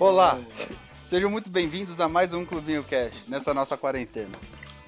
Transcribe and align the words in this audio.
Olá, 0.00 0.40
sejam 1.06 1.30
muito 1.30 1.48
bem-vindos 1.48 2.00
a 2.00 2.08
mais 2.08 2.32
um 2.32 2.44
Clubinho 2.44 2.82
Cash, 2.82 3.14
nessa 3.28 3.54
nossa 3.54 3.76
quarentena. 3.76 4.36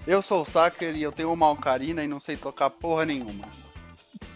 Eu 0.04 0.20
sou 0.20 0.42
o 0.42 0.44
Sacker 0.44 0.96
e 0.96 1.02
eu 1.02 1.12
tenho 1.12 1.32
uma 1.32 1.46
alcarina 1.46 2.02
e 2.02 2.08
não 2.08 2.18
sei 2.18 2.36
tocar 2.36 2.70
porra 2.70 3.04
nenhuma. 3.04 3.44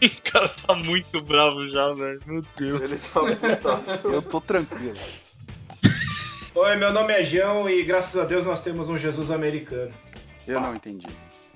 O 0.02 0.32
cara 0.32 0.48
tá 0.48 0.74
muito 0.74 1.20
bravo 1.22 1.66
já, 1.66 1.92
velho. 1.92 2.20
Meu 2.24 2.42
Deus. 2.56 2.80
Ele 2.80 2.96
tá 2.96 3.48
putaço. 3.48 4.08
Eu 4.08 4.22
tô 4.22 4.40
tranquilo. 4.40 4.96
Oi, 6.54 6.76
meu 6.76 6.92
nome 6.92 7.12
é 7.12 7.22
João 7.22 7.68
e 7.68 7.82
graças 7.82 8.16
a 8.16 8.24
Deus 8.24 8.46
nós 8.46 8.60
temos 8.60 8.88
um 8.88 8.96
Jesus 8.96 9.30
americano. 9.30 9.92
Eu 10.46 10.60
não 10.60 10.72
entendi. 10.72 11.06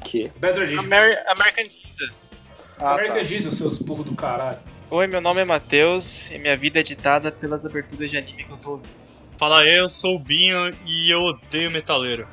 Que? 0.02 0.30
Religion. 0.42 0.80
Ameri 0.80 1.16
American 1.28 1.64
Jesus. 1.64 2.20
Ah, 2.78 2.94
American 2.94 3.18
tá. 3.18 3.24
Jesus, 3.24 3.54
seus 3.54 3.78
burros 3.78 4.06
do 4.06 4.16
caralho. 4.16 4.58
Oi, 4.90 5.06
meu 5.06 5.20
nome 5.20 5.40
é 5.40 5.44
Matheus 5.44 6.30
e 6.30 6.38
minha 6.38 6.56
vida 6.56 6.80
é 6.80 6.82
ditada 6.82 7.32
pelas 7.32 7.64
aberturas 7.64 8.10
de 8.10 8.18
anime 8.18 8.44
que 8.44 8.50
eu 8.50 8.56
tô 8.56 8.70
ouvindo. 8.72 9.03
Fala 9.38 9.60
aí, 9.60 9.76
eu 9.76 9.88
sou 9.88 10.14
o 10.14 10.18
Binho 10.18 10.72
e 10.86 11.10
eu 11.10 11.20
odeio 11.20 11.70
metaleiro. 11.70 12.26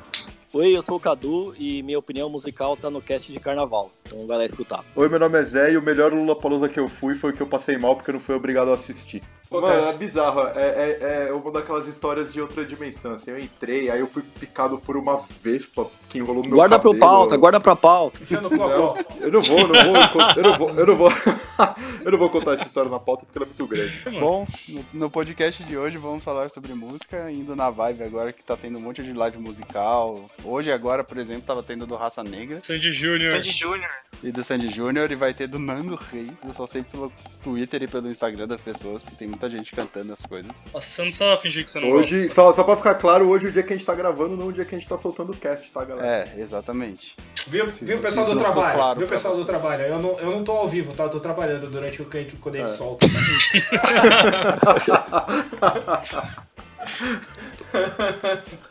Oi, 0.52 0.76
eu 0.76 0.82
sou 0.82 0.96
o 0.96 1.00
Cadu 1.00 1.54
e 1.58 1.82
minha 1.82 1.98
opinião 1.98 2.28
musical 2.28 2.76
tá 2.76 2.90
no 2.90 3.00
cast 3.00 3.32
de 3.32 3.40
carnaval. 3.40 3.90
Então 4.06 4.26
vai 4.26 4.38
lá 4.38 4.44
escutar. 4.44 4.84
Oi, 4.94 5.08
meu 5.08 5.18
nome 5.18 5.38
é 5.38 5.42
Zé 5.42 5.72
e 5.72 5.76
o 5.76 5.82
melhor 5.82 6.12
Lula 6.12 6.38
Palusa 6.38 6.68
que 6.68 6.78
eu 6.78 6.88
fui 6.88 7.14
foi 7.14 7.30
o 7.30 7.34
que 7.34 7.42
eu 7.42 7.46
passei 7.46 7.76
mal 7.76 7.96
porque 7.96 8.10
eu 8.10 8.14
não 8.14 8.20
fui 8.20 8.34
obrigado 8.34 8.70
a 8.70 8.74
assistir. 8.74 9.22
Mano, 9.50 9.66
é 9.66 9.92
bizarro. 9.94 10.40
É, 10.54 10.98
é, 11.00 11.28
é 11.28 11.32
uma 11.32 11.50
daquelas 11.50 11.86
histórias 11.86 12.32
de 12.32 12.40
outra 12.40 12.64
dimensão. 12.64 13.14
Assim, 13.14 13.30
eu 13.30 13.38
entrei, 13.38 13.90
aí 13.90 14.00
eu 14.00 14.06
fui 14.06 14.22
picado 14.22 14.78
por 14.78 14.96
uma 14.96 15.16
vespa 15.16 15.90
que 16.12 16.18
enrolou 16.18 16.42
no 16.42 16.48
meu 16.48 16.56
guarda 16.56 16.76
cabelo. 16.76 16.94
pro 16.94 17.00
pauta, 17.00 17.36
guarda 17.36 17.60
pra 17.60 17.74
pauta. 17.74 18.20
No 18.30 18.42
Não, 18.42 18.50
cocó. 18.50 18.94
eu 19.20 19.32
não 19.32 19.40
vou, 19.40 19.58
eu 19.60 19.68
não 19.68 19.82
vou, 19.84 19.96
eu 20.36 20.42
não 20.42 20.56
vou, 20.56 20.70
eu 20.70 20.86
não 20.86 20.96
vou, 20.96 21.10
eu 22.04 22.12
não 22.12 22.18
vou 22.18 22.30
contar 22.30 22.52
essa 22.54 22.64
história 22.64 22.90
na 22.90 22.98
pauta 22.98 23.24
porque 23.24 23.38
ela 23.38 23.46
é 23.46 23.48
muito 23.48 23.66
grande. 23.66 24.02
Bom, 24.20 24.46
no, 24.92 25.10
podcast 25.10 25.62
de 25.64 25.76
hoje 25.76 25.96
vamos 25.98 26.22
falar 26.22 26.50
sobre 26.50 26.74
música, 26.74 27.30
indo 27.30 27.56
na 27.56 27.70
vibe 27.70 28.02
agora 28.04 28.32
que 28.32 28.42
tá 28.42 28.56
tendo 28.56 28.78
um 28.78 28.80
monte 28.80 29.02
de 29.02 29.12
live 29.12 29.38
musical. 29.38 30.26
Hoje, 30.44 30.70
agora, 30.70 31.02
por 31.02 31.16
exemplo, 31.18 31.42
tava 31.42 31.62
tendo 31.62 31.86
do 31.86 31.96
Raça 31.96 32.22
Negra 32.22 32.60
Sandy 32.62 32.92
Júnior. 32.92 33.30
Sandy 33.30 33.50
Júnior. 33.50 33.90
e 34.22 34.30
do 34.30 34.44
Sandy 34.44 34.68
Júnior 34.68 35.10
e 35.10 35.14
vai 35.14 35.32
ter 35.32 35.46
do 35.46 35.58
Nando 35.58 35.94
Reis. 35.94 36.30
Eu 36.44 36.52
só 36.52 36.66
sei 36.66 36.82
pelo 36.82 37.12
Twitter 37.42 37.82
e 37.82 37.88
pelo 37.88 38.08
Instagram 38.10 38.46
das 38.46 38.60
pessoas, 38.60 39.02
porque 39.02 39.16
tem 39.16 39.28
muita 39.28 39.48
gente 39.48 39.72
cantando 39.74 40.12
as 40.12 40.20
coisas. 40.26 40.50
Nossa, 40.72 40.86
você 40.88 41.02
não 41.02 41.08
precisa 41.08 41.36
fingir 41.38 41.64
que 41.64 41.70
você 41.70 41.80
não 41.80 41.90
Hoje, 41.90 42.16
gosta. 42.22 42.34
só, 42.34 42.52
só 42.52 42.64
pra 42.64 42.76
ficar 42.76 42.94
claro, 42.96 43.28
hoje 43.28 43.46
é 43.46 43.48
o 43.48 43.52
dia 43.52 43.62
que 43.62 43.72
a 43.72 43.76
gente 43.76 43.86
tá 43.86 43.94
gravando, 43.94 44.36
não 44.36 44.48
o 44.48 44.52
dia 44.52 44.64
que 44.64 44.74
a 44.74 44.78
gente 44.78 44.88
tá 44.88 44.96
soltando 44.98 45.32
o 45.32 45.36
cast, 45.36 45.72
tá, 45.72 45.84
galera? 45.84 46.01
É, 46.02 46.28
exatamente. 46.38 47.14
Viu, 47.46 47.66
viu 47.80 47.98
o 47.98 48.00
pessoal 48.00 48.26
do 48.26 48.36
trabalho? 48.36 48.74
claro 48.74 48.98
viu 48.98 49.06
o 49.06 49.10
pessoal 49.10 49.34
você. 49.34 49.40
do 49.42 49.46
trabalho? 49.46 49.82
Eu 49.84 49.98
não, 50.00 50.18
eu 50.18 50.30
não 50.30 50.44
tô 50.44 50.52
ao 50.52 50.68
vivo, 50.68 50.92
tá? 50.94 51.04
Eu 51.04 51.10
tô 51.10 51.20
trabalhando 51.20 51.68
durante 51.70 52.02
o 52.02 52.04
que 52.06 52.22
gente, 52.22 52.36
quando 52.36 52.56
a 52.56 52.58
gente 52.58 52.66
É. 52.72 52.74
solta. 52.74 53.06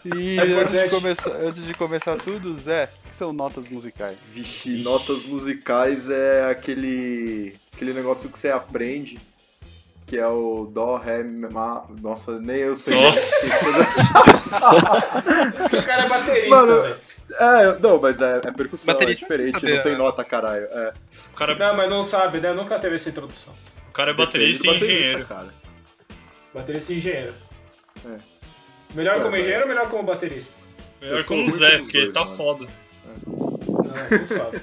E 0.06 0.38
É 0.40 0.42
antes, 0.44 0.72
de 0.72 0.90
começar, 0.90 1.32
antes 1.32 1.66
de 1.66 1.74
começar 1.74 2.18
tudo, 2.18 2.54
Zé, 2.60 2.90
o 3.06 3.10
que 3.10 3.16
são 3.16 3.34
notas 3.34 3.68
musicais? 3.70 4.18
Vixe, 4.22 4.78
notas 4.84 5.24
musicais 5.26 6.10
é 6.10 6.50
aquele 6.52 7.56
aquele 7.74 7.94
negócio 7.94 8.30
que 8.30 8.38
você 8.38 8.50
aprende, 8.50 9.20
que 10.06 10.18
é 10.18 10.28
o 10.28 10.66
dó, 10.72 10.98
ré, 10.98 11.24
mi, 11.24 11.48
má. 11.50 11.86
Nossa, 12.02 12.40
nem 12.40 12.58
eu 12.58 12.76
sei. 12.76 12.94
o 15.74 15.84
cara 15.86 16.04
é 16.06 16.10
baterista, 16.10 16.50
Mano, 16.50 16.82
velho. 16.82 16.98
É, 17.40 17.80
não, 17.80 18.00
mas 18.02 18.22
é, 18.22 18.38
é 18.38 18.52
percussão, 18.52 18.94
Baterista 18.94 19.26
é 19.26 19.38
diferente, 19.38 19.66
não 19.76 19.84
tem 19.84 19.92
né? 19.94 19.98
nota, 19.98 20.24
caralho. 20.24 20.66
É. 20.66 20.94
O 21.32 21.36
cara, 21.36 21.56
Não, 21.56 21.76
mas 21.76 21.90
não 21.90 22.04
sabe, 22.04 22.40
né? 22.40 22.54
Nunca 22.54 22.78
teve 22.80 22.96
essa 22.96 23.10
introdução. 23.10 23.54
o 23.90 23.92
cara 23.92 24.12
é 24.12 24.14
baterista 24.14 24.64
do 24.64 24.70
e 24.70 24.74
baterista, 24.74 25.00
engenheiro. 25.02 25.26
cara. 25.28 25.54
Baterista 26.54 26.94
e 26.94 26.98
engenheiro. 26.98 27.34
É. 28.06 28.20
Melhor 28.94 29.18
É, 29.18 29.20
como 29.22 29.36
é. 29.36 29.40
engenheiro 29.40 29.64
ou 29.64 29.68
melhor 29.70 29.90
como 29.90 30.04
baterista? 30.04 30.54
Melhor 31.02 31.24
como 31.26 31.50
Zé, 31.52 31.78
porque 31.80 31.98
ele 31.98 32.12
dois, 32.12 32.14
tá 32.14 32.26
mano. 32.26 32.38
foda. 32.38 32.68
Não, 33.06 33.60
não 34.20 34.28
sabe. 34.28 34.62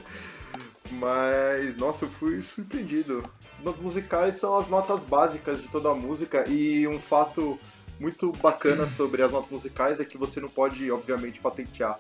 Mas, 0.90 1.76
nossa, 1.76 2.04
eu 2.04 2.08
fui 2.08 2.42
surpreendido. 2.42 3.22
Notas 3.62 3.80
musicais 3.80 4.36
são 4.36 4.56
as 4.58 4.68
notas 4.68 5.04
básicas 5.04 5.62
de 5.62 5.68
toda 5.68 5.90
a 5.90 5.94
música 5.94 6.46
e 6.48 6.86
um 6.86 7.00
fato 7.00 7.58
muito 7.98 8.32
bacana 8.32 8.86
sobre 8.86 9.22
as 9.22 9.32
notas 9.32 9.50
musicais 9.50 10.00
é 10.00 10.04
que 10.04 10.16
você 10.16 10.40
não 10.40 10.48
pode, 10.48 10.90
obviamente, 10.90 11.40
patentear 11.40 11.98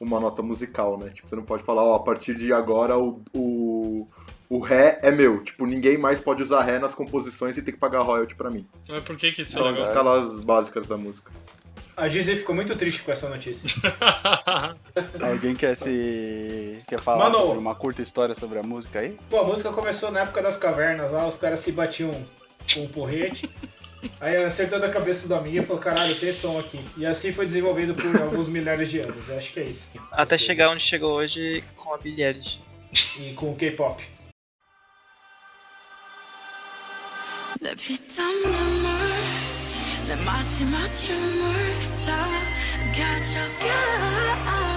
uma 0.00 0.20
nota 0.20 0.42
musical, 0.42 0.98
né? 0.98 1.10
Tipo, 1.10 1.28
você 1.28 1.36
não 1.36 1.42
pode 1.42 1.62
falar, 1.62 1.82
ó, 1.82 1.94
a 1.96 2.00
partir 2.00 2.34
de 2.34 2.52
agora 2.52 2.98
o, 2.98 3.22
o, 3.34 4.06
o 4.48 4.60
Ré 4.60 4.98
é 5.02 5.10
meu. 5.10 5.42
Tipo, 5.42 5.66
ninguém 5.66 5.96
mais 5.98 6.20
pode 6.20 6.42
usar 6.42 6.62
Ré 6.62 6.78
nas 6.78 6.94
composições 6.94 7.56
e 7.56 7.62
tem 7.62 7.72
que 7.74 7.80
pagar 7.80 8.02
royalty 8.02 8.34
pra 8.34 8.50
mim. 8.50 8.66
Mas 8.88 9.02
por 9.02 9.16
que 9.16 9.32
que 9.32 9.42
isso 9.42 9.56
é 9.58 9.60
São 9.60 9.68
as 9.68 9.76
legal? 9.76 9.90
escalas 9.90 10.40
básicas 10.40 10.86
da 10.86 10.96
música. 10.96 11.32
A 11.96 12.08
Disney 12.08 12.36
ficou 12.36 12.54
muito 12.54 12.76
triste 12.76 13.02
com 13.02 13.10
essa 13.10 13.26
notícia. 13.26 13.70
Alguém 15.22 15.54
quer 15.54 15.74
se. 15.76 16.78
quer 16.86 17.00
falar 17.00 17.30
Mano. 17.30 17.38
sobre 17.46 17.58
uma 17.58 17.74
curta 17.74 18.02
história 18.02 18.34
sobre 18.34 18.58
a 18.58 18.62
música 18.62 19.00
aí? 19.00 19.18
Pô, 19.30 19.38
a 19.40 19.44
música 19.44 19.70
começou 19.70 20.10
na 20.10 20.20
época 20.20 20.42
das 20.42 20.58
cavernas 20.58 21.12
lá, 21.12 21.26
os 21.26 21.38
caras 21.38 21.60
se 21.60 21.72
batiam 21.72 22.14
com 22.74 22.80
um 22.82 22.88
porrete. 22.88 23.50
Aí 24.19 24.35
acertou 24.43 24.79
da 24.79 24.89
cabeça 24.89 25.27
do 25.27 25.35
amigo 25.35 25.57
e 25.57 25.63
falou, 25.63 25.81
caralho, 25.81 26.19
tem 26.19 26.33
som 26.33 26.59
aqui. 26.59 26.79
E 26.97 27.05
assim 27.05 27.31
foi 27.31 27.45
desenvolvido 27.45 27.93
por 27.93 28.21
alguns 28.21 28.47
milhares 28.47 28.89
de 28.89 28.99
anos. 28.99 29.29
Eu 29.29 29.37
acho 29.37 29.53
que 29.53 29.59
é 29.59 29.63
isso. 29.65 29.91
Essas 29.93 30.11
Até 30.13 30.25
coisas. 30.29 30.41
chegar 30.41 30.69
onde 30.69 30.83
chegou 30.83 31.13
hoje 31.13 31.63
com 31.75 31.93
a 31.93 31.97
Billie 31.97 32.23
Eilish. 32.23 32.59
E 33.19 33.33
com 33.33 33.51
o 33.51 33.55
K-pop. 33.55 34.03
내 37.61 37.75
피땀눈물 37.75 38.89
내 40.07 40.15
마지막 40.25 40.87
춤을 40.95 41.53
다 42.05 42.27
가져가 42.91 44.71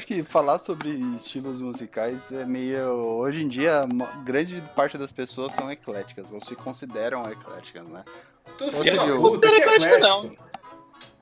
acho 0.00 0.06
que 0.06 0.22
falar 0.22 0.58
sobre 0.60 0.88
estilos 1.16 1.60
musicais 1.62 2.32
é 2.32 2.46
meio. 2.46 2.88
Hoje 2.88 3.42
em 3.42 3.48
dia, 3.48 3.82
grande 4.24 4.62
parte 4.74 4.96
das 4.96 5.12
pessoas 5.12 5.52
são 5.52 5.70
ecléticas, 5.70 6.32
ou 6.32 6.40
se 6.40 6.56
consideram 6.56 7.22
ecléticas, 7.30 7.86
né? 7.86 8.02
Tu 8.56 8.72
seja, 8.72 8.96
puta, 9.02 9.16
considera 9.18 9.54
que 9.56 9.60
eclético, 9.60 9.94
eclético. 9.94 10.50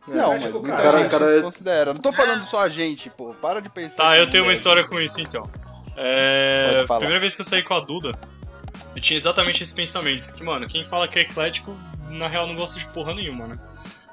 Não, 0.06 0.30
mas 0.38 0.52
muita 0.52 0.76
cara. 0.76 0.98
gente 0.98 1.10
Cara, 1.10 1.26
se 1.26 1.30
cara, 1.32 1.42
considera. 1.42 1.94
Não 1.94 2.00
tô 2.00 2.12
falando 2.12 2.42
só 2.42 2.62
a 2.62 2.68
gente, 2.68 3.10
pô. 3.10 3.34
Para 3.34 3.60
de 3.60 3.68
pensar. 3.68 4.04
Tá, 4.10 4.16
eu 4.16 4.30
tenho 4.30 4.44
uma 4.44 4.52
é- 4.52 4.54
história 4.54 4.86
com 4.86 4.98
isso 5.00 5.20
então. 5.20 5.42
É. 5.96 6.84
Primeira 6.86 7.18
vez 7.18 7.34
que 7.34 7.40
eu 7.40 7.44
saí 7.44 7.62
com 7.62 7.74
a 7.74 7.80
Duda, 7.80 8.12
eu 8.94 9.02
tinha 9.02 9.16
exatamente 9.16 9.62
esse 9.62 9.74
pensamento. 9.74 10.32
Que, 10.32 10.44
mano, 10.44 10.66
quem 10.68 10.84
fala 10.84 11.08
que 11.08 11.18
é 11.18 11.22
eclético, 11.22 11.76
na 12.08 12.28
real 12.28 12.46
não 12.46 12.54
gosta 12.54 12.78
de 12.78 12.86
porra 12.94 13.12
nenhuma, 13.12 13.48
né? 13.48 13.58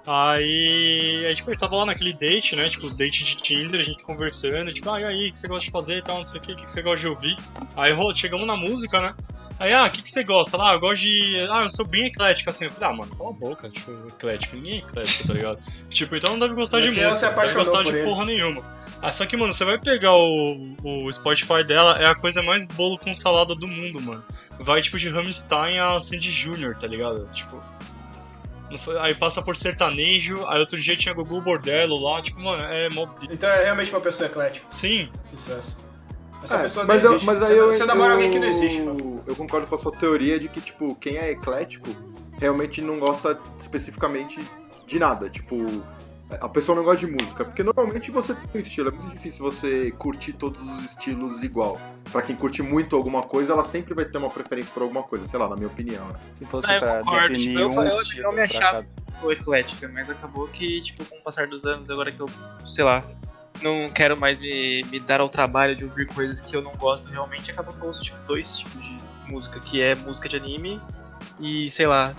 Aí, 0.08 1.34
tipo, 1.36 1.50
eu 1.50 1.58
tava 1.58 1.78
lá 1.78 1.86
naquele 1.88 2.14
date, 2.14 2.56
né? 2.56 2.70
Tipo, 2.70 2.90
date 2.90 3.24
de 3.24 3.38
Tinder, 3.38 3.82
a 3.82 3.84
gente 3.84 4.04
conversando, 4.04 4.72
tipo, 4.72 4.90
ah, 4.90 5.02
e 5.02 5.04
aí, 5.04 5.30
o 5.30 5.32
que 5.32 5.38
você 5.38 5.48
gosta 5.48 5.66
de 5.66 5.72
fazer 5.72 5.98
e 5.98 6.02
tal, 6.02 6.20
não 6.20 6.26
sei 6.26 6.40
o 6.40 6.44
que, 6.44 6.52
o 6.54 6.56
que 6.56 6.70
você 6.70 6.82
gosta 6.82 7.00
de 7.00 7.08
ouvir. 7.08 7.36
Aí 7.76 7.92
chegamos 8.16 8.46
na 8.46 8.56
música, 8.56 9.02
né? 9.02 9.16
Aí, 9.58 9.74
ah, 9.74 9.86
o 9.86 9.90
que, 9.90 10.02
que 10.02 10.12
você 10.12 10.24
gosta? 10.24 10.58
Lá, 10.58 10.74
eu 10.74 10.80
gosto 10.80 11.00
de. 11.00 11.40
Ah, 11.50 11.64
eu 11.64 11.70
sou 11.70 11.86
bem 11.86 12.08
eclético, 12.08 12.50
assim. 12.50 12.66
Eu 12.66 12.72
falei, 12.72 12.90
ah, 12.90 12.94
mano, 12.94 13.16
cala 13.16 13.30
a 13.30 13.34
boca, 13.34 13.70
tipo, 13.70 13.92
eclético. 14.08 14.56
Ninguém 14.58 14.76
é 14.76 14.78
eclético, 14.80 15.28
tá 15.28 15.34
ligado? 15.34 15.60
tipo, 15.90 16.16
então 16.16 16.32
não 16.32 16.40
deve 16.40 16.54
gostar 16.56 16.82
de 16.82 16.90
se 16.90 17.02
música, 17.02 17.30
não 17.30 17.36
deve 17.38 17.54
gostar 17.54 17.84
de 17.84 17.90
ele. 17.90 18.04
porra 18.04 18.26
nenhuma. 18.26 18.64
Ah, 19.02 19.12
só 19.12 19.26
que, 19.26 19.38
mano, 19.38 19.54
você 19.54 19.64
vai 19.64 19.80
pegar 19.80 20.14
o, 20.14 20.76
o 20.84 21.12
Spotify 21.12 21.64
dela, 21.64 21.98
é 22.00 22.08
a 22.10 22.16
coisa 22.16 22.42
mais 22.42 22.66
bolo 22.66 22.98
com 22.98 23.14
salada 23.14 23.56
do 23.56 23.68
mundo, 23.68 24.02
mano. 24.02 24.24
Vai, 24.60 24.82
tipo, 24.82 25.00
de 25.00 25.10
Rammstein 25.10 25.80
a 25.80 26.00
Sandy 26.02 26.32
Júnior, 26.32 26.76
tá 26.76 26.88
ligado? 26.88 27.26
Tipo. 27.32 27.64
Aí 29.02 29.14
passa 29.14 29.42
por 29.42 29.56
sertanejo, 29.56 30.46
aí 30.48 30.60
outro 30.60 30.80
dia 30.82 30.98
tinha 30.98 31.14
Gugu 31.14 31.40
Bordello 31.42 32.00
lá, 32.02 32.22
tipo, 32.22 32.40
mano, 32.42 32.64
é 32.64 32.90
mó. 32.90 33.08
Então 33.30 33.50
é 33.50 33.64
realmente 33.64 33.92
uma 33.92 34.02
pessoa 34.02 34.28
eclética. 34.28 34.66
Sim, 34.70 35.10
Sucesso. 35.24 35.78
Essa 36.44 36.58
É, 36.58 36.62
pessoa 36.64 36.86
mas, 36.86 37.04
não 37.04 37.14
eu, 37.14 37.22
mas 37.24 37.40
você, 37.40 37.46
aí 37.52 37.58
eu, 37.58 37.68
você 37.72 37.86
namora 37.86 38.10
eu, 38.10 38.14
alguém 38.16 38.32
que 38.32 38.40
não 38.40 38.48
existe, 38.48 38.82
mano. 38.82 39.24
eu 39.26 39.36
concordo 39.36 39.66
com 39.68 39.76
a 39.76 39.78
sua 39.78 39.92
teoria 39.92 40.38
de 40.40 40.48
que, 40.50 40.62
tipo, 40.62 40.96
quem 40.96 41.18
é 41.18 41.32
eclético 41.32 41.90
realmente 42.40 42.82
não 42.82 43.00
gosta 43.00 43.40
especificamente 43.58 44.40
de 44.86 45.00
nada. 45.00 45.30
Tipo, 45.30 45.56
a 46.42 46.50
pessoa 46.50 46.76
não 46.76 46.84
gosta 46.84 47.06
de 47.06 47.12
música. 47.14 47.46
Porque 47.46 47.64
normalmente 47.64 48.12
você 48.12 48.34
tem 48.36 48.44
um 48.56 48.60
estilo. 48.60 48.90
É 48.90 48.92
muito 48.92 49.14
difícil 49.16 49.46
você 49.46 49.92
curtir 49.92 50.34
todos 50.34 50.62
os 50.62 50.84
estilos 50.84 51.44
igual. 51.44 51.80
Pra 52.12 52.22
quem 52.22 52.36
curte 52.36 52.62
muito 52.64 52.96
alguma 52.96 53.22
coisa, 53.24 53.54
ela 53.54 53.64
sempre 53.64 53.94
vai 53.94 54.06
ter 54.06 54.18
uma 54.18 54.30
preferência 54.30 54.74
por 54.74 54.84
alguma 54.84 55.04
coisa. 55.04 55.26
Sei 55.28 55.40
lá, 55.40 55.48
na 55.50 55.56
minha 55.56 55.68
opinião, 55.68 56.08
né? 56.10 56.20
Se 56.40 56.46
fosse 56.46 56.68
Ah, 56.70 56.76
eu 56.76 56.80
pra 56.80 57.00
concordo, 57.00 57.28
definir 57.30 57.48
tipo, 57.48 57.60
eu- 57.60 57.70
um 57.70 57.84
eu- 57.84 58.02
estilo 58.02 58.24
eu 58.28 58.32
me 58.34 58.42
achava- 58.42 58.84
cada- 58.84 59.06
eclética, 59.32 59.88
mas 59.88 60.10
acabou 60.10 60.48
que, 60.50 60.82
tipo, 60.82 61.04
com 61.06 61.16
o 61.18 61.22
passar 61.22 61.48
dos 61.48 61.66
anos, 61.66 61.90
agora 61.90 62.12
que 62.12 62.20
eu, 62.20 62.30
sei 62.66 62.84
lá, 62.84 63.04
não 63.64 63.90
quero 63.90 64.16
mais 64.16 64.40
me, 64.40 64.84
me 64.84 65.00
dar 65.00 65.20
ao 65.20 65.30
trabalho 65.30 65.76
de 65.76 65.84
ouvir 65.86 66.06
coisas 66.08 66.40
que 66.42 66.56
eu 66.56 66.62
não 66.62 66.74
gosto 66.76 67.10
realmente, 67.10 67.50
acaba 67.50 67.72
que 67.72 67.80
eu 67.82 67.88
ouço 67.88 68.04
tipo, 68.04 68.18
dois 68.28 68.58
tipos 68.58 68.84
de 68.84 68.96
música, 69.28 69.60
que 69.60 69.82
é 69.82 69.96
música 69.96 70.30
de 70.30 70.36
anime 70.36 70.80
e, 71.40 71.72
sei 71.72 71.88
lá, 71.88 72.14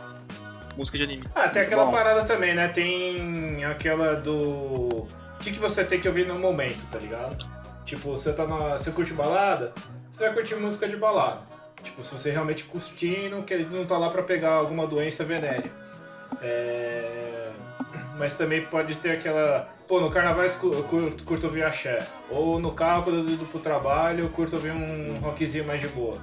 música 0.76 0.98
de 0.98 1.04
anime. 1.04 1.24
Ah, 1.34 1.48
tem 1.48 1.62
aquela 1.62 1.84
Bom. 1.86 1.92
parada 1.92 2.24
também, 2.24 2.54
né? 2.54 2.68
Tem 2.68 3.64
aquela 3.64 4.14
do. 4.14 4.36
O 4.36 5.38
que, 5.40 5.52
que 5.52 5.58
você 5.58 5.84
tem 5.84 6.00
que 6.00 6.08
ouvir 6.08 6.26
no 6.26 6.38
momento, 6.38 6.84
tá 6.90 6.98
ligado? 6.98 7.46
Tipo, 7.84 8.12
você 8.12 8.32
tá 8.32 8.46
na. 8.46 8.78
Você 8.78 8.90
curte 8.90 9.12
balada, 9.12 9.72
você 10.12 10.24
vai 10.24 10.34
curtir 10.34 10.54
música 10.56 10.88
de 10.88 10.96
balada. 10.96 11.40
Tipo, 11.82 12.02
se 12.02 12.12
você 12.12 12.30
realmente 12.30 12.64
curtir, 12.64 13.28
não, 13.30 13.42
quer, 13.42 13.60
não 13.70 13.86
tá 13.86 13.96
lá 13.96 14.08
pra 14.08 14.22
pegar 14.22 14.54
alguma 14.54 14.86
doença 14.86 15.24
venérea. 15.24 15.70
É... 16.42 17.50
Mas 18.18 18.34
também 18.34 18.66
pode 18.66 18.98
ter 18.98 19.10
aquela. 19.10 19.68
Pô, 19.86 20.00
no 20.00 20.10
carnaval 20.10 20.44
eu 20.44 20.82
curto, 20.84 21.24
curto 21.24 21.46
ouvir 21.46 21.62
axé. 21.62 22.04
Ou 22.30 22.58
no 22.58 22.72
carro, 22.72 23.04
quando 23.04 23.18
eu 23.18 23.34
indo 23.34 23.46
pro 23.46 23.60
trabalho, 23.60 24.24
eu 24.24 24.30
curto 24.30 24.56
ouvir 24.56 24.72
um 24.72 25.18
rockzinho 25.18 25.64
mais 25.64 25.80
de 25.80 25.88
boa. 25.88 26.16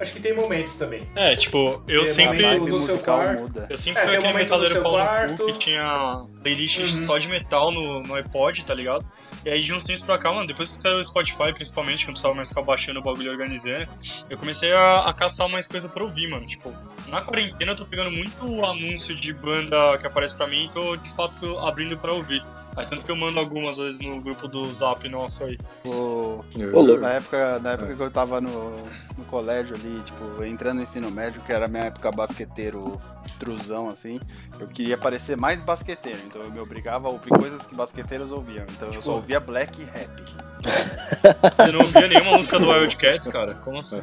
Acho 0.00 0.12
que 0.12 0.20
tem 0.20 0.34
momentos 0.34 0.74
também. 0.74 1.08
É, 1.14 1.36
tipo, 1.36 1.80
eu 1.86 2.04
Tem 2.04 2.12
sempre. 2.12 2.58
no 2.58 2.78
seu 2.78 2.98
quarto. 2.98 3.42
muda. 3.42 3.66
Eu 3.70 3.76
sempre 3.76 4.02
É, 4.02 4.06
fui 4.06 4.16
aquele 4.16 4.32
metaleiro 4.32 4.74
no 4.82 5.36
cu 5.36 5.46
que 5.46 5.58
tinha 5.58 6.24
playlist 6.42 6.78
Uhum. 6.78 6.86
só 6.88 7.18
de 7.18 7.28
metal 7.28 7.70
no, 7.70 8.02
no 8.02 8.14
iPod, 8.16 8.64
tá 8.64 8.74
ligado? 8.74 9.04
E 9.44 9.50
aí 9.50 9.62
de 9.62 9.72
uns 9.74 9.84
tempos 9.84 10.02
pra 10.02 10.18
cá, 10.18 10.32
mano, 10.32 10.46
depois 10.46 10.74
que 10.74 10.82
saiu 10.82 10.98
o 10.98 11.04
Spotify, 11.04 11.52
principalmente, 11.52 11.98
que 11.98 12.04
eu 12.04 12.06
não 12.08 12.12
precisava 12.14 12.34
mais 12.34 12.48
ficar 12.48 12.62
baixando 12.62 12.98
o 12.98 13.02
bagulho 13.02 13.26
e 13.26 13.28
organizando, 13.30 13.86
eu 14.30 14.38
comecei 14.38 14.72
a, 14.72 15.00
a 15.08 15.12
caçar 15.12 15.48
mais 15.48 15.68
coisa 15.68 15.86
pra 15.88 16.02
ouvir, 16.02 16.28
mano. 16.28 16.46
Tipo, 16.46 16.72
na 17.08 17.20
quarentena 17.20 17.72
eu 17.72 17.76
tô 17.76 17.84
pegando 17.84 18.10
muito 18.10 18.64
anúncio 18.64 19.14
de 19.14 19.32
banda 19.34 19.98
que 19.98 20.06
aparece 20.06 20.34
pra 20.34 20.46
mim 20.46 20.64
e 20.64 20.70
tô 20.70 20.96
de 20.96 21.10
fato 21.14 21.58
abrindo 21.58 21.96
pra 21.98 22.12
ouvir. 22.12 22.42
Aí 22.76 22.86
tanto 22.86 23.04
que 23.04 23.10
eu 23.10 23.16
mando 23.16 23.38
algumas 23.38 23.76
vezes 23.76 24.00
no 24.00 24.20
grupo 24.20 24.48
do 24.48 24.72
Zap 24.72 25.08
nosso 25.08 25.44
aí. 25.44 25.56
O- 25.86 26.44
louco. 26.56 27.00
Na 27.00 27.12
época, 27.12 27.58
na 27.60 27.72
época 27.72 27.94
que 27.94 28.02
eu 28.02 28.10
tava 28.10 28.40
no, 28.40 28.76
no 29.16 29.24
colégio 29.26 29.76
ali, 29.76 30.00
tipo, 30.04 30.42
entrando 30.44 30.76
no 30.78 30.82
ensino 30.82 31.10
médio, 31.10 31.40
que 31.42 31.52
era 31.52 31.68
minha 31.68 31.84
época 31.84 32.10
basqueteiro 32.10 33.00
truzão, 33.38 33.88
assim, 33.88 34.18
eu 34.58 34.66
queria 34.66 34.98
parecer 34.98 35.36
mais 35.36 35.60
basqueteiro, 35.60 36.18
então 36.26 36.42
eu 36.42 36.50
me 36.50 36.58
obrigava 36.60 37.08
a 37.08 37.10
ouvir 37.12 37.30
coisas 37.30 37.64
que 37.64 37.74
basqueteiros 37.76 38.30
ouviam. 38.32 38.64
Então 38.70 38.88
eu 38.88 39.00
só 39.02 39.14
ouvia 39.14 39.38
black 39.38 39.80
e 39.80 39.84
rap. 39.84 40.10
Você 41.56 41.70
não 41.72 41.80
ouvia 41.82 42.08
nenhuma 42.08 42.32
música 42.32 42.58
do 42.58 42.68
Wildcats, 42.70 43.28
cara? 43.28 43.54
Como 43.56 43.78
assim? 43.78 44.02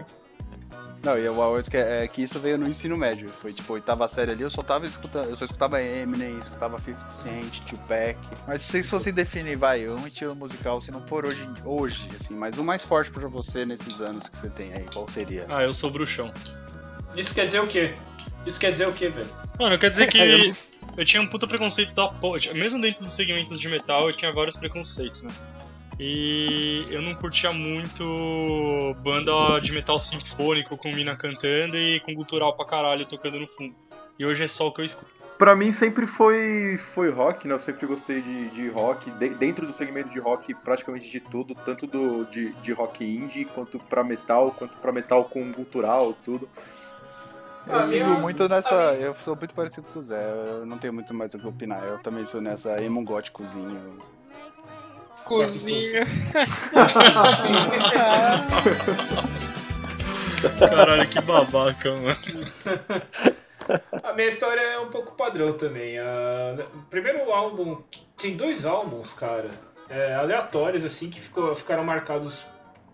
Não, 1.03 1.17
e 1.17 1.27
o 1.27 1.53
Wild 1.53 1.69
que, 1.69 1.77
é 1.77 2.07
que 2.07 2.21
isso 2.21 2.39
veio 2.39 2.57
no 2.57 2.69
ensino 2.69 2.95
médio. 2.95 3.27
Foi 3.41 3.51
tipo, 3.51 3.73
oitava 3.73 4.07
série 4.07 4.31
ali, 4.31 4.43
eu 4.43 4.51
só 4.51 4.61
tava 4.61 4.85
escutando, 4.85 5.29
eu 5.29 5.35
só 5.35 5.45
escutava 5.45 5.81
Eminem, 5.81 6.37
escutava 6.37 6.79
50 6.79 7.09
Cent, 7.09 7.59
Tupac. 7.61 8.17
Mas 8.47 8.61
se 8.61 8.83
fosse 8.83 9.11
definir, 9.11 9.55
vai, 9.55 9.87
um 9.87 10.05
estilo 10.05 10.35
musical, 10.35 10.79
se 10.79 10.91
não 10.91 11.01
for 11.07 11.25
hoje, 11.25 11.41
Hoje, 11.65 12.07
assim, 12.15 12.35
mas 12.35 12.57
o 12.57 12.63
mais 12.63 12.83
forte 12.83 13.11
pra 13.11 13.27
você 13.27 13.65
nesses 13.65 13.99
anos 14.01 14.27
que 14.29 14.37
você 14.37 14.49
tem 14.49 14.73
aí, 14.73 14.85
qual 14.93 15.07
seria? 15.09 15.45
Ah, 15.49 15.63
eu 15.63 15.73
sou 15.73 15.89
bruxão. 15.89 16.31
Isso 17.15 17.33
quer 17.33 17.45
dizer 17.45 17.59
o 17.61 17.67
quê? 17.67 17.93
Isso 18.45 18.59
quer 18.59 18.71
dizer 18.71 18.87
o 18.87 18.93
quê, 18.93 19.09
velho? 19.09 19.29
Mano, 19.59 19.77
quer 19.77 19.89
dizer 19.89 20.07
que 20.11 20.17
Eu 20.17 20.49
eu 20.97 21.05
tinha 21.05 21.21
um 21.21 21.27
puta 21.27 21.47
preconceito 21.47 21.93
da 21.93 22.07
porra. 22.07 22.39
Mesmo 22.53 22.81
dentro 22.81 23.03
dos 23.03 23.13
segmentos 23.13 23.59
de 23.59 23.69
metal, 23.69 24.09
eu 24.09 24.15
tinha 24.15 24.31
vários 24.31 24.55
preconceitos, 24.55 25.21
né? 25.21 25.31
E 26.03 26.87
eu 26.89 26.99
não 26.99 27.13
curtia 27.13 27.53
muito 27.53 28.03
banda 29.03 29.59
de 29.59 29.71
metal 29.71 29.99
sinfônico 29.99 30.75
com 30.75 30.89
mina 30.89 31.15
cantando 31.15 31.77
e 31.77 31.99
com 31.99 32.15
gutural 32.15 32.55
pra 32.57 32.65
caralho 32.65 33.05
tocando 33.05 33.39
no 33.39 33.47
fundo. 33.47 33.75
E 34.17 34.25
hoje 34.25 34.43
é 34.43 34.47
só 34.47 34.67
o 34.67 34.73
que 34.73 34.81
eu 34.81 34.85
escuto. 34.85 35.11
Pra 35.37 35.55
mim 35.55 35.71
sempre 35.71 36.07
foi, 36.07 36.75
foi 36.77 37.11
rock, 37.11 37.47
né? 37.47 37.53
Eu 37.53 37.59
sempre 37.59 37.85
gostei 37.85 38.19
de, 38.21 38.49
de 38.49 38.67
rock. 38.69 39.11
De- 39.11 39.35
dentro 39.35 39.65
do 39.67 39.71
segmento 39.71 40.09
de 40.09 40.19
rock, 40.19 40.55
praticamente 40.55 41.07
de 41.09 41.19
tudo. 41.19 41.53
Tanto 41.53 41.85
do, 41.85 42.25
de, 42.25 42.51
de 42.53 42.73
rock 42.73 43.03
indie, 43.03 43.45
quanto 43.45 43.77
pra 43.79 44.03
metal, 44.03 44.51
quanto 44.51 44.79
pra 44.79 44.91
metal 44.91 45.25
com 45.25 45.53
cultural, 45.53 46.13
tudo. 46.23 46.49
Eu 47.67 47.75
Ah, 47.75 47.87
sigo 47.87 48.05
minha- 48.05 48.19
muito 48.19 48.49
nessa. 48.49 48.73
Eu 48.95 49.13
sou 49.15 49.35
muito 49.35 49.53
parecido 49.53 49.87
com 49.89 49.99
o 49.99 50.01
Zé. 50.01 50.23
Eu 50.59 50.65
não 50.65 50.79
tenho 50.79 50.93
muito 50.93 51.13
mais 51.13 51.31
o 51.35 51.39
que 51.39 51.47
opinar. 51.47 51.83
Eu 51.83 51.99
também 51.99 52.25
sou 52.25 52.41
nessa 52.41 52.81
emo 52.83 53.03
góticozinho. 53.03 53.99
Cozinha. 55.37 56.05
Caralho, 60.59 61.07
que 61.07 61.21
babaca, 61.21 61.91
mano. 61.95 62.17
A 64.03 64.13
minha 64.13 64.27
história 64.27 64.59
é 64.59 64.79
um 64.79 64.89
pouco 64.89 65.13
padrão 65.15 65.53
também. 65.53 65.97
Ah, 65.99 66.65
primeiro 66.89 67.31
álbum. 67.31 67.77
Tem 68.17 68.35
dois 68.35 68.65
álbuns, 68.65 69.13
cara, 69.13 69.49
é, 69.89 70.13
aleatórios, 70.15 70.85
assim, 70.85 71.09
que 71.09 71.19
ficou- 71.19 71.55
ficaram 71.55 71.83
marcados 71.83 72.45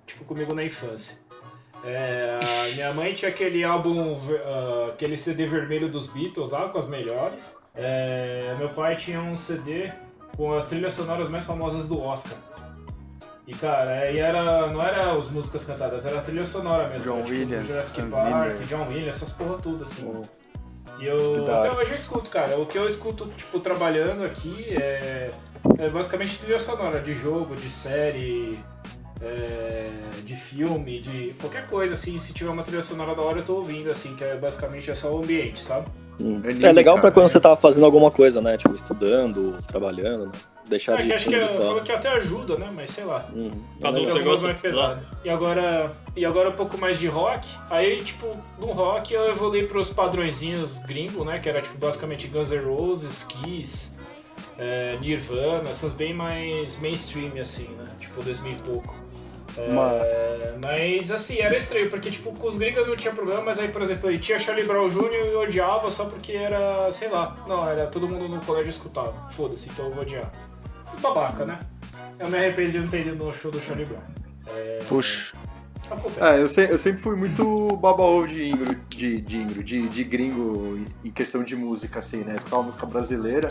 tipo, 0.05 0.23
comigo 0.23 0.53
na 0.53 0.63
infância. 0.63 1.17
É, 1.83 2.39
a 2.71 2.75
minha 2.75 2.93
mãe 2.93 3.13
tinha 3.13 3.29
aquele 3.29 3.63
álbum, 3.63 4.17
ah, 4.45 4.91
aquele 4.93 5.17
CD 5.17 5.45
vermelho 5.45 5.89
dos 5.89 6.07
Beatles 6.07 6.51
lá, 6.51 6.69
com 6.69 6.77
as 6.77 6.87
melhores. 6.87 7.55
É, 7.75 8.55
meu 8.57 8.69
pai 8.69 8.95
tinha 8.95 9.19
um 9.21 9.35
CD 9.35 9.91
com 10.37 10.53
as 10.53 10.65
trilhas 10.65 10.93
sonoras 10.93 11.27
mais 11.29 11.45
famosas 11.45 11.87
do 11.89 11.99
Oscar. 11.99 12.37
E 13.47 13.53
cara, 13.53 13.89
aí 14.01 14.19
era, 14.19 14.67
não 14.67 14.81
era 14.81 15.09
as 15.09 15.29
músicas 15.31 15.63
cantadas, 15.65 16.05
era 16.05 16.19
a 16.19 16.21
trilha 16.21 16.45
sonora 16.45 16.87
mesmo. 16.89 17.03
John 17.05 17.17
né? 17.17 17.23
Tipo, 17.23 17.37
Williams, 17.39 17.67
Jurassic 17.67 18.01
Hans 18.01 18.13
Park, 18.13 18.33
Zimmer. 18.33 18.59
John 18.67 18.87
Williams, 18.89 19.15
essas 19.15 19.33
porra 19.33 19.57
tudo, 19.57 19.83
assim. 19.83 20.05
O- 20.05 20.21
E 20.99 21.05
eu 21.05 21.43
até 21.53 21.71
hoje 21.71 21.91
eu 21.91 21.95
escuto, 21.95 22.29
cara. 22.29 22.57
O 22.59 22.65
que 22.65 22.77
eu 22.77 22.85
escuto, 22.87 23.25
tipo, 23.27 23.59
trabalhando 23.59 24.23
aqui 24.23 24.75
é, 24.81 25.31
é 25.79 25.89
basicamente 25.89 26.37
trilha 26.39 26.59
sonora 26.59 26.99
de 27.01 27.13
jogo, 27.13 27.55
de 27.55 27.69
série, 27.69 28.59
é, 29.21 29.89
de 30.23 30.35
filme, 30.35 30.99
de 30.99 31.33
qualquer 31.39 31.67
coisa, 31.67 31.93
assim. 31.93 32.17
Se 32.19 32.33
tiver 32.33 32.49
uma 32.49 32.63
trilha 32.63 32.81
sonora 32.81 33.15
da 33.15 33.21
hora, 33.21 33.39
eu 33.39 33.45
tô 33.45 33.55
ouvindo, 33.55 33.89
assim, 33.89 34.15
que 34.15 34.23
é 34.23 34.35
basicamente 34.35 34.89
é 34.91 34.95
só 34.95 35.11
o 35.13 35.19
ambiente, 35.19 35.59
sabe? 35.63 35.87
Hum. 36.19 36.41
Anime, 36.43 36.65
É 36.65 36.71
legal 36.71 36.95
pra 36.95 37.03
cara. 37.03 37.13
quando 37.13 37.27
você 37.29 37.39
tá 37.39 37.55
fazendo 37.55 37.85
alguma 37.85 38.09
coisa, 38.11 38.41
né? 38.41 38.57
Tipo, 38.57 38.73
estudando, 38.73 39.57
trabalhando, 39.67 40.25
né? 40.27 40.31
Deixar 40.67 40.99
É, 40.99 41.01
de 41.03 41.07
que 41.07 41.13
acho 41.13 41.29
que 41.29 41.35
fundo 41.39 41.51
eu 41.51 41.61
só. 41.61 41.67
falo 41.69 41.81
que 41.81 41.91
até 41.91 42.09
ajuda, 42.09 42.57
né? 42.57 42.69
Mas 42.75 42.89
sei 42.91 43.05
lá. 43.05 43.19
Uhum. 43.33 43.51
Tá 43.79 43.87
É 43.89 43.91
você 43.91 43.97
Algumas 43.99 44.23
gosta 44.23 44.47
mais 44.47 44.61
pesado. 44.61 45.01
E 45.23 45.29
agora, 45.29 45.91
e 46.15 46.25
agora 46.25 46.49
um 46.49 46.53
pouco 46.53 46.77
mais 46.77 46.97
de 46.99 47.07
rock. 47.07 47.47
Aí, 47.69 48.01
tipo, 48.03 48.27
no 48.59 48.67
rock 48.73 49.13
eu 49.13 49.29
evoluí 49.29 49.65
pros 49.67 49.89
padrõezinhos 49.91 50.79
gringo, 50.79 51.23
né? 51.23 51.39
Que 51.39 51.47
era, 51.47 51.61
tipo, 51.61 51.77
basicamente 51.77 52.27
Guns 52.27 52.51
N' 52.51 52.57
Roses, 52.65 53.23
Kiss, 53.23 53.93
é, 54.57 54.97
Nirvana, 54.99 55.69
essas 55.69 55.93
bem 55.93 56.13
mais 56.13 56.77
mainstream, 56.81 57.31
assim, 57.39 57.69
né? 57.77 57.87
Tipo, 57.99 58.21
2000 58.23 58.51
e 58.51 58.55
pouco. 58.63 58.95
É, 59.57 59.67
Uma- 59.69 59.91
Mas, 60.61 61.11
assim, 61.11 61.39
era 61.39 61.55
estranho, 61.55 61.89
porque, 61.89 62.09
tipo, 62.11 62.31
com 62.33 62.47
os 62.47 62.57
gringos 62.57 62.87
não 62.87 62.95
tinha 62.95 63.13
problema, 63.13 63.41
mas 63.41 63.59
aí, 63.59 63.67
por 63.69 63.81
exemplo, 63.81 64.09
aí 64.09 64.17
tinha 64.17 64.39
Charlie 64.39 64.65
Brown 64.65 64.87
Jr. 64.89 65.11
e 65.13 65.33
eu 65.33 65.39
odiava 65.41 65.89
só 65.91 66.05
porque 66.05 66.33
era, 66.33 66.91
sei 66.91 67.07
lá, 67.09 67.37
não, 67.47 67.67
era 67.67 67.87
todo 67.87 68.07
mundo 68.07 68.27
no 68.27 68.39
colégio 68.41 68.69
escutava. 68.69 69.13
Foda-se, 69.31 69.69
então 69.69 69.85
eu 69.85 69.91
vou 69.91 70.01
odiar. 70.01 70.31
Babaca, 71.01 71.45
né? 71.45 71.59
Eu 72.19 72.29
me 72.29 72.37
arrependi 72.37 72.71
de 72.73 72.79
não 72.79 72.87
ter 72.87 73.05
ido 73.05 73.23
no 73.23 73.33
show 73.33 73.51
do 73.51 73.59
Charlie 73.59 73.85
Brown. 73.85 74.01
É, 74.47 74.79
Puxa. 74.89 75.33
acontece. 75.91 76.19
É, 76.21 76.41
eu, 76.41 76.49
se- 76.49 76.71
eu 76.71 76.77
sempre 76.77 76.99
fui 77.01 77.15
muito 77.15 77.77
baba-ovo 77.77 78.27
de 78.27 78.49
ingro, 78.49 78.75
de, 78.89 79.21
de, 79.21 79.37
ingro, 79.37 79.63
de, 79.63 79.87
de 79.89 80.03
gringo 80.03 80.79
em 81.05 81.11
questão 81.11 81.43
de 81.43 81.55
música, 81.55 81.99
assim, 81.99 82.23
né? 82.23 82.35
Escutava 82.35 82.63
música 82.63 82.85
brasileira, 82.87 83.49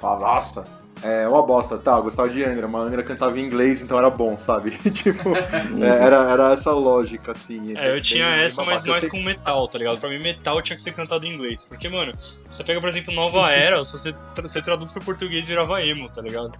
falava, 0.00 0.20
nossa, 0.34 0.81
é 1.02 1.28
uma 1.28 1.42
bosta, 1.42 1.78
tá, 1.78 1.96
eu 1.96 2.02
gostava 2.04 2.28
de 2.28 2.44
Angra, 2.44 2.68
mas 2.68 2.82
Angra 2.86 3.02
cantava 3.02 3.38
em 3.38 3.42
inglês, 3.44 3.82
então 3.82 3.98
era 3.98 4.08
bom, 4.10 4.36
sabe? 4.38 4.70
tipo, 4.90 5.36
é, 5.36 6.04
era, 6.06 6.30
era 6.30 6.52
essa 6.52 6.72
lógica, 6.72 7.32
assim. 7.32 7.76
É, 7.76 7.88
eu 7.88 7.94
bem- 7.94 8.02
tinha 8.02 8.30
bem 8.30 8.40
essa, 8.44 8.62
mas 8.64 8.82
babaca. 8.82 8.86
Eu 8.86 8.90
mais 8.92 9.02
sempre- 9.02 9.18
com 9.18 9.24
metal, 9.24 9.68
tá 9.68 9.78
ligado? 9.78 9.98
Pra 9.98 10.08
mim, 10.08 10.18
metal 10.22 10.62
tinha 10.62 10.76
que 10.76 10.82
ser 10.82 10.92
cantado 10.92 11.26
em 11.26 11.34
inglês. 11.34 11.64
Porque, 11.64 11.88
mano, 11.88 12.12
você 12.50 12.62
pega, 12.64 12.80
por 12.80 12.88
exemplo, 12.88 13.12
Nova 13.14 13.50
Era, 13.52 13.84
se 13.84 13.92
você, 13.92 14.12
tra- 14.34 14.46
você 14.48 14.62
traduz 14.62 14.92
pro 14.92 15.02
português, 15.04 15.46
virava 15.46 15.82
emo, 15.82 16.08
tá 16.08 16.22
ligado? 16.22 16.52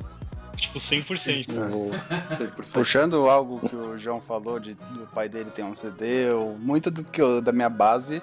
Tipo, 0.57 0.79
100%. 0.79 1.47
É, 1.51 2.35
100%. 2.35 2.73
Puxando 2.75 3.29
algo 3.29 3.61
que 3.69 3.75
o 3.75 3.99
João 3.99 4.21
falou 4.21 4.61
de 4.61 4.75
do 4.75 5.07
pai 5.13 5.29
dele 5.29 5.51
ter 5.51 5.65
um 5.65 5.75
CD, 5.75 6.29
eu- 6.31 6.57
muito 6.61 6.91
do 6.91 7.03
que 7.03 7.21
eu, 7.23 7.41
da 7.41 7.53
minha 7.53 7.71
base 7.71 8.23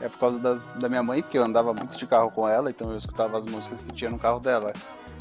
é 0.00 0.08
por 0.08 0.18
causa 0.18 0.38
das- 0.38 0.68
da 0.70 0.88
minha 0.88 1.02
mãe, 1.02 1.22
porque 1.22 1.38
eu 1.38 1.44
andava 1.44 1.72
muito 1.72 1.96
de 1.96 2.06
carro 2.06 2.30
com 2.30 2.46
ela, 2.48 2.68
então 2.70 2.90
eu 2.90 2.96
escutava 2.96 3.38
as 3.38 3.46
músicas 3.46 3.80
que 3.82 3.92
tinha 3.94 4.10
no 4.10 4.18
carro 4.18 4.40
dela. 4.40 4.72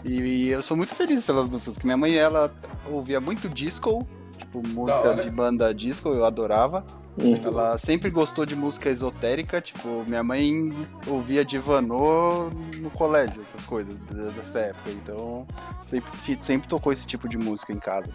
E, 0.03 0.21
e 0.21 0.47
eu 0.49 0.61
sou 0.61 0.75
muito 0.75 0.93
feliz 0.95 1.25
pelas 1.25 1.49
músicas, 1.49 1.77
que 1.77 1.85
minha 1.85 1.97
mãe 1.97 2.15
ela 2.15 2.53
ouvia 2.89 3.19
muito 3.21 3.47
disco, 3.47 4.05
tipo 4.37 4.65
música 4.67 5.15
de 5.15 5.29
banda 5.29 5.73
disco, 5.73 6.09
eu 6.09 6.25
adorava. 6.25 6.85
Uhum. 7.17 7.39
Ela 7.43 7.77
sempre 7.77 8.09
gostou 8.09 8.43
de 8.43 8.55
música 8.55 8.89
esotérica, 8.89 9.61
tipo, 9.61 10.03
minha 10.07 10.23
mãe 10.23 10.71
ouvia 11.05 11.45
Divanô 11.45 12.49
no 12.79 12.89
colégio, 12.89 13.39
essas 13.39 13.63
coisas 13.65 13.95
dessa 14.35 14.59
época, 14.59 14.89
então 14.89 15.47
sempre, 15.79 16.11
sempre 16.41 16.67
tocou 16.67 16.91
esse 16.91 17.05
tipo 17.05 17.29
de 17.29 17.37
música 17.37 17.71
em 17.71 17.77
casa. 17.77 18.11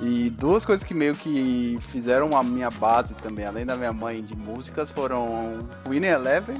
E 0.00 0.30
duas 0.30 0.64
coisas 0.64 0.84
que 0.84 0.94
meio 0.94 1.16
que 1.16 1.76
fizeram 1.80 2.36
a 2.36 2.42
minha 2.44 2.70
base 2.70 3.14
também, 3.14 3.44
além 3.44 3.66
da 3.66 3.76
minha 3.76 3.92
mãe 3.92 4.22
de 4.22 4.36
músicas, 4.36 4.92
foram 4.92 5.68
Winnie 5.88 6.10
Eleven 6.10 6.56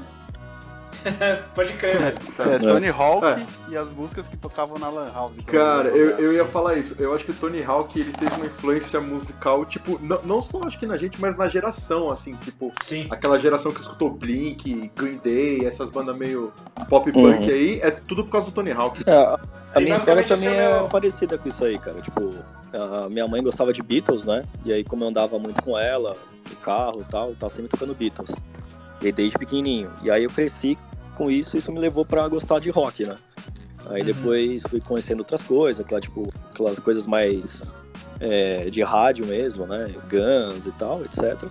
Pode 1.55 1.73
crer. 1.73 1.95
É, 2.39 2.59
Tony 2.59 2.89
Hawk 2.89 3.25
É. 3.25 3.45
e 3.69 3.77
as 3.77 3.89
músicas 3.89 4.27
que 4.27 4.37
tocavam 4.37 4.77
na 4.77 4.89
Lan 4.89 5.11
House. 5.13 5.35
Cara, 5.45 5.89
eu, 5.89 6.17
eu 6.19 6.33
ia 6.33 6.45
falar 6.45 6.75
isso. 6.75 6.95
Eu 7.01 7.13
acho 7.13 7.25
que 7.25 7.31
o 7.31 7.35
Tony 7.35 7.63
Hawk 7.63 7.99
ele 7.99 8.11
teve 8.11 8.35
uma 8.35 8.45
influência 8.45 8.99
musical, 9.01 9.65
tipo, 9.65 9.99
não, 10.01 10.21
não 10.23 10.41
só 10.41 10.63
acho 10.63 10.77
que 10.79 10.85
na 10.85 10.97
gente, 10.97 11.19
mas 11.19 11.37
na 11.37 11.47
geração, 11.47 12.09
assim, 12.11 12.35
tipo, 12.37 12.71
Sim. 12.81 13.07
aquela 13.09 13.37
geração 13.37 13.71
que 13.71 13.79
escutou 13.79 14.09
Blink, 14.11 14.91
Green 14.95 15.17
Day, 15.23 15.65
essas 15.65 15.89
bandas 15.89 16.15
meio 16.15 16.51
pop 16.89 17.11
punk 17.11 17.45
Uhum. 17.47 17.53
aí, 17.53 17.79
é 17.81 17.91
tudo 17.91 18.23
por 18.23 18.31
causa 18.31 18.47
do 18.49 18.53
Tony 18.53 18.71
Hawk. 18.71 19.03
É, 19.05 19.11
a- 19.13 19.79
minha 19.79 19.95
história 19.95 20.21
basicamente 20.23 20.27
também 20.27 20.49
é 20.49 20.63
é 20.71 20.79
meu- 20.79 20.87
parecida 20.89 21.37
com 21.37 21.47
isso 21.47 21.63
aí, 21.63 21.77
cara. 21.77 22.01
Tipo, 22.01 22.29
a 23.05 23.09
minha 23.09 23.27
mãe 23.27 23.41
gostava 23.41 23.71
de 23.73 23.81
Beatles, 23.81 24.25
né? 24.25 24.43
E 24.65 24.71
aí, 24.73 24.83
como 24.83 25.03
eu 25.03 25.07
andava 25.07 25.39
muito 25.39 25.61
com 25.63 25.77
ela, 25.77 26.13
no 26.49 26.55
carro 26.57 27.01
e 27.01 27.05
tal, 27.05 27.33
tava 27.35 27.53
sempre 27.53 27.69
tocando 27.69 27.95
Beatles. 27.95 28.29
E 29.01 29.11
desde 29.11 29.37
pequenininho. 29.37 29.89
E 30.03 30.11
aí 30.11 30.25
eu 30.25 30.29
cresci 30.29 30.77
com 31.21 31.29
isso, 31.29 31.55
isso 31.55 31.71
me 31.71 31.79
levou 31.79 32.03
pra 32.03 32.27
gostar 32.27 32.59
de 32.59 32.71
rock, 32.71 33.05
né? 33.05 33.13
Aí 33.87 33.99
Uhum. 33.99 34.05
depois 34.07 34.63
fui 34.63 34.81
conhecendo 34.81 35.19
outras 35.19 35.41
coisas, 35.43 35.83
aquela, 35.83 36.01
tipo, 36.01 36.27
aquelas 36.49 36.79
coisas 36.79 37.05
mais 37.05 37.71
é, 38.19 38.69
de 38.71 38.81
rádio 38.81 39.25
mesmo, 39.27 39.67
né? 39.67 39.93
Guns 40.09 40.65
e 40.65 40.71
tal, 40.71 41.03
etc. 41.05 41.47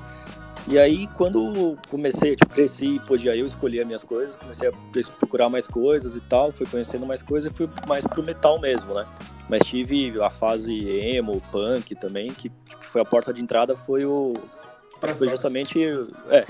E 0.67 0.79
aí, 0.79 1.07
quando 1.17 1.77
comecei, 1.89 2.35
tipo, 2.37 2.53
cresci 2.53 3.01
podia 3.07 3.35
eu 3.37 3.47
escolher 3.47 3.81
as 3.81 3.87
minhas 3.87 4.03
coisas, 4.03 4.37
comecei 4.37 4.69
a 4.69 4.73
procurar 5.19 5.49
mais 5.49 5.67
coisas 5.67 6.17
e 6.17 6.21
tal, 6.21 6.53
fui 6.53 6.67
conhecendo 6.67 7.07
mais 7.07 7.23
coisas 7.23 7.51
e 7.51 7.55
fui 7.55 7.69
mais 7.87 8.05
pro 8.05 8.25
metal 8.25 8.61
mesmo, 8.61 8.93
né? 8.93 9.07
Mas 9.49 9.67
tive 9.67 10.21
a 10.21 10.31
fase 10.31 10.73
emo, 10.89 11.41
punk 11.53 11.95
também, 11.95 12.33
que, 12.33 12.49
que 12.49 12.87
foi 12.87 13.01
a 13.01 13.05
porta 13.05 13.33
de 13.33 13.41
entrada, 13.41 13.77
foi 13.77 14.05
o... 14.05 14.33
Pras 15.01 15.19
foi 15.19 15.29
justamente... 15.29 15.79
É, 16.29 16.45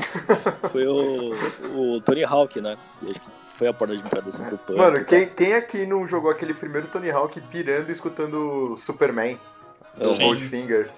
foi 0.71 0.87
o, 0.87 1.31
o 1.77 2.01
Tony 2.01 2.25
Hawk, 2.25 2.61
né? 2.61 2.77
Que 2.99 3.11
acho 3.11 3.21
que 3.21 3.29
foi 3.57 3.69
a 3.69 3.73
porta 3.73 3.97
de 3.97 4.03
entrada 4.03 4.29
assim, 4.29 4.43
pro 4.43 4.59
punk. 4.59 4.79
Mano, 4.79 5.05
quem, 5.05 5.29
quem 5.29 5.55
aqui 5.55 5.87
não 5.87 6.07
jogou 6.09 6.31
aquele 6.31 6.55
primeiro 6.55 6.89
Tony 6.89 7.11
Hawk 7.11 7.41
pirando 7.43 7.89
e 7.89 7.93
escutando 7.93 8.75
Superman? 8.77 9.39
Do 9.97 10.15
Sim. 10.15 10.19
Goldfinger. 10.19 10.91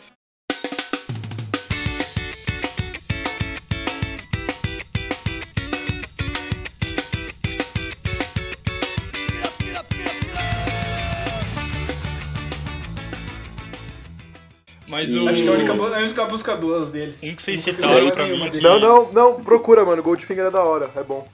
Mas 14.92 15.14
o. 15.14 15.26
Acho 15.26 15.42
que 15.42 15.48
é 15.48 15.50
a 15.52 15.54
única, 15.54 15.74
bu- 15.74 15.86
a 15.94 15.98
única 15.98 16.24
música 16.26 16.54
boa 16.54 16.84
deles. 16.86 17.18
Um 17.22 17.34
que 17.34 17.42
vocês 17.42 17.62
citaram 17.62 18.10
pra 18.10 18.26
mim. 18.26 18.38
deles. 18.38 18.62
Não, 18.62 18.78
não, 18.78 19.10
não, 19.12 19.42
procura, 19.42 19.84
mano. 19.86 20.02
Goldfinger 20.02 20.44
é 20.44 20.50
da 20.50 20.62
hora, 20.62 20.90
é 20.94 21.02
bom. 21.02 21.26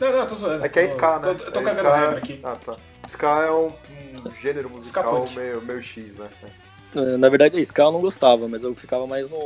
Não, 0.00 0.10
não, 0.10 0.26
tô 0.26 0.34
zoando. 0.34 0.64
É 0.64 0.68
que 0.70 0.78
é 0.80 0.84
Ska, 0.84 1.18
né? 1.18 1.34
Tô, 1.34 1.50
tô 1.52 1.60
É 1.60 1.62
cagando 1.62 1.88
ska- 1.88 1.96
regra 1.96 2.16
aqui. 2.18 2.40
Ah, 2.42 2.56
tá. 2.56 2.76
Ska 3.06 3.28
é 3.44 3.50
um, 3.52 3.66
um 4.26 4.32
gênero 4.40 4.70
musical 4.70 5.28
meio, 5.36 5.60
meio 5.62 5.82
X, 5.82 6.18
né? 6.18 6.30
Eh, 6.96 7.16
Na 7.18 7.28
verdade, 7.28 7.60
Ska 7.60 7.82
eu 7.82 7.92
não 7.92 8.00
gostava, 8.00 8.48
mas 8.48 8.62
eu 8.64 8.74
ficava 8.74 9.06
mais 9.06 9.28
no 9.28 9.36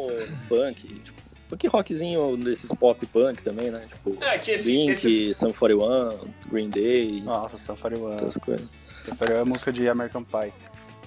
punk, 0.49 0.83
tipo, 1.00 1.21
punk 1.50 1.66
rockzinho 1.66 2.37
desses 2.37 2.71
pop 2.78 3.04
punk 3.06 3.42
também, 3.42 3.71
né? 3.73 3.87
Tipo, 3.92 4.16
É, 4.25 4.38
que 4.38 4.52
esse, 4.52 4.71
Blink, 4.71 4.92
esses... 4.92 5.37
Sum 5.37 5.52
41, 5.52 6.16
Green 6.50 6.71
Day, 6.71 7.21
Nossa, 7.23 7.59
Safari 7.59 7.97
One. 7.97 8.14
essas 8.16 8.37
coisas. 8.38 8.66
Safari 9.04 9.33
One 9.33 9.42
é 9.42 9.45
música 9.49 9.73
de 9.73 9.88
American 9.88 10.23
Pie. 10.25 10.52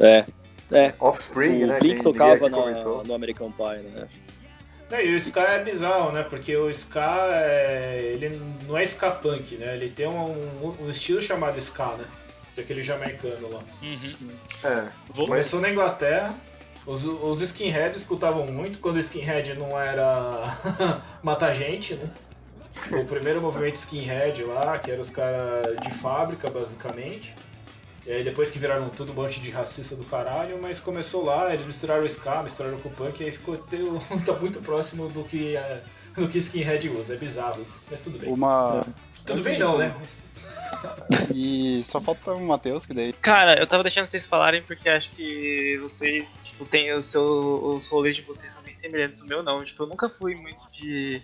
É, 0.01 0.25
é. 0.71 0.93
Offspring, 0.99 1.63
o 1.63 1.67
né? 1.67 1.79
Blink 1.79 1.97
que 1.97 2.03
tocava 2.03 2.49
na- 2.49 2.57
comentou. 2.57 3.03
no 3.03 3.13
American 3.13 3.51
Pie, 3.51 3.81
né? 3.89 4.07
É, 4.91 5.05
e 5.05 5.13
o 5.13 5.17
Ska 5.19 5.41
é 5.41 5.63
bizarro, 5.63 6.11
né? 6.11 6.23
Porque 6.23 6.55
o 6.57 6.69
Ska, 6.69 7.29
é... 7.33 7.99
ele 8.13 8.41
não 8.67 8.75
é 8.77 8.83
Ska 8.83 9.11
punk, 9.11 9.55
né? 9.57 9.75
Ele 9.75 9.89
tem 9.89 10.07
um, 10.07 10.75
um, 10.81 10.89
estilo 10.89 11.21
chamado 11.21 11.57
Ska, 11.59 11.95
né? 11.95 12.05
Daquele 12.55 12.81
jamaicano 12.83 13.49
lá. 13.51 13.61
Uhum. 13.83 14.31
É. 14.63 14.87
Mas- 15.15 15.15
Começou 15.27 15.61
na 15.61 15.69
Inglaterra. 15.69 16.33
Os, 16.87 17.05
os 17.05 17.39
skinheads 17.41 18.01
escutavam 18.01 18.47
muito 18.47 18.79
quando 18.79 18.95
o 18.95 18.99
skinhead 18.99 19.53
não 19.53 19.79
era 19.79 20.57
matar 21.21 21.53
gente, 21.53 21.93
né? 21.93 22.09
O 22.99 23.05
primeiro 23.05 23.41
movimento 23.41 23.75
skinhead 23.75 24.43
lá, 24.43 24.79
que 24.79 24.89
eram 24.89 25.01
os 25.01 25.09
caras 25.11 25.75
de 25.83 25.91
fábrica, 25.91 26.49
basicamente. 26.49 27.35
E 28.09 28.11
aí 28.11 28.23
depois 28.23 28.49
que 28.49 28.57
viraram 28.57 28.89
tudo 28.89 29.11
um 29.11 29.15
monte 29.15 29.39
de 29.39 29.51
racista 29.51 29.95
do 29.95 30.03
caralho, 30.03 30.59
mas 30.59 30.79
começou 30.79 31.23
lá, 31.23 31.53
eles 31.53 31.63
misturaram 31.63 32.01
o 32.01 32.07
ska, 32.07 32.41
misturaram 32.41 32.79
com 32.79 32.89
o 32.89 32.91
punk, 32.91 33.21
e 33.21 33.25
aí 33.25 33.31
ficou 33.31 33.55
teu- 33.55 33.99
tá 34.25 34.33
muito 34.33 34.59
próximo 34.61 35.07
do 35.09 35.23
que, 35.23 35.55
é, 35.55 35.83
do 36.15 36.27
que 36.27 36.39
skinhead 36.39 36.89
usa. 36.89 37.13
É 37.13 37.17
bizarro 37.17 37.61
isso, 37.61 37.79
mas 37.89 38.03
tudo 38.03 38.17
bem. 38.17 38.33
Uma. 38.33 38.83
Tudo 39.23 39.43
bem 39.43 39.59
não, 39.59 39.77
né? 39.77 39.93
E 41.33 41.83
só 41.85 41.99
falta 42.01 42.33
o 42.33 42.47
Matheus, 42.47 42.85
que 42.85 42.93
daí. 42.95 43.13
Cara, 43.13 43.59
eu 43.59 43.67
tava 43.67 43.83
deixando 43.83 44.07
vocês 44.07 44.25
falarem 44.25 44.61
porque 44.63 44.87
acho 44.89 45.09
que 45.11 45.77
vocês, 45.81 46.25
tipo, 46.43 46.65
tem 46.65 46.91
o 46.93 47.01
seu, 47.03 47.23
os 47.75 47.87
rolês 47.87 48.15
de 48.15 48.21
vocês 48.23 48.51
são 48.53 48.61
bem 48.63 48.73
semelhantes. 48.73 49.21
O 49.21 49.27
meu 49.27 49.43
não. 49.43 49.63
Tipo, 49.63 49.83
eu 49.83 49.87
nunca 49.87 50.09
fui 50.09 50.35
muito 50.35 50.61
de, 50.71 51.21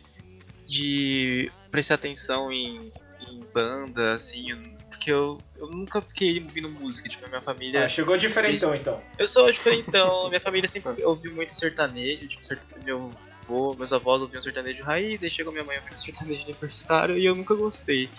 de 0.66 1.52
prestar 1.72 1.96
atenção 1.96 2.52
em, 2.52 2.92
em 3.28 3.40
banda, 3.54 4.14
assim, 4.16 4.52
eu- 4.52 4.75
porque 4.96 5.12
eu, 5.12 5.40
eu 5.58 5.68
nunca 5.68 6.02
fiquei 6.02 6.42
ouvindo 6.42 6.70
música, 6.70 7.10
tipo, 7.10 7.26
a 7.26 7.28
minha 7.28 7.42
família. 7.42 7.86
Ah, 7.86 7.90
chegou 7.90 8.16
diferentão 8.18 8.74
então. 8.74 9.02
Eu 9.20 9.28
sou 9.28 9.50
diferentão, 9.52 10.30
minha 10.30 10.40
família 10.40 10.68
sempre 10.68 11.04
ouviu 11.04 11.34
muito 11.36 11.54
sertanejo, 11.54 12.28
tipo, 12.28 12.44
sertanejo, 12.44 12.86
meu 12.86 13.12
avô, 13.42 13.76
meus 13.76 13.92
avós 13.94 14.22
ouviam 14.22 14.42
sertanejo 14.42 14.84
raiz, 14.84 15.22
aí 15.22 15.30
chegou 15.30 15.52
minha 15.52 15.66
mãe 15.66 15.78
ouvindo 15.78 15.98
sertanejo 15.98 16.44
universitário 16.44 17.18
e 17.18 17.26
eu 17.26 17.36
nunca 17.36 17.54
gostei. 17.54 18.10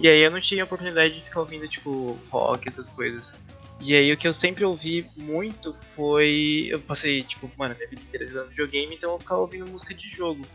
E 0.00 0.08
aí 0.08 0.20
eu 0.20 0.30
não 0.30 0.40
tinha 0.40 0.64
oportunidade 0.64 1.14
de 1.14 1.20
ficar 1.22 1.40
ouvindo, 1.40 1.68
tipo, 1.68 2.18
rock, 2.30 2.68
essas 2.68 2.88
coisas. 2.88 3.36
E 3.80 3.94
aí 3.94 4.12
o 4.12 4.16
que 4.16 4.28
eu 4.28 4.32
sempre 4.32 4.64
ouvi 4.64 5.06
muito 5.16 5.74
foi. 5.74 6.68
Eu 6.70 6.80
passei, 6.80 7.22
tipo, 7.24 7.50
mano, 7.56 7.74
minha 7.74 7.88
vida 7.88 8.00
inteira 8.00 8.26
jogando 8.26 8.48
videogame, 8.48 8.94
então 8.94 9.12
eu 9.12 9.18
ficava 9.18 9.40
ouvindo 9.40 9.70
música 9.70 9.92
de 9.92 10.08
jogo. 10.08 10.46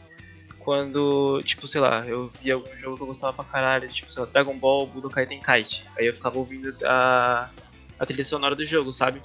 Quando, 0.67 1.41
tipo, 1.43 1.65
sei 1.65 1.79
lá, 1.79 2.05
eu 2.05 2.27
via 2.27 2.55
algum 2.55 2.77
jogo 2.77 2.97
que 2.97 3.03
eu 3.03 3.07
gostava 3.07 3.31
pra 3.31 3.45
caralho, 3.45 3.87
tipo, 3.87 4.11
sei 4.11 4.21
lá, 4.21 4.29
Dragon 4.29 4.57
Ball, 4.57 4.85
Budokai 4.85 5.25
Tenkaichi. 5.25 5.85
Aí 5.97 6.07
eu 6.07 6.13
ficava 6.13 6.37
ouvindo 6.37 6.75
a, 6.83 7.49
a 7.97 8.05
trilha 8.05 8.25
sonora 8.25 8.53
do 8.53 8.65
jogo, 8.65 8.91
sabe? 8.91 9.21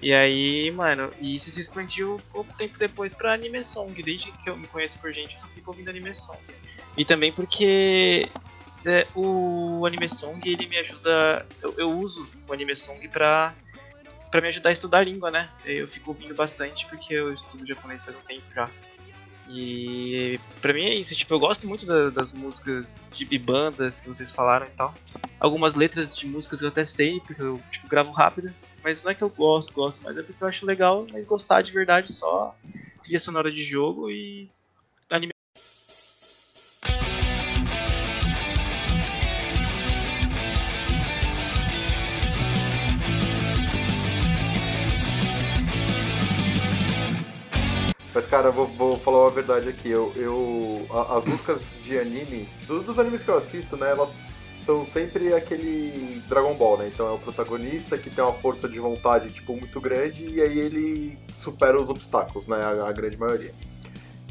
E 0.00 0.14
aí, 0.14 0.70
mano, 0.70 1.12
isso 1.20 1.50
se 1.50 1.60
expandiu 1.60 2.20
pouco 2.30 2.56
tempo 2.56 2.78
depois 2.78 3.12
pra 3.12 3.32
anime 3.32 3.64
song. 3.64 4.00
Desde 4.04 4.30
que 4.30 4.48
eu 4.48 4.56
me 4.56 4.68
conheço 4.68 5.00
por 5.00 5.12
gente, 5.12 5.32
eu 5.32 5.38
só 5.40 5.48
fico 5.48 5.68
ouvindo 5.68 5.88
anime 5.88 6.14
song. 6.14 6.38
E 6.96 7.04
também 7.04 7.32
porque 7.32 8.28
é, 8.86 9.04
o 9.16 9.84
anime 9.84 10.08
song, 10.08 10.40
ele 10.48 10.68
me 10.68 10.78
ajuda. 10.78 11.44
Eu, 11.60 11.74
eu 11.76 11.90
uso 11.90 12.24
o 12.46 12.52
anime 12.52 12.76
song 12.76 13.08
pra, 13.08 13.52
pra 14.30 14.40
me 14.40 14.46
ajudar 14.46 14.68
a 14.68 14.72
estudar 14.72 14.98
a 14.98 15.02
língua, 15.02 15.28
né? 15.28 15.50
Eu 15.64 15.88
fico 15.88 16.12
ouvindo 16.12 16.36
bastante 16.36 16.86
porque 16.86 17.14
eu 17.14 17.32
estudo 17.32 17.66
japonês 17.66 18.04
faz 18.04 18.16
um 18.16 18.20
tempo 18.20 18.44
já. 18.54 18.70
E 19.50 20.38
pra 20.60 20.72
mim 20.72 20.84
é 20.84 20.94
isso, 20.94 21.14
tipo, 21.14 21.34
eu 21.34 21.38
gosto 21.38 21.66
muito 21.68 21.84
da- 21.86 22.10
das 22.10 22.32
músicas 22.32 23.08
de 23.14 23.38
bandas 23.38 24.00
que 24.00 24.08
vocês 24.08 24.30
falaram 24.30 24.66
e 24.66 24.70
tal. 24.70 24.94
Algumas 25.38 25.74
letras 25.74 26.16
de 26.16 26.26
músicas 26.26 26.62
eu 26.62 26.68
até 26.68 26.84
sei, 26.84 27.20
porque 27.20 27.42
eu 27.42 27.60
tipo, 27.70 27.86
gravo 27.88 28.10
rápido. 28.10 28.52
Mas 28.82 29.02
não 29.02 29.10
é 29.10 29.14
que 29.14 29.22
eu 29.22 29.30
gosto, 29.30 29.72
gosto, 29.72 30.00
mas 30.02 30.16
é 30.18 30.22
porque 30.22 30.42
eu 30.42 30.48
acho 30.48 30.66
legal, 30.66 31.06
mas 31.10 31.24
gostar 31.24 31.62
de 31.62 31.72
verdade 31.72 32.12
só 32.12 32.54
trilha 33.02 33.18
sonora 33.20 33.50
de 33.50 33.62
jogo 33.62 34.10
e 34.10 34.50
Mas, 48.24 48.30
cara, 48.30 48.50
vou, 48.50 48.64
vou 48.66 48.96
falar 48.96 49.26
a 49.26 49.30
verdade 49.30 49.68
aqui. 49.68 49.90
Eu, 49.90 50.10
eu 50.16 50.86
a- 50.90 51.18
as 51.18 51.26
músicas 51.26 51.78
de 51.82 51.98
anime, 51.98 52.48
do- 52.66 52.82
dos 52.82 52.98
animes 52.98 53.22
que 53.22 53.30
eu 53.30 53.36
assisto, 53.36 53.76
né, 53.76 53.90
elas 53.90 54.24
são 54.58 54.82
sempre 54.82 55.34
aquele 55.34 56.22
Dragon 56.26 56.54
Ball, 56.54 56.78
né? 56.78 56.88
Então 56.92 57.06
é 57.06 57.10
o 57.10 57.18
protagonista 57.18 57.98
que 57.98 58.08
tem 58.08 58.24
uma 58.24 58.32
força 58.32 58.66
de 58.66 58.80
vontade, 58.80 59.30
tipo, 59.30 59.54
muito 59.54 59.78
grande 59.78 60.26
e 60.26 60.40
aí 60.40 60.58
ele 60.58 61.18
supera 61.36 61.78
os 61.78 61.90
obstáculos, 61.90 62.48
né? 62.48 62.56
A, 62.64 62.88
a 62.88 62.92
grande 62.92 63.18
maioria. 63.18 63.54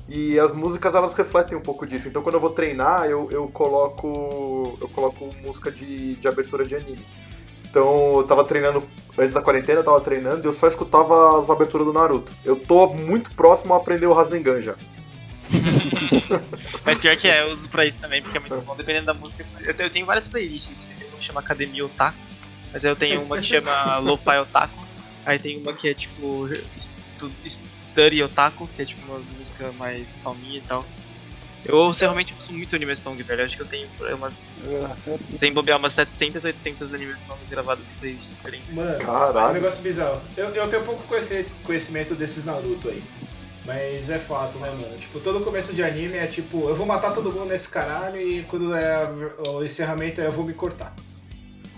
E 0.09 0.39
as 0.39 0.55
músicas, 0.55 0.95
elas 0.95 1.13
refletem 1.13 1.55
um 1.55 1.62
pouco 1.62 1.85
disso. 1.85 2.07
Então 2.07 2.23
quando 2.23 2.35
eu 2.35 2.41
vou 2.41 2.50
treinar, 2.50 3.05
eu, 3.05 3.29
eu 3.29 3.47
coloco 3.47 4.75
eu 4.81 4.89
coloco 4.89 5.29
música 5.43 5.71
de, 5.71 6.15
de 6.15 6.27
abertura 6.27 6.65
de 6.65 6.75
anime. 6.75 7.05
Então 7.69 8.17
eu 8.17 8.23
tava 8.25 8.43
treinando, 8.43 8.83
antes 9.17 9.34
da 9.34 9.41
quarentena 9.41 9.79
eu 9.79 9.84
tava 9.84 10.01
treinando 10.01 10.46
e 10.46 10.48
eu 10.48 10.53
só 10.53 10.67
escutava 10.67 11.39
as 11.39 11.50
aberturas 11.50 11.86
do 11.86 11.93
Naruto. 11.93 12.32
Eu 12.43 12.55
tô 12.55 12.88
muito 12.88 13.34
próximo 13.36 13.74
a 13.74 13.77
aprender 13.77 14.08
o 14.08 14.13
Rasengan 14.13 14.62
já. 14.62 14.75
Mas 16.86 17.01
pior 17.01 17.15
que 17.15 17.27
é, 17.27 17.43
eu 17.43 17.51
uso 17.51 17.70
pra 17.70 17.86
isso 17.86 17.98
também, 17.98 18.22
porque 18.22 18.38
é 18.38 18.39
muito 18.39 18.62
bom, 18.62 18.75
dependendo 18.75 19.05
da 19.05 19.13
música. 19.13 19.46
Eu 19.62 19.74
tenho, 19.74 19.88
eu 19.88 19.91
tenho 19.91 20.05
várias 20.05 20.27
playlists, 20.27 20.88
tem 20.98 21.08
uma 21.08 21.17
que 21.17 21.24
chama 21.24 21.39
Academia 21.39 21.86
Otaku, 21.86 22.17
mas 22.72 22.84
aí 22.84 22.91
eu 22.91 22.96
tenho 22.96 23.22
uma 23.22 23.38
que 23.38 23.43
chama 23.43 23.98
Lo-Fi 24.00 24.38
Otaku, 24.39 24.84
aí 25.25 25.38
tem 25.38 25.58
uma 25.58 25.74
que 25.74 25.89
é 25.89 25.93
tipo 25.93 26.48
Study 27.48 28.24
Otaku, 28.24 28.67
que 28.75 28.82
é 28.82 28.86
tipo 28.86 29.12
umas 29.12 29.27
músicas 29.38 29.75
mais 29.75 30.20
calminha 30.24 30.58
e 30.58 30.62
tal. 30.62 30.86
Eu 31.65 31.91
realmente 31.91 32.34
uso 32.39 32.51
muito 32.51 32.75
anime 32.75 32.96
song, 32.96 33.22
velho. 33.24 33.41
Eu 33.41 33.46
acho 33.46 33.55
que 33.55 33.62
eu 33.62 33.67
tenho 33.67 33.88
umas. 34.15 34.62
Sem 35.24 35.53
bobear, 35.53 35.79
umas 35.79 35.93
700, 35.93 36.43
800 36.43 36.93
anime 36.93 37.17
songs 37.17 37.48
gravadas 37.50 37.89
em 37.89 37.93
playlists 37.96 38.38
diferentes. 38.38 38.74
Mano, 38.74 38.91
é 38.91 38.96
um 38.96 39.00
Caralho. 39.00 39.53
negócio 39.53 39.82
bizarro. 39.82 40.22
Eu, 40.36 40.50
eu 40.50 40.67
tenho 40.67 40.84
pouco 40.84 41.03
conhecimento 41.63 42.15
desses 42.15 42.43
Naruto 42.43 42.89
aí. 42.89 43.01
Mas 43.65 44.10
é 44.10 44.20
fato, 44.20 44.58
né, 44.60 44.70
mano? 44.70 44.98
Tipo, 44.98 45.22
todo 45.22 45.39
começo 45.39 45.74
de 45.74 45.82
anime 45.82 46.17
é 46.17 46.27
tipo, 46.27 46.67
eu 46.67 46.75
vou 46.75 46.86
matar 46.86 47.13
todo 47.13 47.32
mundo 47.32 47.46
nesse 47.48 47.70
caralho 47.70 48.20
e 48.20 48.43
quando 48.43 48.75
é 48.75 49.10
o 49.48 49.63
encerramento 49.63 50.20
é 50.20 50.25
eu 50.27 50.32
vou 50.34 50.43
me 50.43 50.53
cortar. 50.53 50.93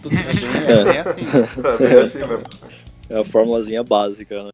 Tudo 0.02 0.16
bem. 0.16 0.26
É 0.68 0.84
bem 0.84 1.00
assim. 1.00 1.26
É 1.64 1.78
bem 1.88 2.00
assim 2.00 2.26
mesmo. 2.26 2.44
É 3.08 3.20
a 3.20 3.24
formulazinha 3.24 3.84
básica, 3.84 4.46
né? 4.46 4.50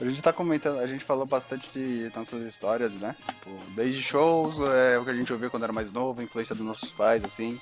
A 0.00 0.04
gente 0.04 0.22
tá 0.22 0.32
comentando, 0.32 0.78
a 0.78 0.86
gente 0.86 1.04
falou 1.04 1.26
bastante 1.26 1.68
de 1.72 2.10
nossas 2.14 2.42
histórias, 2.46 2.92
né? 2.92 3.16
Tipo, 3.26 3.50
desde 3.74 4.00
shows, 4.00 4.56
é 4.68 4.96
o 4.96 5.04
que 5.04 5.10
a 5.10 5.14
gente 5.14 5.32
ouvia 5.32 5.50
quando 5.50 5.64
era 5.64 5.72
mais 5.72 5.92
novo, 5.92 6.20
a 6.20 6.24
influência 6.24 6.54
dos 6.54 6.64
nossos 6.64 6.92
pais, 6.92 7.24
assim. 7.24 7.60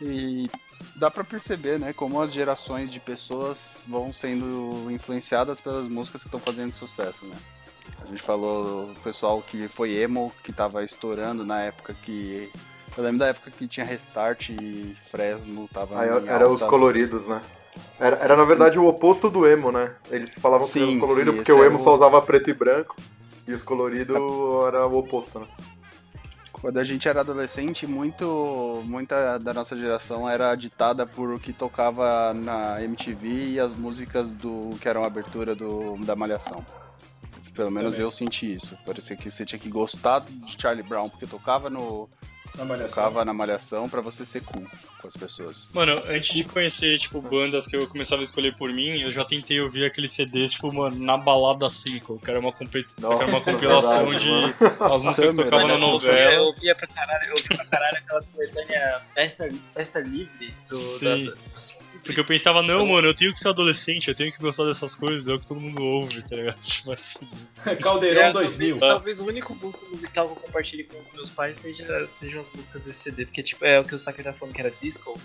E 0.00 0.48
dá 0.94 1.10
pra 1.10 1.24
perceber, 1.24 1.78
né, 1.78 1.92
como 1.92 2.20
as 2.20 2.32
gerações 2.32 2.92
de 2.92 3.00
pessoas 3.00 3.78
vão 3.86 4.12
sendo 4.12 4.90
influenciadas 4.90 5.60
pelas 5.60 5.88
músicas 5.88 6.22
que 6.22 6.28
estão 6.28 6.38
fazendo 6.38 6.72
sucesso, 6.72 7.26
né? 7.26 7.36
A 8.04 8.06
gente 8.06 8.22
falou 8.22 8.86
do 8.86 9.00
pessoal 9.00 9.42
que 9.42 9.68
foi 9.68 9.96
emo, 9.96 10.32
que 10.44 10.52
tava 10.52 10.84
estourando 10.84 11.44
na 11.44 11.62
época 11.62 11.94
que. 12.02 12.50
Eu 12.96 13.04
lembro 13.04 13.18
da 13.18 13.26
época 13.26 13.50
que 13.50 13.68
tinha 13.68 13.84
Restart 13.84 14.50
e 14.50 14.96
Fresno 15.10 15.68
tava. 15.72 15.94
Em 16.04 16.28
era 16.28 16.48
os 16.48 16.62
alta. 16.62 16.70
coloridos, 16.70 17.26
né? 17.26 17.42
Era, 17.98 18.16
era 18.16 18.36
na 18.36 18.44
verdade 18.44 18.78
o 18.78 18.86
oposto 18.86 19.30
do 19.30 19.46
emo, 19.48 19.72
né? 19.72 19.96
Eles 20.10 20.38
falavam 20.38 20.66
que 20.66 20.72
Sim, 20.74 20.90
era 20.92 21.00
colorido 21.00 21.30
sim, 21.30 21.36
porque 21.36 21.52
o 21.52 21.62
é 21.62 21.66
emo 21.66 21.76
o- 21.76 21.78
só 21.78 21.94
usava 21.94 22.20
preto 22.22 22.50
e 22.50 22.54
branco 22.54 22.96
e 23.46 23.52
os 23.52 23.62
coloridos 23.62 24.16
era 24.68 24.86
o 24.86 24.98
oposto, 24.98 25.40
né? 25.40 25.46
Quando 26.52 26.78
a 26.78 26.84
gente 26.84 27.06
era 27.06 27.20
adolescente, 27.20 27.86
muito, 27.86 28.82
muita 28.86 29.38
da 29.38 29.52
nossa 29.54 29.76
geração 29.78 30.28
era 30.28 30.54
ditada 30.54 31.06
por 31.06 31.30
o 31.30 31.38
que 31.38 31.52
tocava 31.52 32.32
na 32.34 32.82
MTV 32.82 33.28
e 33.52 33.60
as 33.60 33.74
músicas 33.76 34.32
do 34.34 34.70
que 34.80 34.88
eram 34.88 35.04
a 35.04 35.06
abertura 35.06 35.54
do, 35.54 35.96
da 35.98 36.16
Malhação. 36.16 36.64
Pelo 37.54 37.70
menos 37.70 37.92
Também. 37.92 38.04
eu 38.06 38.10
senti 38.10 38.54
isso. 38.54 38.76
Parecia 38.84 39.16
que 39.16 39.30
você 39.30 39.44
tinha 39.44 39.58
que 39.58 39.68
gostar 39.68 40.20
de 40.20 40.60
Charlie 40.60 40.82
Brown, 40.82 41.08
porque 41.08 41.26
tocava 41.26 41.70
no 41.70 42.08
Na 42.56 42.64
malhação. 42.64 43.04
tocava 43.04 43.24
na 43.24 43.32
Malhação 43.34 43.88
pra 43.88 44.00
você 44.00 44.24
ser 44.24 44.42
cool 44.42 44.64
com 45.00 45.08
as 45.08 45.14
pessoas. 45.16 45.68
Mano, 45.74 45.94
antes 46.08 46.34
de 46.34 46.42
conhecer, 46.44 46.98
tipo, 46.98 47.20
bandas 47.20 47.66
que 47.66 47.76
eu 47.76 47.86
começava 47.86 48.22
a 48.22 48.24
escolher 48.24 48.56
por 48.56 48.72
mim, 48.72 49.00
eu 49.02 49.10
já 49.10 49.24
tentei 49.24 49.60
ouvir 49.60 49.84
aqueles 49.84 50.12
CDs, 50.12 50.52
tipo, 50.52 50.72
mano, 50.72 50.96
na 50.98 51.16
balada 51.18 51.68
5, 51.68 52.18
que 52.18 52.30
era 52.30 52.40
uma, 52.40 52.52
competi- 52.52 52.94
que 52.94 53.04
era 53.04 53.14
uma 53.14 53.26
Nossa, 53.26 53.52
compilação 53.52 54.08
verdade, 54.10 54.24
de 54.24 54.30
mano. 54.30 54.46
as 54.94 55.02
músicas 55.04 55.30
que 55.34 55.44
tocavam 55.44 55.68
na 55.68 55.74
eu, 55.74 55.80
ouvia, 55.88 56.08
novela. 56.10 56.32
eu 56.32 56.44
ouvia 56.44 56.74
pra 56.74 56.86
caralho, 56.88 57.24
eu 57.24 57.30
ouvia 57.36 57.56
pra 57.56 57.64
caralho 57.66 57.96
aquela 57.98 58.22
coletânea 58.22 59.00
Festa, 59.14 59.48
Festa 59.74 60.00
Livre 60.00 60.54
do, 60.68 60.78
da, 61.00 61.16
Sim. 61.16 61.34
Porque 62.06 62.20
eu 62.20 62.24
pensava, 62.24 62.62
não, 62.62 62.86
mano, 62.86 63.08
eu 63.08 63.14
tenho 63.14 63.32
que 63.32 63.38
ser 63.38 63.48
adolescente, 63.48 64.08
eu 64.08 64.14
tenho 64.14 64.32
que 64.32 64.38
gostar 64.38 64.64
dessas 64.64 64.94
coisas, 64.94 65.26
é 65.26 65.34
o 65.34 65.40
que 65.40 65.46
todo 65.46 65.60
mundo 65.60 65.82
ouve, 65.82 66.22
tá 66.22 66.36
ligado? 66.36 66.56
Tipo, 66.62 66.96
fuder. 66.96 67.78
Caldeirão 67.82 68.22
É, 68.22 68.32
2000. 68.32 68.78
Talvez, 68.78 68.92
talvez 68.92 69.20
o 69.20 69.26
único 69.26 69.54
gosto 69.56 69.84
musical 69.90 70.28
que 70.28 70.32
eu 70.32 70.36
compartilhe 70.36 70.84
com 70.84 71.00
os 71.00 71.10
meus 71.12 71.30
pais 71.30 71.56
seja, 71.56 72.06
sejam 72.06 72.40
as 72.40 72.50
músicas 72.50 72.82
desse 72.82 73.00
CD, 73.00 73.26
porque 73.26 73.42
tipo, 73.42 73.64
é 73.64 73.80
o 73.80 73.84
que 73.84 73.94
o 73.94 73.98
Sakura 73.98 74.24
tá 74.24 74.32
falando 74.32 74.54
que 74.54 74.60
era 74.60 74.72
disco. 74.80 75.20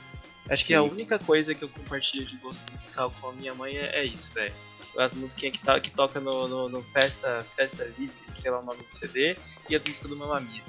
Acho 0.50 0.66
que 0.66 0.74
a 0.74 0.82
única 0.82 1.20
coisa 1.20 1.54
que 1.54 1.64
eu 1.64 1.70
compartilho 1.70 2.26
de 2.26 2.36
gosto 2.38 2.70
musical 2.74 3.14
com 3.22 3.30
a 3.30 3.34
minha 3.34 3.54
mãe 3.54 3.78
é, 3.78 4.00
é 4.00 4.04
isso, 4.04 4.32
velho. 4.34 4.54
As 4.98 5.14
musiquinhas 5.14 5.58
que, 5.58 5.64
tá, 5.64 5.80
que 5.80 5.90
toca 5.92 6.20
no, 6.20 6.48
no, 6.48 6.68
no 6.68 6.84
Festa, 6.84 7.46
Festa 7.56 7.86
Livre, 7.98 8.16
que 8.36 8.48
é 8.48 8.52
lá 8.52 8.60
o 8.60 8.66
nome 8.66 8.84
do 8.84 8.96
CD, 8.98 9.38
e 9.70 9.76
as 9.76 9.86
músicas 9.86 10.10
do 10.10 10.18
Mamma 10.18 10.42
Mia. 10.42 10.62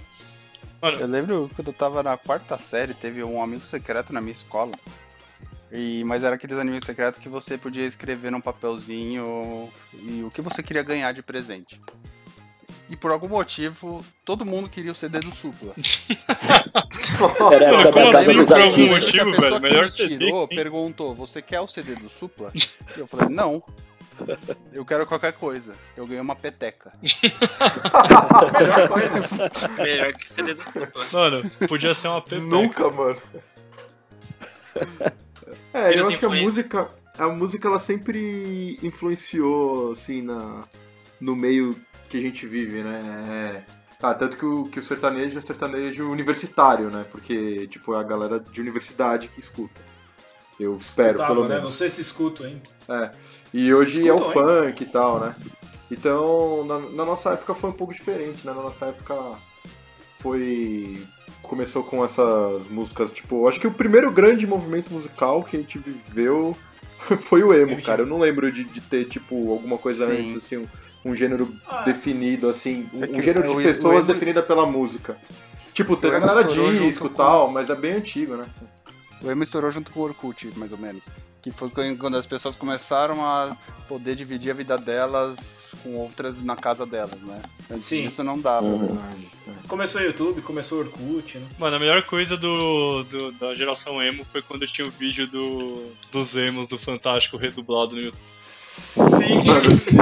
Eu 0.82 1.06
lembro 1.06 1.50
quando 1.54 1.68
eu 1.68 1.72
tava 1.72 2.02
na 2.02 2.16
quarta 2.16 2.58
série, 2.58 2.92
teve 2.92 3.22
um 3.22 3.42
amigo 3.42 3.64
secreto 3.64 4.12
na 4.12 4.20
minha 4.20 4.32
escola. 4.32 4.72
E, 5.72 6.04
mas 6.04 6.22
era 6.22 6.34
aqueles 6.34 6.58
amigos 6.58 6.84
secretos 6.84 7.18
que 7.18 7.30
você 7.30 7.56
podia 7.56 7.86
escrever 7.86 8.30
num 8.30 8.42
papelzinho 8.42 9.70
e 9.94 10.22
o 10.22 10.30
que 10.30 10.42
você 10.42 10.62
queria 10.62 10.82
ganhar 10.82 11.12
de 11.12 11.22
presente. 11.22 11.80
E 12.90 12.96
por 12.96 13.10
algum 13.10 13.28
motivo, 13.28 14.04
todo 14.22 14.44
mundo 14.44 14.68
queria 14.68 14.92
o 14.92 14.94
CD 14.94 15.20
do 15.20 15.34
Supla. 15.34 15.72
Era 17.50 17.88
a 17.88 17.92
como 17.92 18.16
assim, 18.18 18.44
por 18.44 18.60
algum 18.60 18.88
motivo? 18.88 19.32
velho, 19.32 19.54
que 19.54 19.60
melhor 19.60 19.84
me 19.84 19.90
CD 19.90 20.18
tirou 20.18 20.46
que 20.46 20.56
perguntou: 20.56 21.14
Você 21.14 21.40
quer 21.40 21.60
o 21.60 21.66
CD 21.66 21.94
do 21.94 22.10
Supla? 22.10 22.52
E 22.54 23.00
eu 23.00 23.06
falei: 23.06 23.34
Não. 23.34 23.62
Eu 24.74 24.84
quero 24.84 25.06
qualquer 25.06 25.32
coisa. 25.32 25.74
Eu 25.96 26.06
ganhei 26.06 26.20
uma 26.20 26.36
peteca. 26.36 26.92
Melhor 28.60 28.88
coisa. 28.88 29.20
Melhor 29.82 30.12
que 30.12 30.26
o 30.26 30.30
CD 30.30 30.52
do 30.52 30.62
Supla. 30.62 31.06
Mano, 31.10 31.50
podia 31.66 31.94
ser 31.94 32.08
uma 32.08 32.20
pepeca. 32.20 32.42
Nunca, 32.42 32.90
mano. 32.90 33.16
É, 35.72 35.98
eu 35.98 36.06
acho 36.06 36.18
que 36.18 36.26
a 36.26 36.30
música, 36.30 36.90
a 37.18 37.28
música 37.28 37.68
ela 37.68 37.78
sempre 37.78 38.78
influenciou 38.82 39.92
assim 39.92 40.22
na 40.22 40.64
no 41.20 41.36
meio 41.36 41.76
que 42.08 42.18
a 42.18 42.20
gente 42.20 42.46
vive, 42.46 42.82
né? 42.82 43.64
É, 43.68 43.72
ah, 44.02 44.14
tanto 44.14 44.36
que 44.36 44.44
o, 44.44 44.64
que 44.64 44.80
o 44.80 44.82
sertanejo 44.82 45.38
é 45.38 45.40
sertanejo 45.40 46.10
universitário, 46.10 46.90
né? 46.90 47.06
Porque 47.10 47.66
tipo 47.68 47.94
é 47.94 47.98
a 47.98 48.02
galera 48.02 48.40
de 48.40 48.60
universidade 48.60 49.28
que 49.28 49.38
escuta. 49.38 49.80
Eu 50.58 50.76
espero, 50.76 51.18
Tava, 51.18 51.34
pelo 51.34 51.42
né? 51.42 51.54
Não 51.54 51.62
menos. 51.62 51.74
sei 51.74 51.88
se 51.88 52.00
escuto 52.00 52.44
ainda. 52.44 52.62
E 53.52 53.72
hoje 53.72 54.06
é 54.06 54.12
o 54.12 54.16
Escutam, 54.16 54.64
funk 54.64 54.82
e 54.82 54.86
tal, 54.86 55.20
né? 55.20 55.34
Então, 55.90 56.64
na, 56.64 56.78
na 56.78 57.04
nossa 57.04 57.32
época 57.32 57.54
foi 57.54 57.70
um 57.70 57.74
pouco 57.74 57.92
diferente, 57.92 58.46
né? 58.46 58.52
Na 58.52 58.62
nossa 58.62 58.86
época 58.86 59.14
foi. 60.02 61.06
Começou 61.42 61.82
com 61.84 62.04
essas 62.04 62.68
músicas, 62.68 63.12
tipo, 63.12 63.46
acho 63.48 63.60
que 63.60 63.66
o 63.66 63.72
primeiro 63.72 64.10
grande 64.12 64.46
movimento 64.46 64.92
musical 64.92 65.42
que 65.42 65.56
a 65.56 65.60
gente 65.60 65.78
viveu 65.78 66.56
foi 67.18 67.42
o 67.42 67.52
emo, 67.52 67.72
MTV. 67.72 67.82
cara. 67.82 68.02
Eu 68.02 68.06
não 68.06 68.18
lembro 68.18 68.50
de, 68.50 68.64
de 68.64 68.80
ter, 68.80 69.04
tipo, 69.06 69.50
alguma 69.52 69.76
coisa 69.76 70.06
Sim. 70.08 70.22
antes, 70.22 70.36
assim, 70.36 70.56
um, 70.58 70.66
um 71.06 71.14
gênero 71.14 71.52
Ah. 71.68 71.82
definido, 71.82 72.48
assim, 72.48 72.88
um, 72.94 73.02
É 73.04 73.06
que 73.08 73.16
um 73.16 73.22
gênero 73.22 73.46
de 73.48 73.54
o- 73.54 73.58
o 73.58 73.62
pessoas 73.62 73.98
emo- 74.04 74.06
definida 74.12 74.42
pela 74.42 74.64
música. 74.66 75.16
Tipo, 75.72 75.96
teve 75.96 76.14
a 76.14 76.18
emo 76.18 76.26
galera 76.26 76.46
disco 76.46 77.06
e 77.08 77.10
tal, 77.10 77.50
mas 77.50 77.70
é 77.70 77.74
bem 77.74 77.94
antigo, 77.94 78.36
né? 78.36 78.46
O 79.20 79.30
emo 79.30 79.42
estourou 79.42 79.70
junto 79.70 79.90
com 79.92 80.00
o 80.00 80.02
Orkut, 80.04 80.52
mais 80.56 80.70
ou 80.72 80.78
menos. 80.78 81.04
Que 81.42 81.50
foi 81.50 81.68
quando 81.96 82.16
as 82.16 82.24
pessoas 82.24 82.54
começaram 82.54 83.24
a 83.24 83.56
poder 83.88 84.14
dividir 84.14 84.50
a 84.52 84.54
vida 84.54 84.78
delas 84.78 85.64
com 85.82 85.96
outras 85.96 86.40
na 86.42 86.54
casa 86.54 86.86
delas, 86.86 87.20
né? 87.20 87.42
Antes 87.68 87.84
Sim. 87.86 88.06
disso 88.08 88.22
não 88.22 88.38
dava. 88.38 88.64
Uhum. 88.64 88.86
Verdade. 88.86 89.26
Começou 89.66 90.00
o 90.00 90.04
YouTube, 90.04 90.40
começou 90.42 90.78
o 90.78 90.80
Orkut, 90.82 91.38
né? 91.38 91.46
Mano, 91.58 91.76
a 91.76 91.78
melhor 91.80 92.02
coisa 92.04 92.36
do, 92.36 93.02
do- 93.04 93.32
da 93.32 93.54
geração 93.54 94.00
emo 94.02 94.24
foi 94.30 94.40
quando 94.42 94.66
tinha 94.68 94.86
o 94.86 94.90
vídeo 94.90 95.26
do, 95.26 95.92
dos 96.12 96.36
emos 96.36 96.68
do 96.68 96.78
Fantástico 96.78 97.36
redublado 97.36 97.96
no 97.96 98.02
YouTube. 98.02 98.22
Sim. 98.40 99.42
Mano, 99.46 99.70
sim. 99.70 99.96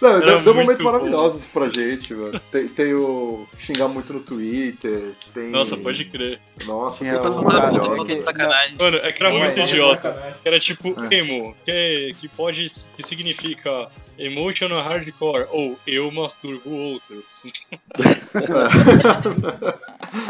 Não, 0.00 0.20
deu, 0.20 0.40
deu 0.42 0.54
momentos 0.54 0.82
bom. 0.82 0.92
maravilhosos 0.92 1.48
pra 1.48 1.68
gente, 1.68 2.12
mano. 2.14 2.38
Tem, 2.50 2.68
tem 2.68 2.94
o 2.94 3.46
xingar 3.56 3.88
muito 3.88 4.12
no 4.12 4.20
Twitter, 4.20 5.14
tem... 5.32 5.50
Nossa, 5.50 5.76
pode 5.78 6.04
crer. 6.04 6.38
Nossa, 6.66 7.02
tem 7.04 7.18
coisas 7.18 7.38
é 7.38 7.42
maravilhosas. 7.42 8.24
sacanagem. 8.24 8.76
Mano, 8.78 8.96
é 8.98 9.12
que 9.12 9.22
era 9.22 9.32
muito 9.32 9.58
é. 9.58 9.64
De 9.64 9.72
idiota. 9.72 10.29
Que 10.42 10.48
era 10.48 10.60
tipo 10.60 10.94
É. 11.10 11.14
emo, 11.16 11.56
que, 11.64 12.14
que 12.20 12.28
pode. 12.28 12.66
que 12.96 13.02
significa 13.06 13.88
emotional 14.18 14.82
hardcore, 14.82 15.46
ou 15.50 15.78
eu 15.86 16.10
masturbo 16.10 16.70
outros. 16.70 17.42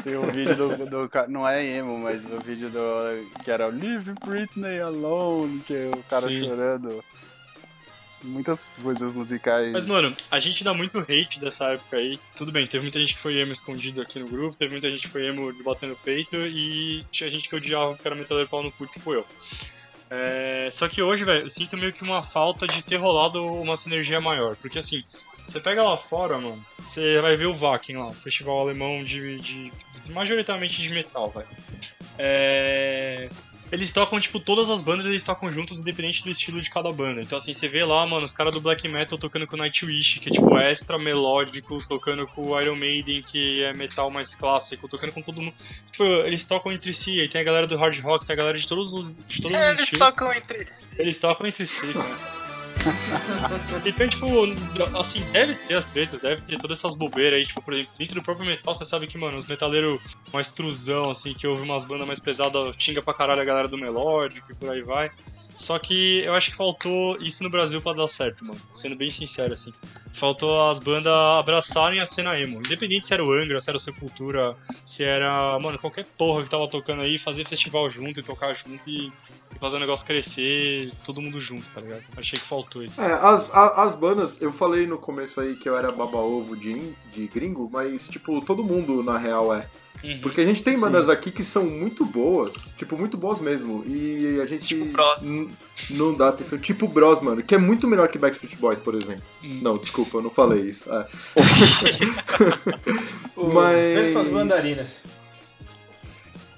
Tem 0.04 0.16
o 0.16 0.30
vídeo 0.30 0.56
do, 0.56 0.86
do 0.86 1.10
Não 1.28 1.48
é 1.48 1.64
emo, 1.64 1.98
mas 1.98 2.24
o 2.26 2.38
vídeo 2.38 2.70
do. 2.70 2.80
Que 3.42 3.50
era 3.50 3.66
o 3.66 3.70
Leave 3.70 4.12
Britney 4.24 4.80
Alone, 4.80 5.60
que 5.66 5.74
é 5.74 5.90
o 5.92 6.02
cara 6.04 6.28
Sim. 6.28 6.46
chorando. 6.46 7.02
Muitas 8.22 8.72
coisas 8.82 9.12
musicais. 9.14 9.72
Mas, 9.72 9.86
mano, 9.86 10.14
a 10.30 10.38
gente 10.38 10.62
dá 10.62 10.74
muito 10.74 10.98
hate 10.98 11.40
dessa 11.40 11.72
época 11.72 11.96
aí. 11.96 12.20
Tudo 12.36 12.52
bem, 12.52 12.66
teve 12.66 12.82
muita 12.82 13.00
gente 13.00 13.14
que 13.14 13.20
foi 13.20 13.40
emo 13.40 13.52
escondido 13.52 14.02
aqui 14.02 14.18
no 14.18 14.28
grupo, 14.28 14.56
teve 14.56 14.72
muita 14.72 14.90
gente 14.90 15.00
que 15.02 15.08
foi 15.08 15.26
emo 15.26 15.50
de 15.52 15.62
bater 15.62 15.88
no 15.88 15.96
peito, 15.96 16.36
e 16.36 17.02
tinha 17.10 17.30
gente 17.30 17.48
que 17.48 17.56
odiava 17.56 17.96
que 17.96 18.06
era 18.06 18.14
metaleiro 18.14 18.48
pau 18.50 18.62
no 18.62 18.70
cu, 18.72 18.86
tipo 18.86 19.14
eu. 19.14 19.24
É, 20.10 20.68
Só 20.72 20.88
que 20.88 21.00
hoje, 21.00 21.24
velho, 21.24 21.44
eu 21.46 21.50
sinto 21.50 21.76
meio 21.76 21.92
que 21.92 22.02
uma 22.02 22.22
falta 22.22 22.66
de 22.66 22.82
ter 22.82 22.96
rolado 22.96 23.44
uma 23.44 23.76
sinergia 23.76 24.20
maior. 24.20 24.56
Porque 24.56 24.78
assim, 24.78 25.04
você 25.46 25.60
pega 25.60 25.82
lá 25.82 25.96
fora, 25.96 26.38
mano, 26.38 26.62
você 26.78 27.20
vai 27.20 27.36
ver 27.36 27.46
o 27.46 27.54
Wacken 27.54 27.96
lá, 27.96 28.08
o 28.08 28.14
festival 28.14 28.60
alemão 28.60 29.02
de, 29.04 29.38
de 29.40 29.72
majoritariamente 30.08 30.82
de 30.82 30.90
metal, 30.90 31.30
velho. 31.30 31.48
É... 32.18 33.28
eles 33.72 33.92
tocam, 33.92 34.20
tipo, 34.20 34.40
todas 34.40 34.68
as 34.68 34.82
bandas 34.82 35.06
eles 35.06 35.22
tocam 35.22 35.50
juntos, 35.50 35.78
independente 35.80 36.22
do 36.22 36.30
estilo 36.30 36.60
de 36.60 36.68
cada 36.70 36.90
banda. 36.90 37.20
Então, 37.20 37.38
assim, 37.38 37.54
você 37.54 37.68
vê 37.68 37.84
lá, 37.84 38.06
mano, 38.06 38.24
os 38.24 38.32
caras 38.32 38.52
do 38.52 38.60
Black 38.60 38.86
Metal 38.88 39.18
tocando 39.18 39.46
com 39.46 39.56
Nightwish, 39.56 40.20
que 40.20 40.28
é, 40.28 40.32
tipo, 40.32 40.56
extra 40.58 40.98
melódico, 40.98 41.78
tocando 41.88 42.26
com 42.26 42.48
o 42.50 42.60
Iron 42.60 42.76
Maiden, 42.76 43.22
que 43.22 43.62
é 43.62 43.72
metal 43.72 44.10
mais 44.10 44.34
clássico, 44.34 44.88
tocando 44.88 45.12
com 45.12 45.22
todo 45.22 45.40
mundo. 45.40 45.54
Tipo, 45.90 46.04
eles 46.04 46.44
tocam 46.46 46.72
entre 46.72 46.92
si, 46.92 47.20
aí 47.20 47.28
tem 47.28 47.40
a 47.40 47.44
galera 47.44 47.66
do 47.66 47.76
hard 47.76 47.98
rock, 48.00 48.26
tem 48.26 48.34
a 48.34 48.38
galera 48.38 48.58
de 48.58 48.66
todos 48.66 48.92
os, 48.92 49.16
de 49.26 49.42
todos 49.42 49.56
os 49.58 49.64
Eles 49.66 49.80
estilos. 49.80 50.06
tocam 50.06 50.32
entre 50.32 50.64
si. 50.64 50.86
Eles 50.98 51.18
tocam 51.18 51.46
entre 51.46 51.66
si, 51.66 51.92
cara. 51.92 52.39
então, 53.84 54.08
tipo, 54.08 54.98
assim, 54.98 55.20
deve 55.32 55.54
ter 55.54 55.74
as 55.74 55.84
tretas, 55.86 56.20
deve 56.20 56.42
ter 56.42 56.58
todas 56.58 56.78
essas 56.78 56.94
bobeiras 56.94 57.38
aí, 57.38 57.46
tipo, 57.46 57.62
por 57.62 57.74
exemplo, 57.74 57.92
dentro 57.98 58.14
do 58.14 58.22
próprio 58.22 58.46
metal, 58.46 58.74
você 58.74 58.86
sabe 58.86 59.06
que, 59.06 59.18
mano, 59.18 59.36
os 59.36 59.46
metaleiros 59.46 60.00
mais 60.32 60.50
truzão, 60.50 61.10
assim, 61.10 61.34
que 61.34 61.46
ouve 61.46 61.62
umas 61.62 61.84
bandas 61.84 62.06
mais 62.06 62.20
pesadas, 62.20 62.74
xinga 62.78 63.02
pra 63.02 63.14
caralho 63.14 63.40
a 63.40 63.44
galera 63.44 63.68
do 63.68 63.78
melódico 63.78 64.50
e 64.50 64.54
por 64.54 64.70
aí 64.70 64.82
vai. 64.82 65.10
Só 65.60 65.78
que 65.78 66.20
eu 66.24 66.32
acho 66.34 66.50
que 66.50 66.56
faltou 66.56 67.18
isso 67.20 67.42
no 67.44 67.50
Brasil 67.50 67.82
pra 67.82 67.92
dar 67.92 68.08
certo, 68.08 68.46
mano. 68.46 68.58
Sendo 68.72 68.96
bem 68.96 69.10
sincero, 69.10 69.52
assim. 69.52 69.70
Faltou 70.14 70.70
as 70.70 70.78
bandas 70.78 71.12
abraçarem 71.12 72.00
a 72.00 72.06
cena 72.06 72.38
emo. 72.40 72.60
Independente 72.60 73.06
se 73.06 73.12
era 73.12 73.22
o 73.22 73.30
Angra, 73.30 73.60
se 73.60 73.68
era 73.68 73.76
o 73.76 73.80
Sepultura, 73.80 74.56
se 74.86 75.04
era, 75.04 75.58
mano, 75.58 75.78
qualquer 75.78 76.06
porra 76.16 76.42
que 76.44 76.48
tava 76.48 76.66
tocando 76.66 77.02
aí, 77.02 77.18
fazer 77.18 77.46
festival 77.46 77.90
junto 77.90 78.18
e 78.20 78.22
tocar 78.22 78.54
junto 78.54 78.88
e, 78.88 79.08
e 79.54 79.58
fazer 79.60 79.76
o 79.76 79.80
negócio 79.80 80.06
crescer, 80.06 80.90
todo 81.04 81.20
mundo 81.20 81.38
junto, 81.38 81.68
tá 81.70 81.80
ligado? 81.82 82.04
Achei 82.16 82.38
que 82.38 82.46
faltou 82.46 82.82
isso. 82.82 82.98
É, 82.98 83.12
as, 83.12 83.54
a- 83.54 83.84
as 83.84 83.94
bandas, 83.94 84.40
eu 84.40 84.50
falei 84.50 84.86
no 84.86 84.96
começo 84.96 85.42
aí 85.42 85.56
que 85.56 85.68
eu 85.68 85.76
era 85.76 85.92
baba-ovo 85.92 86.56
de, 86.56 86.94
de 87.10 87.28
gringo, 87.28 87.68
mas, 87.70 88.08
tipo, 88.08 88.40
todo 88.44 88.64
mundo 88.64 89.02
na 89.02 89.18
real 89.18 89.54
é. 89.54 89.68
Uhum. 90.02 90.18
Porque 90.22 90.40
a 90.40 90.46
gente 90.46 90.62
tem 90.62 90.78
bandas 90.78 91.10
aqui 91.10 91.30
que 91.30 91.44
são 91.44 91.66
muito 91.66 92.06
boas, 92.06 92.72
tipo, 92.76 92.96
muito 92.96 93.18
boas 93.18 93.38
mesmo. 93.40 93.84
E 93.86 94.40
a 94.40 94.46
gente 94.46 94.66
Tipo 94.66 94.86
Bros. 94.86 95.22
não 95.90 96.14
dá 96.14 96.30
atenção. 96.30 96.58
Tipo 96.58 96.88
Bros, 96.88 97.20
mano, 97.20 97.42
que 97.42 97.54
é 97.54 97.58
muito 97.58 97.86
melhor 97.86 98.08
que 98.08 98.16
Backstreet 98.18 98.56
Boys, 98.58 98.80
por 98.80 98.94
exemplo. 98.94 99.22
Hum. 99.44 99.60
Não, 99.62 99.76
desculpa, 99.76 100.16
eu 100.16 100.22
não 100.22 100.30
falei 100.30 100.62
isso. 100.62 100.90
É. 100.90 101.06
Mas- 103.52 103.94
Vespas 104.06 104.28
Mandarinas. 104.28 105.02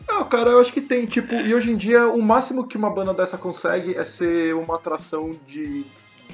Não, 0.09 0.25
cara, 0.29 0.51
eu 0.51 0.61
acho 0.61 0.73
que 0.73 0.81
tem, 0.81 1.07
tipo, 1.07 1.35
e 1.35 1.55
hoje 1.55 1.71
em 1.73 1.77
dia 1.77 2.07
o 2.09 2.21
máximo 2.21 2.67
que 2.69 2.77
uma 2.77 2.91
banda 2.91 3.15
dessa 3.15 3.39
consegue 3.39 3.95
é 3.97 4.05
ser 4.05 4.55
uma 4.55 4.75
atração 4.77 5.33
de, 5.47 5.87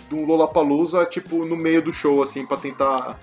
de 0.09 0.15
um 0.15 0.27
Lollapalooza, 0.27 1.05
tipo, 1.07 1.45
no 1.45 1.57
meio 1.57 1.81
do 1.81 1.93
show, 1.93 2.21
assim, 2.23 2.45
pra 2.45 2.57
tentar 2.57 3.19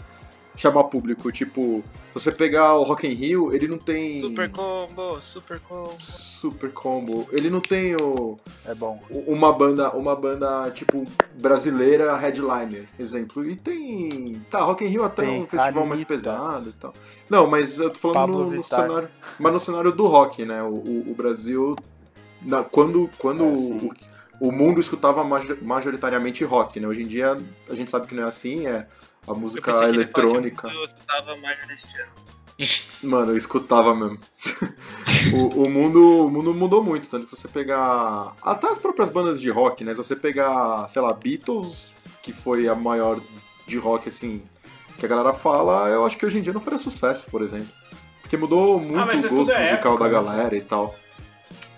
chamar 0.56 0.86
público. 0.86 1.32
Tipo, 1.32 1.84
se 2.12 2.20
você 2.20 2.32
pegar 2.32 2.74
o 2.76 2.84
Rock 2.84 3.08
in 3.08 3.14
Rio, 3.14 3.54
ele 3.54 3.68
não 3.68 3.78
tem 3.78 4.20
Super 4.20 4.50
combo, 4.50 5.20
super 5.22 5.60
combo. 5.60 5.94
super 5.98 6.72
combo, 6.74 7.28
ele 7.32 7.50
não 7.50 7.60
tem 7.62 7.96
o, 7.96 8.38
É 8.66 8.74
bom. 8.74 8.96
uma 9.28 9.52
banda, 9.54 9.90
uma 9.92 10.16
banda, 10.16 10.70
tipo, 10.72 11.06
brasileira 11.40 12.16
headliner, 12.18 12.88
exemplo. 12.98 13.46
E 13.50 13.56
tem, 13.56 14.42
tá, 14.50 14.62
Rock 14.62 14.84
in 14.84 14.88
Rio 14.88 15.04
até 15.04 15.24
é 15.24 15.26
Tem 15.28 15.44
um 15.44 15.48
festival 15.48 15.86
mais 15.86 16.04
pesado 16.04 16.70
e 16.70 16.74
tal. 16.74 16.94
Não, 17.30 17.48
mas 17.48 17.80
eu 17.80 17.90
tô 17.90 18.00
falando 18.00 18.32
no, 18.32 18.52
no 18.52 18.64
cenário, 18.64 19.10
mas 19.40 19.54
no 19.54 19.60
cenário 19.60 19.92
do 19.92 20.06
rock, 20.08 20.46
né? 20.46 20.62
O, 20.64 20.68
o- 20.76 21.12
o 21.12 21.16
Brasil, 21.16 21.76
na- 22.42 22.64
quando, 22.64 23.10
quando 23.18 23.44
É, 23.44 23.48
o, 23.48 23.90
o 24.48 24.52
mundo 24.52 24.80
escutava 24.80 25.24
major- 25.24 25.58
majoritariamente 25.62 26.44
rock, 26.44 26.80
né? 26.80 26.88
Hoje 26.88 27.04
em 27.04 27.08
dia 27.08 27.38
a 27.70 27.74
gente 27.74 27.90
sabe 27.92 28.08
que 28.08 28.16
não 28.16 28.24
é 28.24 28.28
assim, 28.28 28.68
é 28.68 28.88
a 29.28 29.32
Eu 29.32 29.36
música 29.36 29.72
falava 29.72 29.94
eletrônica. 29.94 30.70
que 30.70 30.76
Eu 30.76 30.84
escutava 30.84 31.36
mais 31.38 31.68
neste 31.68 32.00
ano. 32.02 32.12
Mano, 33.04 33.32
eu 33.34 33.38
escutava 33.38 33.94
mesmo. 33.96 34.18
o, 35.34 35.64
o 35.64 35.70
mundo, 35.70 36.28
o 36.28 36.32
mundo 36.32 36.54
mudou 36.54 36.84
muito, 36.84 37.10
tanto 37.10 37.26
que 37.26 37.30
se 37.30 37.38
você 37.38 37.48
pegar. 37.48 38.34
Até 38.42 38.68
as 38.68 38.78
próprias 38.78 39.10
bandas 39.10 39.42
de 39.42 39.50
rock, 39.50 39.84
né? 39.84 39.92
Se 39.92 39.98
você 39.98 40.16
pegar, 40.16 40.88
sei 40.88 41.02
lá, 41.02 41.14
Beatles, 41.14 41.98
que 42.22 42.32
foi 42.32 42.68
a 42.68 42.76
maior 42.76 43.20
de 43.68 43.78
rock, 43.78 44.08
assim, 44.08 44.42
que 44.98 45.06
a 45.06 45.10
galera 45.10 45.34
fala, 45.34 45.90
eu 45.90 46.06
acho 46.06 46.18
que 46.18 46.26
hoje 46.26 46.40
em 46.40 46.42
dia 46.42 46.54
não 46.54 46.62
faria 46.62 46.80
sucesso, 46.80 47.30
por 47.30 47.42
exemplo. 47.42 47.74
Porque 48.22 48.38
mudou 48.38 48.80
muito 48.80 48.96
mas 48.96 49.24
é 49.24 49.28
o 49.28 49.30
gosto 49.30 49.52
tudo 49.52 49.60
musical 49.60 49.94
época, 49.94 50.10
da 50.10 50.22
né? 50.22 50.28
galera 50.28 50.56
e 50.56 50.62
tal. 50.62 50.96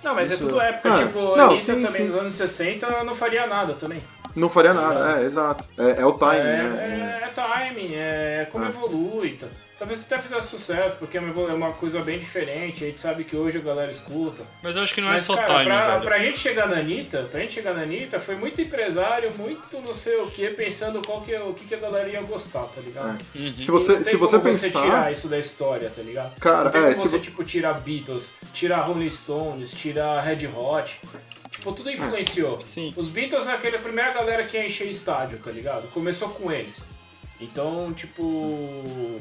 Não, 0.03 0.13
mas 0.15 0.31
é 0.31 0.35
Isso- 0.35 0.45
tudo 0.45 0.59
época, 0.61 0.93
Ah, 0.93 0.97
tipo, 1.05 1.19
não, 1.37 1.45
Anitta 1.47 1.57
sim, 1.57 1.73
também 1.73 1.87
sim. 1.87 2.07
nos 2.07 2.15
anos 2.15 2.33
60 2.33 3.03
não 3.03 3.15
faria 3.15 3.45
nada 3.47 3.73
também. 3.73 4.01
Não 4.35 4.49
faria 4.49 4.73
nada, 4.73 5.19
é, 5.19 5.23
exato. 5.25 5.65
É, 5.77 6.01
é 6.01 6.05
o 6.05 6.13
timing, 6.13 6.39
é, 6.39 6.57
né? 6.63 7.19
é, 7.21 7.25
é 7.25 7.27
timing, 7.29 7.95
é 7.95 8.47
como 8.51 8.65
Ah. 8.65 8.69
evolui. 8.69 9.31
Tá. 9.37 9.47
Talvez 9.77 10.01
até 10.03 10.17
fizesse 10.17 10.47
sucesso, 10.47 10.95
porque 10.97 11.17
é 11.17 11.21
uma 11.21 11.51
é 11.51 11.53
uma 11.53 11.71
coisa 11.71 12.01
bem 12.01 12.17
diferente, 12.17 12.83
a 12.83 12.87
gente 12.87 12.99
sabe 12.99 13.23
que 13.23 13.35
hoje 13.35 13.59
a 13.59 13.61
galera 13.61 13.91
escuta. 13.91 14.41
Mas 14.63 14.75
eu 14.75 14.81
acho 14.81 14.93
que 14.93 15.01
não 15.01 15.09
é 15.09 15.13
Mas, 15.13 15.23
só 15.23 15.35
cara, 15.35 15.47
timing, 15.47 15.65
pra, 15.65 15.87
velho. 15.91 16.01
pra 16.01 16.19
gente 16.19 16.39
chegar 16.39 16.67
na 16.67 16.77
Anitta, 16.77 17.27
pra 17.31 17.39
gente 17.41 17.53
chegar 17.53 17.73
na 17.75 17.83
Anitta, 17.83 18.19
foi 18.19 18.35
muito 18.35 18.59
empresário, 18.59 19.31
muito 19.37 19.79
não 19.81 19.93
sei 19.93 20.15
o 20.17 20.31
que, 20.31 20.49
pensando 20.49 20.99
qual 21.05 21.21
que, 21.21 21.31
é- 21.33 21.41
o 21.43 21.53
que, 21.53 21.65
que 21.65 21.75
a 21.75 21.79
galera 21.79 22.09
ia 22.09 22.21
gostar, 22.23 22.63
tá 22.63 22.81
ligado? 22.81 23.23
Uhum. 23.35 23.53
Se 23.59 23.69
você, 23.69 23.91
não 23.93 24.01
tem 24.01 24.03
se 24.11 24.17
você 24.17 24.37
como 24.39 24.49
pensar. 24.49 24.81
tirar 24.81 25.11
isso 25.11 25.27
da 25.27 25.37
história, 25.37 25.91
tá 25.95 26.01
ligado? 26.01 26.35
Cara, 26.39 26.63
não 26.65 26.71
tem 26.71 26.81
é, 26.81 26.83
como 26.85 26.95
se 26.95 27.01
você, 27.09 27.17
vo- 27.17 27.23
tipo, 27.23 27.43
tirar 27.43 27.73
Beatles, 27.73 28.33
tirar 28.53 28.77
Rolling 28.81 29.09
Stones, 29.11 29.71
tirar 29.71 30.21
Red 30.21 30.47
Hot. 30.47 30.99
Tipo, 31.51 31.71
tudo 31.71 31.89
influenciou. 31.91 32.59
Sim. 32.61 32.93
Os 32.95 33.09
Beatles 33.09 33.47
é 33.47 33.53
aquela 33.53 33.77
primeira 33.79 34.11
galera 34.11 34.43
que 34.45 34.57
ia 34.57 34.65
encher 34.65 34.87
estádio, 34.89 35.37
tá 35.39 35.49
ligado? 35.51 35.87
Começou 35.91 36.29
com 36.29 36.51
eles. 36.51 36.87
Então, 37.39 37.93
tipo. 37.93 39.19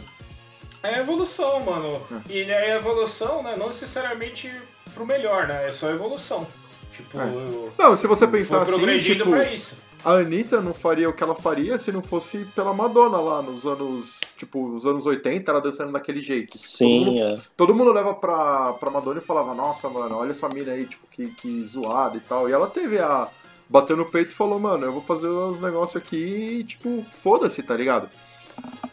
É 0.83 0.99
evolução, 1.01 1.61
mano. 1.61 2.01
É. 2.29 2.33
E 2.33 2.43
é 2.43 2.77
evolução, 2.77 3.43
né? 3.43 3.57
Não 3.59 3.67
necessariamente 3.69 4.51
pro 4.95 5.07
melhor, 5.07 5.49
né? 5.49 5.69
É 5.69 5.73
só 5.73 5.91
evolução. 5.91 6.47
Tipo, 6.93 7.21
É. 7.21 7.27
eu. 7.29 7.73
Não, 7.79 7.97
se 7.97 8.07
você 8.07 8.27
pensar 8.27 8.63
assim, 8.63 8.99
tipo. 9.01 9.31
pra 9.31 9.53
isso. 9.53 9.77
A 10.05 10.13
Anitta 10.19 10.61
não 10.63 10.73
faria 10.73 11.09
o 11.09 11.13
que 11.13 11.23
ela 11.23 11.35
faria 11.35 11.77
se 11.77 11.91
não 11.91 12.01
fosse 12.01 12.45
pela 12.55 12.73
Madonna 12.73 13.19
lá 13.19 13.43
nos 13.43 13.67
anos, 13.67 14.21
tipo, 14.37 14.65
os 14.69 14.87
anos 14.87 15.05
80, 15.05 15.51
ela 15.51 15.61
dançando 15.61 15.91
daquele 15.91 16.21
jeito. 16.21 16.57
Tipo, 16.57 16.79
todo, 16.79 16.79
Sim, 16.79 17.05
mundo, 17.05 17.19
é. 17.19 17.41
todo 17.57 17.75
mundo 17.75 17.93
leva 17.93 18.15
pra, 18.15 18.75
pra 18.75 18.89
Madonna 18.89 19.19
e 19.19 19.23
falava, 19.25 19.53
nossa, 19.53 19.89
mano, 19.89 20.17
olha 20.17 20.31
essa 20.31 20.49
mina 20.49 20.71
aí, 20.71 20.87
tipo, 20.87 21.05
que, 21.11 21.29
que 21.33 21.67
zoada 21.67 22.17
e 22.17 22.21
tal. 22.21 22.49
E 22.49 22.53
ela 22.53 22.69
teve 22.69 23.01
a. 23.01 23.29
Bateu 23.69 23.97
no 23.97 24.09
peito 24.09 24.31
e 24.31 24.37
falou, 24.37 24.61
mano, 24.61 24.85
eu 24.87 24.93
vou 24.93 25.01
fazer 25.01 25.27
uns 25.27 25.61
negócios 25.61 26.01
aqui 26.01 26.61
e, 26.61 26.63
tipo, 26.65 27.05
foda-se, 27.11 27.65
tá 27.65 27.77
ligado? 27.77 28.09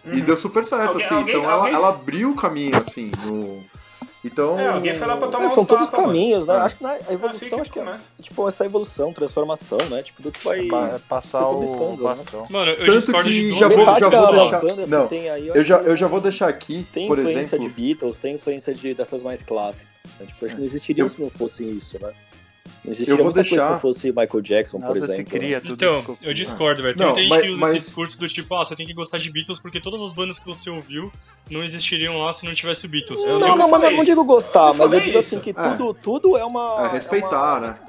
E 0.06 0.21
deu 0.21 0.36
super 0.36 0.63
certo, 0.63 0.82
Uhum. 0.97 1.02
Alguém- 1.02 1.06
assim. 1.06 1.15
alguém- 1.15 1.36
então 1.36 1.43
ela, 1.45 1.54
alguém- 1.62 1.73
ela 1.73 1.89
abriu 1.89 2.32
o 2.32 2.36
caminho, 2.36 2.76
assim, 2.76 3.12
no. 3.26 3.63
Então. 4.26 4.58
É, 4.58 4.67
alguém 4.69 4.93
foi 4.93 5.06
lá 5.06 5.17
pra 5.17 5.28
tomar 5.28 5.45
É, 5.45 5.49
são 5.49 5.65
todos 5.65 5.91
mano. 5.91 6.04
caminhos, 6.06 6.45
né? 6.45 6.54
É. 6.56 6.58
Acho 6.60 6.78
que 6.78 6.84
na 6.84 6.89
a 6.91 6.93
É 6.93 6.99
assim 7.02 7.13
evolução, 7.13 7.49
que 7.49 7.56
acho 7.60 7.71
que 7.71 7.80
é, 7.80 7.95
tipo, 8.21 8.47
essa 8.47 8.65
evolução, 8.65 9.12
transformação, 9.13 9.78
né? 9.89 10.02
Tipo, 10.02 10.21
do 10.23 10.32
que 10.32 10.41
vai... 10.45 10.63
Pa- 10.67 10.99
passar 11.10 11.41
Tô 11.41 11.58
o 11.58 11.91
né? 11.91 11.97
bastão. 12.04 12.47
Mano, 12.49 12.71
eu 12.71 12.86
Tanto 12.86 13.12
que 13.21 13.54
já 13.56 13.67
vou- 13.67 13.86
já 13.95 14.10
vou 14.10 14.32
deixar- 14.32 14.63
não, 14.88 15.08
tem 15.08 15.30
aí, 15.30 15.47
Eu 15.49 15.62
já, 15.63 15.76
acho 15.76 15.84
que 15.84 15.89
eu 15.89 15.95
já 15.97 16.08
vou 16.08 16.21
deixar 16.21 16.47
aqui, 16.47 16.88
Tem 16.93 17.06
por 17.08 17.19
influência 17.19 17.39
exemplo. 17.58 17.60
de 17.60 17.73
Beatles, 17.73 18.17
tem 18.17 18.36
influência 18.36 18.73
de, 18.73 18.93
dessas 18.93 19.21
mais 19.23 19.41
clássicas. 19.43 19.88
né? 20.19 20.26
Tipo, 20.28 20.45
acho 20.45 20.54
que 20.56 20.60
não 20.62 20.67
existiriam 20.67 21.06
Eu- 21.06 21.10
se 21.10 21.21
não 21.21 21.30
fosse 21.30 21.63
isso, 21.65 21.97
né? 22.02 22.12
Não 22.86 22.93
Eu 22.93 23.15
vou 23.15 23.26
muita 23.26 23.34
coisa 23.34 23.34
deixar- 23.50 23.67
se 23.67 23.72
não 23.74 23.80
fosse 23.80 24.08
Michael 24.10 24.41
Jackson, 24.41 24.80
por 24.82 24.98
exemplo. 24.98 25.15
se 25.15 25.22
né? 25.22 25.24
cria, 25.30 25.62
tudo 25.62 25.74
Então, 25.74 26.17
eu 26.22 26.34
discordo, 26.34 26.84
velho. 26.84 26.96
Não, 26.98 27.13
Tem 27.13 27.30
mas- 27.30 27.39
gente 27.39 27.48
que 27.48 27.54
usa 27.54 27.62
mas- 27.62 27.76
esse 27.76 27.86
discurso 27.86 28.19
do 28.19 28.28
tipo, 28.28 28.56
ah, 28.56 28.65
você 28.65 28.76
tem 28.76 28.86
que 28.86 28.93
gostar 28.93 29.17
de 29.19 29.30
Beatles 29.32 29.60
porque 29.60 29.80
todas 29.80 30.02
as 30.02 30.12
bandas 30.12 30.38
que 30.38 30.46
você 30.46 30.69
ouviu 30.69 31.10
não 31.50 31.63
existiriam 31.63 32.17
lá 32.17 32.34
se 32.34 32.46
não 32.46 32.54
tivesse 32.54 32.86
o 32.86 32.89
Beatles. 32.89 33.24
Eu 33.24 33.39
Não, 33.39 33.50
não 33.50 33.58
não, 33.58 33.69
mas 33.69 33.84
eu 33.84 33.91
não 33.91 34.04
digo 34.04 34.24
gostar, 34.26 34.67
Eu 34.67 34.74
não 34.74 34.78
mas 34.80 34.93
eu 34.93 35.00
digo 35.00 35.17
isso. 35.17 35.36
assim 35.36 35.39
que 35.43 35.52
É. 35.52 35.69
tudo, 35.76 35.93
tudo 35.93 36.38
é 36.38 36.43
uma. 36.43 36.88
É, 36.88 36.91
respeitar, 36.91 37.28
é 37.28 37.39
uma, 37.39 37.60
né? 37.62 37.80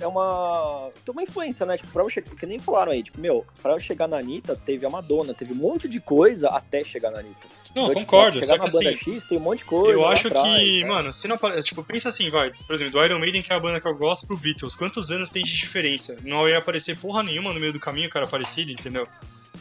É. 0.00 0.04
É 0.04 0.06
uma. 0.06 0.88
Tem 1.04 1.12
uma 1.12 1.22
influência, 1.22 1.64
né? 1.66 1.76
Tipo, 1.76 1.92
pra 1.92 2.02
eu 2.02 2.08
chegar. 2.10 2.34
Que 2.34 2.46
nem 2.46 2.58
falaram 2.58 2.90
aí, 2.92 3.02
tipo, 3.02 3.20
meu, 3.20 3.44
pra 3.62 3.72
eu 3.74 3.80
chegar 3.80 4.08
na 4.08 4.16
Anitta, 4.18 4.56
teve 4.56 4.84
a 4.86 4.90
Madonna, 4.90 5.34
teve 5.34 5.52
um 5.52 5.56
monte 5.56 5.86
de 5.88 6.00
coisa 6.00 6.48
até 6.48 6.82
chegar 6.82 7.10
na 7.10 7.18
Anitta. 7.20 7.46
Não, 7.76 7.82
Então, 7.84 7.94
tipo, 7.94 8.00
concordo, 8.10 8.32
chegar 8.38 8.46
só 8.46 8.58
na 8.58 8.64
que 8.64 8.72
banda 8.72 8.90
assim, 8.90 8.98
X 9.12 9.22
tem 9.28 9.38
um 9.38 9.42
monte 9.42 9.58
de 9.58 9.64
coisa. 9.66 9.92
eu 9.92 10.04
acho 10.06 10.26
atrás, 10.26 10.58
que, 10.58 10.82
né? 10.82 10.88
mano, 10.88 11.12
se 11.12 11.28
não 11.28 11.38
tipo, 11.62 11.84
pensa 11.84 12.08
assim, 12.08 12.28
vai, 12.28 12.50
por 12.66 12.74
exemplo, 12.74 12.94
do 12.94 13.04
Iron 13.04 13.18
Maiden, 13.20 13.42
que 13.42 13.52
é 13.52 13.56
a 13.56 13.60
banda 13.60 13.80
que 13.80 13.86
eu 13.86 13.94
gosto, 13.94 14.26
pro 14.26 14.36
Beatles, 14.40 14.74
quantos 14.74 15.10
anos 15.10 15.30
tem 15.30 15.42
de 15.42 15.54
diferença? 15.54 16.16
Não 16.22 16.48
ia 16.48 16.58
aparecer 16.58 16.96
porra 16.98 17.22
nenhuma 17.22 17.52
no 17.52 17.60
meio 17.60 17.72
do 17.72 17.80
caminho, 17.80 18.10
cara 18.10 18.26
parecido, 18.26 18.72
entendeu? 18.72 19.06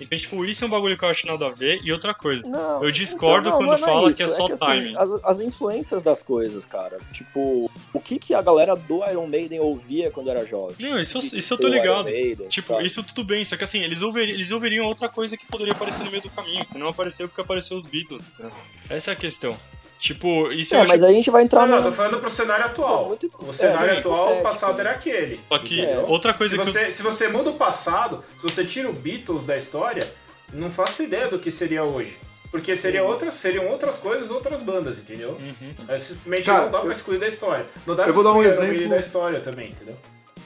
Então, 0.01 0.17
tipo, 0.17 0.45
isso 0.45 0.63
é 0.63 0.67
um 0.67 0.69
bagulho 0.69 0.97
que 0.97 1.03
eu 1.03 1.09
acho 1.09 1.27
nada 1.27 1.47
a 1.47 1.49
ver. 1.49 1.81
E 1.83 1.91
outra 1.91 2.13
coisa, 2.13 2.41
Não, 2.47 2.81
Eu 2.81 2.89
discordo 2.89 3.49
então, 3.49 3.57
quando 3.59 3.69
não 3.81 3.87
é 3.87 3.91
fala 3.91 4.13
que 4.13 4.23
é 4.23 4.27
só 4.29 4.45
assim, 4.45 4.55
timing. 4.57 4.95
as, 4.95 5.11
as 5.25 5.39
influências 5.41 6.01
das 6.01 6.23
coisas, 6.23 6.63
cara. 6.63 6.97
Tipo, 7.11 7.69
o 7.93 7.99
que 7.99 8.17
que 8.17 8.33
a 8.33 8.41
galera 8.41 8.77
do 8.77 9.03
Iron 9.09 9.27
Maiden 9.27 9.59
ouvia 9.59 10.09
quando 10.09 10.29
era 10.29 10.45
jovem? 10.45 10.75
não, 10.89 10.97
isso, 11.01 11.19
que 11.19 11.29
que 11.31 11.39
isso 11.39 11.53
eu 11.53 11.57
foi 11.57 11.65
tô 11.69 11.73
ligado. 11.73 12.05
Maiden, 12.05 12.47
Tipo, 12.47 12.75
sabe? 12.75 12.85
isso 12.85 13.03
tudo 13.03 13.25
bem, 13.25 13.43
só 13.43 13.57
que 13.57 13.63
assim, 13.65 13.79
eles, 13.81 14.01
ouvir, 14.01 14.29
eles 14.29 14.51
ouviriam 14.51 14.85
outra 14.85 15.09
coisa 15.09 15.35
que 15.35 15.45
poderia 15.47 15.73
aparecer 15.73 16.01
no 16.05 16.11
meio 16.11 16.23
do 16.23 16.29
caminho, 16.29 16.63
que 16.65 16.77
não 16.77 16.87
apareceu 16.87 17.27
porque 17.27 17.41
apareceu 17.41 17.75
os 17.75 17.85
Beatles, 17.85 18.23
entendeu? 18.25 18.51
Essa 18.89 19.11
é 19.11 19.13
a 19.13 19.17
questão. 19.17 19.57
Tipo, 19.99 20.49
isso 20.51 20.73
eu 20.73 20.77
É, 20.77 20.81
acho 20.83 20.89
mas 20.89 21.03
aí 21.03 21.11
a 21.11 21.13
gente 21.13 21.29
vai 21.29 21.43
entrar 21.43 21.61
Não, 21.67 21.75
não, 21.75 21.77
no... 21.77 21.83
tô 21.83 21.91
falando 21.91 22.19
pro 22.21 22.29
cenário 22.29 22.65
atual. 22.65 23.07
Muito- 23.09 23.29
O 23.39 23.51
cenário 23.51 23.95
é, 23.95 23.97
atual, 23.97 24.39
o 24.39 24.41
passado 24.41 24.79
era 24.79 24.91
aquele. 24.91 25.39
Só 25.49 25.59
que 25.59 25.81
É. 25.81 25.97
outra 26.07 26.33
coisa 26.33 26.55
se, 26.55 26.61
que 26.61 26.67
eu... 26.67 26.71
você, 26.71 26.89
se 26.91 27.03
você 27.03 27.27
muda 27.27 27.49
o 27.49 27.55
passado, 27.55 28.23
se 28.37 28.43
você 28.43 28.63
tira 28.63 28.89
o 28.89 28.93
Beatles 28.93 29.45
da 29.45 29.57
história, 29.57 30.09
não 30.53 30.69
faço 30.71 31.03
ideia 31.03 31.27
do 31.27 31.37
que 31.37 31.51
seria 31.51 31.83
hoje. 31.83 32.17
Porque 32.49 32.75
seria 32.75 33.03
outras, 33.03 33.33
seriam 33.35 33.67
outras 33.67 33.97
coisas, 33.97 34.31
outras 34.31 34.61
bandas, 34.61 34.97
entendeu? 34.97 35.31
Uhum. 35.39 35.71
É, 35.87 35.97
simplesmente 35.99 36.45
Cara, 36.45 36.63
não 36.63 36.71
dá 36.71 36.79
pra 36.79 36.87
eu- 36.87 36.91
excluir 36.93 37.19
da 37.19 37.27
história. 37.27 37.65
Não 37.85 37.93
dá 37.95 38.03
eu 38.03 38.05
pra 38.05 38.13
vou 38.13 38.23
dar 38.23 38.33
um 38.33 38.41
exemplo- 38.41 38.89
da 38.89 38.97
história 38.97 39.39
também, 39.41 39.69
entendeu? 39.69 39.95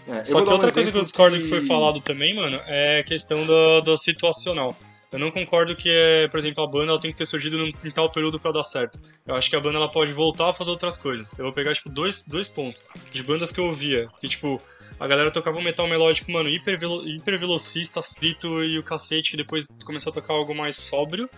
É, 0.08 0.20
eu 0.20 0.26
Só 0.26 0.32
vou 0.34 0.42
que 0.42 0.46
dar 0.46 0.52
um 0.52 0.54
outra 0.56 0.72
coisa 0.74 0.92
que 0.92 0.98
eu 0.98 1.04
discordo 1.04 1.38
que... 1.38 1.48
foi 1.48 1.66
falado 1.66 2.02
também, 2.02 2.34
mano, 2.36 2.60
é 2.66 3.00
a 3.00 3.04
questão 3.06 3.46
do, 3.46 3.80
do 3.82 3.98
situacional. 3.98 4.76
Eu 5.14 5.20
não 5.20 5.32
concordo 5.32 5.76
que, 5.76 5.90
é, 5.90 6.28
por 6.28 6.40
exemplo, 6.40 6.64
a 6.64 6.68
banda 6.68 6.92
ela 6.92 7.00
tem 7.00 7.12
que 7.12 7.18
ter 7.18 7.26
surgido 7.26 7.58
em 7.66 7.92
tal 7.92 8.12
período 8.12 8.40
pra 8.40 8.52
dar 8.52 8.64
certo. 8.64 9.00
Eu 9.26 9.36
acho 9.36 9.50
que 9.50 9.56
a 9.56 9.60
banda 9.60 9.78
ela 9.78 9.90
pode 9.90 10.12
voltar 10.12 10.50
a 10.50 10.54
fazer 10.54 10.72
outras 10.72 10.98
coisas. 10.98 11.38
Eu 11.38 11.46
vou 11.46 11.54
pegar, 11.54 11.74
tipo, 11.74 11.90
dois, 11.90 12.26
dois 12.28 12.48
pontos 12.48 12.84
de 13.12 13.24
bandas 13.24 13.52
que 13.52 13.60
eu 13.60 13.66
ouvia. 13.66 14.10
Que, 14.20 14.28
tipo, 14.28 14.60
a 15.00 15.08
galera 15.08 15.32
tocava 15.32 15.60
um 15.60 15.62
metal 15.62 15.88
melódico, 15.88 16.32
mano, 16.32 16.50
hiper, 16.50 16.80
hiper 17.06 17.40
velocista, 17.40 18.02
frito 18.02 18.64
e 18.64 18.80
o 18.80 18.84
cacete, 18.84 19.32
que 19.32 19.38
depois 19.38 19.68
começou 19.86 20.12
a 20.12 20.14
tocar 20.14 20.34
algo 20.34 20.56
mais 20.56 20.78
sóbrio. 20.78 21.30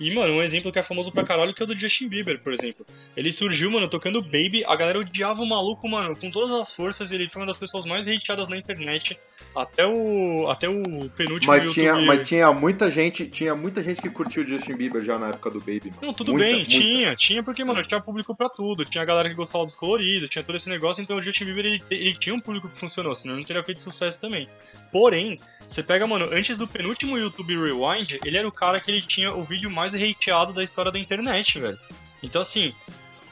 E, 0.00 0.12
mano, 0.12 0.34
um 0.34 0.42
exemplo 0.42 0.72
que 0.72 0.78
é 0.78 0.82
famoso 0.82 1.12
pra 1.12 1.22
caralho 1.22 1.54
que 1.54 1.62
é 1.62 1.64
o 1.64 1.66
do 1.66 1.76
Justin 1.76 2.08
Bieber, 2.08 2.40
por 2.40 2.52
exemplo. 2.52 2.84
Ele 3.16 3.30
surgiu, 3.30 3.70
mano, 3.70 3.88
tocando 3.88 4.20
Baby, 4.22 4.64
a 4.66 4.74
galera 4.74 4.98
odiava 4.98 5.42
o 5.42 5.46
maluco, 5.46 5.88
mano, 5.88 6.16
com 6.16 6.30
todas 6.30 6.50
as 6.52 6.72
forças, 6.72 7.12
ele 7.12 7.28
foi 7.28 7.40
uma 7.42 7.46
das 7.46 7.58
pessoas 7.58 7.84
mais 7.84 8.08
hateadas 8.08 8.48
na 8.48 8.56
internet, 8.56 9.18
até 9.54 9.86
o 9.86 10.48
até 10.50 10.68
o 10.68 10.82
penúltimo 11.10 11.52
Mas 11.52 11.64
YouTube. 11.64 11.74
tinha, 11.74 11.94
mas 12.06 12.22
tinha 12.24 12.52
muita 12.52 12.90
gente, 12.90 13.30
tinha 13.30 13.54
muita 13.54 13.82
gente 13.82 14.02
que 14.02 14.10
curtiu 14.10 14.42
o 14.42 14.46
Justin 14.46 14.76
Bieber 14.76 15.04
já 15.04 15.18
na 15.18 15.28
época 15.28 15.50
do 15.50 15.60
Baby, 15.60 15.90
mano. 15.90 15.98
Não, 16.02 16.12
tudo 16.12 16.32
Muita, 16.32 16.46
bem, 16.46 16.54
muita. 16.56 16.70
tinha, 16.70 17.14
tinha 17.14 17.42
porque, 17.42 17.64
mano, 17.64 17.82
tinha 17.82 18.00
público 18.00 18.34
pra 18.34 18.48
tudo, 18.48 18.84
tinha 18.84 19.02
a 19.02 19.04
galera 19.06 19.28
que 19.28 19.34
gostava 19.34 19.64
dos 19.64 19.74
coloridos, 19.76 20.28
tinha 20.28 20.42
todo 20.42 20.56
esse 20.56 20.68
negócio, 20.68 21.02
então 21.02 21.16
o 21.16 21.22
Justin 21.22 21.44
Bieber, 21.44 21.66
ele, 21.66 21.82
ele 21.90 22.14
tinha 22.14 22.34
um 22.34 22.40
público 22.40 22.68
que 22.68 22.78
funcionou, 22.78 23.14
senão 23.14 23.34
ele 23.34 23.42
não 23.42 23.46
teria 23.46 23.62
feito 23.62 23.80
sucesso 23.80 24.20
também. 24.20 24.48
Porém, 24.90 25.38
você 25.68 25.82
pega, 25.82 26.06
mano, 26.06 26.28
antes 26.32 26.56
do 26.56 26.66
penúltimo 26.66 27.16
YouTube 27.18 27.56
Rewind, 27.56 28.18
ele 28.24 28.36
era 28.36 28.48
o 28.48 28.52
cara 28.52 28.80
que 28.80 28.90
ele 28.90 29.00
tinha 29.02 29.32
o 29.32 29.44
vídeo 29.44 29.70
mais 29.70 29.81
hateado 29.94 30.52
da 30.52 30.62
história 30.64 30.90
da 30.92 30.98
internet, 30.98 31.58
velho. 31.58 31.78
Então, 32.22 32.40
assim, 32.40 32.72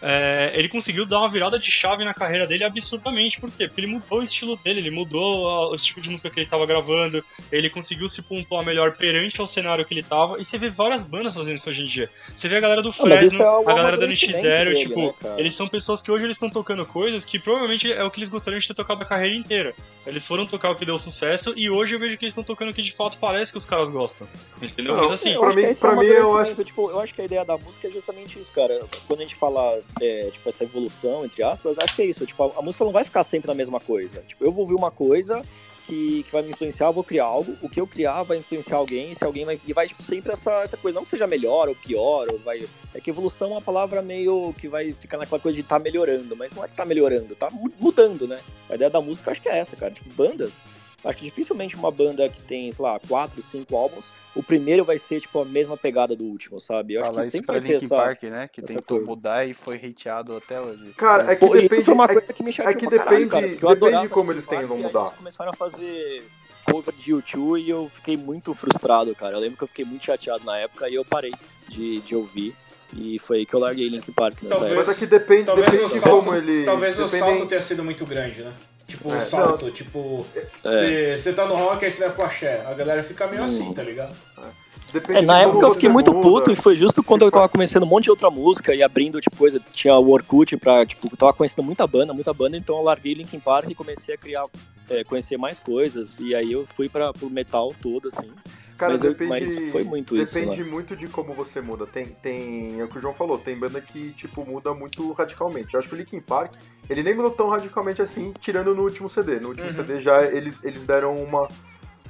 é, 0.03 0.53
ele 0.55 0.67
conseguiu 0.69 1.05
dar 1.05 1.19
uma 1.19 1.29
virada 1.29 1.59
de 1.59 1.71
chave 1.71 2.05
na 2.07 2.15
carreira 2.15 2.47
dele 2.47 2.65
absurdamente. 2.65 3.39
Por 3.39 3.51
quê? 3.51 3.69
Porque 3.69 3.83
ele 3.83 3.87
mudou 3.93 4.21
o 4.21 4.23
estilo 4.23 4.57
dele, 4.57 4.81
ele 4.81 4.91
mudou 4.91 5.47
a- 5.49 5.69
o 5.71 5.77
tipo 5.77 6.01
de 6.01 6.09
música 6.09 6.31
que 6.31 6.41
ele 6.41 6.49
tava 6.49 6.65
gravando, 6.65 7.23
ele 7.53 7.69
conseguiu 7.69 8.09
se 8.09 8.23
pontuar 8.23 8.65
melhor 8.65 8.93
perante 8.93 9.39
ao 9.41 9.47
cenário 9.47 9.85
que 9.85 9.93
ele 9.93 10.03
tava, 10.03 10.41
e 10.41 10.45
você 10.45 10.57
vê 10.57 10.71
várias 10.71 11.05
bandas 11.05 11.35
fazendo 11.35 11.57
isso 11.57 11.69
hoje 11.69 11.83
em 11.83 11.87
dia. 11.87 12.09
Você 12.35 12.49
vê 12.49 12.57
a 12.57 12.61
galera 12.61 12.81
do 12.81 12.91
Fresno, 12.91 13.43
é 13.43 13.47
a 13.73 13.75
galera 13.77 13.97
da 13.99 14.05
amadurecimento 14.07 14.39
NX0, 14.39 14.65
dele, 14.65 14.79
tipo, 14.87 15.01
né, 15.23 15.35
eles 15.37 15.55
são 15.55 15.69
pessoas 15.69 16.01
que 16.01 16.11
hoje 16.11 16.25
eles 16.25 16.37
estão 16.37 16.49
tocando 16.49 16.87
coisas 16.87 17.25
que 17.27 17.39
provavelmente 17.39 17.93
é 17.93 18.03
o 18.03 18.11
que 18.11 18.19
eles 18.21 18.31
gostariam 18.31 18.59
de 18.59 18.67
ter 18.67 18.75
tocado 18.75 19.03
a 19.03 19.07
carreira 19.07 19.37
inteira. 19.37 19.75
Eles 20.07 20.27
foram 20.27 20.47
tocar 20.47 20.71
o 20.71 20.77
que 20.77 20.85
deu 20.85 20.99
sucesso, 20.99 21.53
e 21.57 21.69
hoje 21.69 21.95
eu 21.95 21.99
vejo 22.01 22.17
que 22.17 22.25
eles 22.25 22.33
estão 22.33 22.43
tocando 22.43 22.71
o 22.71 22.75
que 22.75 22.81
de 22.83 22.93
fato 22.93 23.19
parece 23.21 23.53
que 23.53 23.59
os 23.59 23.67
caras 23.67 23.91
gostam. 23.91 24.27
Entendeu? 24.61 24.95
Não, 24.97 25.03
Mas 25.03 25.13
assim, 25.13 25.35
Pra 25.39 25.49
acho 25.49 25.57
mim- 25.57 25.63
é 25.65 25.75
pra 25.75 25.95
mim, 25.97 26.07
eu 26.07 26.23
amadurecimento, 26.31 26.65
Tipo, 26.65 26.91
eu 26.91 27.01
acho 27.01 27.15
que 27.15 27.21
a 27.21 27.25
ideia 27.27 27.45
da 27.45 27.59
música 27.59 27.87
é 27.89 27.91
justamente 27.91 28.39
isso, 28.41 28.51
cara. 28.53 28.83
Quando 29.07 29.21
a 29.21 29.23
gente 29.25 29.35
fala, 29.37 29.79
é, 30.01 30.31
tipo, 30.33 30.49
essa 30.49 30.65
evolução, 30.65 31.25
entre 31.25 31.43
aspas, 31.43 31.77
acho 31.79 31.95
que 31.95 32.03
é 32.03 32.07
isso. 32.07 32.25
Tipo, 32.27 32.45
a, 32.45 32.59
a 32.59 32.63
música 32.63 32.85
não 32.85 32.93
vai 32.93 33.05
ficar 33.05 33.23
sempre 33.25 33.49
na 33.49 33.55
mesma 33.55 33.79
coisa. 33.79 34.23
Tipo, 34.27 34.45
eu 34.45 34.51
vou 34.53 34.63
ouvir 34.63 34.75
uma 34.75 34.91
coisa 34.91 35.43
que, 35.91 36.23
que 36.23 36.33
vai 36.33 36.43
me 36.43 36.51
influenciar, 36.51 36.87
eu 36.87 36.93
vou 36.93 37.03
criar 37.03 37.25
algo. 37.25 37.57
O 37.61 37.69
que 37.69 37.81
eu 37.81 37.87
criar 37.87 38.23
vai 38.23 38.39
influenciar 38.39 38.77
alguém, 38.77 39.13
se 39.13 39.25
alguém 39.25 39.45
vai... 39.45 39.61
E 39.67 39.73
vai, 39.73 39.89
tipo, 39.89 40.03
sempre 40.03 40.33
essa, 40.33 40.63
essa 40.63 40.77
coisa. 40.77 40.97
Não 40.97 41.05
que 41.05 41.11
seja 41.11 41.27
melhor 41.27 41.69
ou 41.69 41.75
pior, 41.75 42.29
ou 42.33 42.39
vai... 42.39 42.67
É 42.95 43.01
que 43.01 43.11
evolução 43.11 43.49
é 43.49 43.51
uma 43.53 43.61
palavra 43.61 44.01
meio 44.01 44.55
que 44.59 44.69
vai 44.69 44.93
ficar 44.93 45.19
naquela 45.19 45.41
coisa 45.41 45.57
de 45.57 45.63
tá 45.63 45.79
melhorando. 45.79 46.37
Mas 46.37 46.53
não 46.53 46.65
é 46.65 46.69
que 46.69 46.75
tá 46.75 46.85
melhorando, 46.85 47.35
tá 47.35 47.51
mu- 47.51 47.73
mudando, 47.79 48.29
né? 48.29 48.41
A 48.69 48.77
ideia 48.77 48.91
da 48.91 49.01
música 49.01 49.29
eu 49.29 49.33
acho 49.33 49.43
que 49.43 49.49
é 49.49 49.59
essa, 49.59 49.75
cara. 49.77 49.93
Tipo, 49.93 50.15
bandas... 50.15 50.53
Acho 51.05 51.19
que 51.19 51.25
dificilmente 51.25 51.77
uma 51.77 51.91
banda 51.91 52.29
que 52.29 52.43
tem, 52.43 52.71
sei 52.73 52.83
lá, 52.85 52.99
quatro, 53.09 53.43
cinco 53.51 53.77
álbuns, 53.77 54.05
o 54.35 54.43
primeiro 54.43 54.85
vai 54.85 54.99
ser, 54.99 55.21
tipo, 55.21 55.41
a 55.41 55.45
mesma 55.45 55.77
pegada 55.77 56.15
do 56.15 56.25
último, 56.25 56.61
sabe? 56.61 56.95
Eu 56.95 57.01
acho 57.01 57.11
Fala 57.11 57.23
que 57.23 57.29
isso 57.29 57.37
sempre 57.39 57.47
pra 57.47 57.55
vai 57.55 57.63
ter 57.63 57.73
Linkin 57.75 57.87
essa... 57.87 57.97
Park, 57.97 58.23
né? 58.25 58.49
Que 58.53 58.63
tentou 58.63 58.83
coisa. 58.99 59.07
mudar 59.07 59.49
e 59.49 59.55
foi 59.55 59.77
hateado 59.77 60.37
até 60.37 60.61
hoje. 60.61 60.93
Cara, 60.97 61.33
é 61.33 61.37
que 61.37 61.47
Pô, 61.47 61.57
isso 61.57 61.69
depende. 61.69 61.91
uma 61.91 62.05
é- 62.05 62.13
coisa 62.13 62.33
que 62.33 62.45
me 62.45 62.53
chateou 62.53 62.73
é 62.73 62.77
que 62.77 62.89
pra 62.89 62.99
caralho, 62.99 63.29
depende- 63.29 63.57
cara, 63.57 63.75
depende 63.75 64.03
de 64.03 64.09
como 64.09 64.31
eles 64.33 64.47
tentam 64.47 64.77
mudar. 64.77 65.01
Eles 65.01 65.11
começaram 65.19 65.51
a 65.51 65.57
fazer 65.57 66.23
cover 66.65 66.95
de 66.95 67.11
YouTube 67.11 67.61
e 67.61 67.69
eu 67.71 67.91
fiquei 67.93 68.17
muito 68.17 68.55
frustrado, 68.55 69.15
cara. 69.15 69.37
Eu 69.37 69.41
lembro 69.41 69.57
que 69.57 69.65
eu 69.65 69.69
fiquei 69.69 69.85
muito 69.85 70.05
chateado 70.05 70.45
na 70.45 70.59
época 70.59 70.89
e 70.89 70.95
eu 70.95 71.05
parei 71.05 71.33
de, 71.69 72.01
de 72.01 72.15
ouvir. 72.15 72.55
E 72.93 73.19
foi 73.21 73.39
aí 73.39 73.47
que 73.47 73.55
eu 73.55 73.61
larguei 73.61 73.89
Linkin 73.89 74.13
Park 74.13 74.43
nessa 74.43 74.55
Talvez-. 74.57 74.77
Mas 74.77 74.89
é 74.89 74.95
que 74.95 75.07
depende, 75.07 75.45
Talvez 75.45 75.71
depende 75.71 75.91
o 75.91 75.95
de 75.95 76.01
salto, 76.01 76.25
como 76.25 76.37
eles. 76.37 76.65
talvez 76.65 76.99
o 76.99 77.09
salto 77.09 77.47
tenha 77.47 77.61
sido 77.61 77.85
muito 77.85 78.05
grande, 78.05 78.43
né? 78.43 78.53
Tipo, 78.91 79.13
É, 79.13 79.19
o 79.19 79.21
salto, 79.21 79.71
tipo, 79.71 80.27
você 81.17 81.33
tá 81.33 81.47
no 81.47 81.55
rock, 81.55 81.85
aí 81.85 81.91
você 81.91 82.05
vai 82.05 82.13
pro 82.13 82.25
axé. 82.25 82.65
A 82.67 82.75
galera 82.75 83.03
fica 83.03 83.27
meio 83.29 83.45
assim, 83.45 83.73
tá 83.73 83.83
ligado? 83.83 84.15
É, 84.93 85.21
de 85.21 85.27
na 85.27 85.43
época 85.43 85.65
eu 85.67 85.75
fiquei 85.75 85.89
muito 85.89 86.13
muda. 86.13 86.29
puto 86.29 86.51
e 86.51 86.57
foi 86.57 86.75
justo 86.75 87.03
quando 87.05 87.25
eu 87.25 87.31
tava 87.31 87.49
conhecendo 87.49 87.87
um 87.87 87.89
monte 87.89 88.05
de 88.05 88.11
outra 88.11 88.29
música 88.29 88.75
e 88.75 88.83
abrindo, 88.83 89.21
tipo, 89.21 89.37
coisa. 89.37 89.61
Tinha 89.73 89.97
o 89.97 90.11
Orkut 90.11 90.57
pra, 90.57 90.85
tipo, 90.85 91.09
eu 91.11 91.17
tava 91.17 91.33
conhecendo 91.33 91.63
muita 91.63 91.87
banda, 91.87 92.13
muita 92.13 92.35
banda, 92.35 92.57
então 92.57 92.77
eu 92.77 92.83
larguei 92.83 93.15
Linkin 93.15 93.39
Park 93.39 93.71
e 93.71 93.75
comecei 93.75 94.15
a 94.15 94.19
criar, 94.19 94.45
é, 94.89 95.05
conhecer 95.05 95.37
mais 95.37 95.61
coisas. 95.61 96.11
E 96.19 96.35
aí 96.35 96.51
eu 96.51 96.67
fui 96.75 96.89
pra, 96.89 97.13
pro 97.13 97.31
metal 97.31 97.73
todo, 97.81 98.09
assim. 98.09 98.29
Cara, 98.81 98.95
Mas 98.95 99.03
eu- 99.05 99.11
depende. 99.11 99.31
mas 99.47 99.73
foi 99.73 99.85
muito 99.85 100.15
isso, 100.17 100.25
depende 100.33 100.65
né? 100.65 100.71
muito 100.71 100.97
de 100.97 101.07
como 101.07 101.35
você 101.35 101.61
muda. 101.61 101.87
Tem, 101.87 102.07
tem. 102.07 102.81
É 102.81 102.85
o 102.85 102.89
que 102.89 102.97
o 102.97 103.01
João 103.01 103.13
falou, 103.13 103.39
tem 103.39 103.55
banda 103.59 103.79
que, 103.79 104.11
tipo, 104.13 104.43
muda 104.47 104.73
muito 104.73 105.13
radicalmente. 105.13 105.75
Eu 105.75 105.79
acho 105.81 105.87
que 105.89 105.95
o 105.95 105.99
Linkin 105.99 106.21
Park, 106.21 106.55
ele 106.89 107.03
nem 107.03 107.15
mudou 107.15 107.31
tão 107.31 107.51
radicalmente 107.51 108.01
assim, 108.01 108.33
tirando 108.39 108.75
no 108.75 108.83
último 108.83 109.07
CD. 109.07 109.39
No 109.39 109.49
último 109.49 109.67
Uhum. 109.69 109.73
CD 109.75 110.01
já 110.01 110.23
eles, 110.23 110.65
eles 110.65 110.85
deram 110.85 111.15
uma, 111.23 111.47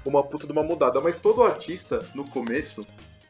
uma 0.04 0.22
puta 0.22 0.46
de 0.46 0.52
uma 0.52 0.62
mudada. 0.62 1.00
Mas 1.00 1.18
todo 1.18 1.42
artista, 1.42 2.08
no 2.14 2.24
começo, 2.24 2.86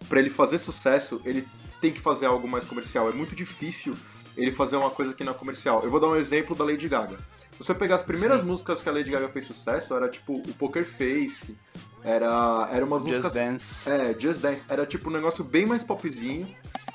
pra 0.07 0.19
ele 0.19 0.29
fazer 0.29 0.59
sucesso, 0.59 1.23
ele 1.25 1.49
tem 1.81 1.91
que 1.91 2.01
fazer 2.01 2.27
algo 2.27 2.47
mais 2.47 2.67
comercial. 2.67 3.09
É 3.09 3.13
muito 3.13 3.35
difícil 3.35 3.97
ele 4.37 4.53
fazer 4.53 4.77
uma 4.77 4.91
coisa 4.91 5.15
que 5.15 5.25
não 5.25 5.33
é 5.33 5.35
comercial. 5.35 5.83
Eu 5.83 5.91
vou 5.91 5.99
dar 5.99 6.09
um 6.09 6.17
exemplo 6.17 6.55
da 6.55 6.63
Lady 6.65 6.91
Gaga. 6.91 7.17
Se 7.61 7.67
você 7.67 7.75
pegar 7.75 7.97
as 7.97 8.03
primeiras 8.03 8.43
músicas 8.43 8.83
que 8.83 8.89
a 8.89 8.93
Lady 8.93 9.11
Gaga 9.11 9.29
fez 9.29 9.45
sucesso, 9.45 9.95
era 9.95 10.09
tipo 10.09 10.33
o 10.33 10.55
Poker 10.55 10.83
Face, 10.83 11.59
era, 12.03 12.67
era 12.73 12.87
umas 12.87 13.03
Just 13.03 13.19
músicas. 13.19 13.35
Dance. 13.35 13.91
É, 13.91 14.17
Just 14.19 14.41
Dance. 14.41 14.65
Era 14.67 14.87
tipo 14.87 15.11
um 15.11 15.13
negócio 15.13 15.45
bem 15.45 15.67
mais 15.67 15.85
popzinho. 15.85 16.49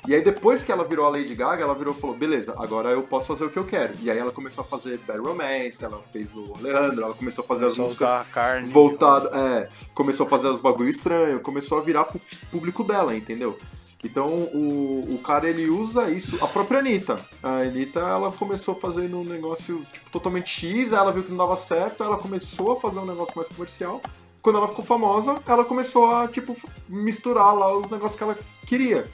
E 0.08 0.14
aí 0.14 0.22
depois 0.22 0.64
que 0.64 0.72
ela 0.72 0.84
virou 0.84 1.06
a 1.06 1.08
Lady 1.08 1.36
Gaga, 1.36 1.62
ela 1.62 1.74
virou 1.74 1.94
e 1.94 1.96
falou, 1.96 2.16
beleza, 2.16 2.54
agora 2.58 2.90
eu 2.90 3.04
posso 3.04 3.28
fazer 3.28 3.44
o 3.44 3.50
que 3.50 3.58
eu 3.60 3.64
quero. 3.64 3.94
E 4.00 4.10
aí 4.10 4.18
ela 4.18 4.32
começou 4.32 4.64
a 4.64 4.66
fazer 4.66 4.98
Bad 5.06 5.20
Romance, 5.20 5.84
ela 5.84 6.02
fez 6.02 6.34
o 6.34 6.54
Leandro, 6.60 7.04
ela 7.04 7.14
começou 7.14 7.44
a 7.44 7.46
fazer 7.46 7.66
as 7.66 7.76
músicas 7.76 8.10
a 8.10 8.24
carne. 8.24 8.68
voltado, 8.68 9.28
é, 9.36 9.68
começou 9.94 10.26
a 10.26 10.28
fazer 10.28 10.48
os 10.48 10.60
bagulho 10.60 10.90
estranho, 10.90 11.40
começou 11.40 11.78
a 11.78 11.80
virar 11.80 12.04
pro 12.06 12.20
público 12.50 12.82
dela, 12.82 13.14
entendeu? 13.16 13.56
Então 14.04 14.28
o, 14.54 15.14
o 15.14 15.18
cara 15.18 15.48
ele 15.48 15.68
usa 15.68 16.10
isso, 16.10 16.42
a 16.44 16.48
própria 16.48 16.78
Anitta. 16.80 17.18
A 17.42 17.60
Anitta 17.62 17.98
ela 18.00 18.30
começou 18.30 18.74
fazendo 18.74 19.18
um 19.18 19.24
negócio 19.24 19.84
tipo, 19.92 20.10
totalmente 20.10 20.48
X, 20.48 20.92
ela 20.92 21.12
viu 21.12 21.22
que 21.24 21.30
não 21.30 21.38
dava 21.38 21.56
certo, 21.56 22.04
ela 22.04 22.18
começou 22.18 22.72
a 22.72 22.76
fazer 22.76 23.00
um 23.00 23.06
negócio 23.06 23.34
mais 23.36 23.48
comercial. 23.48 24.00
Quando 24.42 24.56
ela 24.58 24.68
ficou 24.68 24.84
famosa, 24.84 25.40
ela 25.48 25.64
começou 25.64 26.10
a 26.14 26.28
tipo 26.28 26.54
misturar 26.88 27.52
lá 27.54 27.76
os 27.76 27.90
negócios 27.90 28.16
que 28.16 28.22
ela 28.22 28.38
queria. 28.64 29.08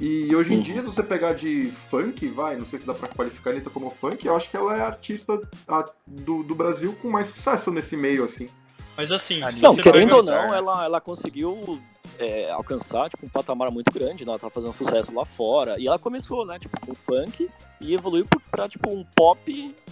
E 0.00 0.34
hoje 0.34 0.52
em 0.54 0.56
Uhum. 0.56 0.62
dia, 0.62 0.82
se 0.82 0.88
você 0.90 1.04
pegar 1.04 1.34
de 1.34 1.70
funk, 1.70 2.26
vai, 2.26 2.56
não 2.56 2.64
sei 2.64 2.80
se 2.80 2.86
dá 2.86 2.92
pra 2.94 3.06
qualificar 3.06 3.50
a 3.50 3.52
Anitta 3.52 3.70
como 3.70 3.88
funk, 3.88 4.26
eu 4.26 4.34
acho 4.34 4.50
que 4.50 4.56
ela 4.56 4.76
é 4.76 4.80
a 4.80 4.86
artista 4.86 5.40
a- 5.68 5.84
do, 6.04 6.42
do 6.42 6.54
Brasil 6.56 6.96
com 7.00 7.08
mais 7.08 7.28
sucesso 7.28 7.70
nesse 7.70 7.96
meio, 7.96 8.24
assim. 8.24 8.48
mas 8.96 9.12
assim, 9.12 9.40
Não, 9.62 9.76
querendo 9.76 10.16
ou 10.16 10.22
não, 10.24 10.52
ela, 10.52 10.84
ela 10.84 11.00
conseguiu 11.00 11.78
é, 12.18 12.50
alcançar 12.50 13.08
tipo, 13.10 13.26
um 13.26 13.28
patamar 13.28 13.70
muito 13.70 13.92
grande, 13.92 14.24
né? 14.24 14.30
Ela 14.30 14.38
tá 14.38 14.48
fazendo 14.50 14.72
sucesso 14.74 15.12
lá 15.12 15.24
fora. 15.24 15.78
E 15.78 15.86
ela 15.86 15.98
começou, 15.98 16.46
né, 16.46 16.58
tipo, 16.58 16.78
com 16.80 16.94
funk 16.94 17.48
e 17.80 17.94
evoluiu 17.94 18.26
pra, 18.50 18.68
tipo, 18.68 18.94
um 18.94 19.04
pop, 19.16 19.44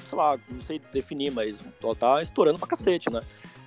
sei 0.09 0.18
lá, 0.18 0.38
não 0.51 0.61
sei 0.61 0.81
definir, 0.92 1.31
mas 1.33 1.57
ela 1.83 1.94
tá 1.94 2.22
estourando 2.22 2.59
pra 2.59 2.68
cacete, 2.68 3.11
né? 3.11 3.20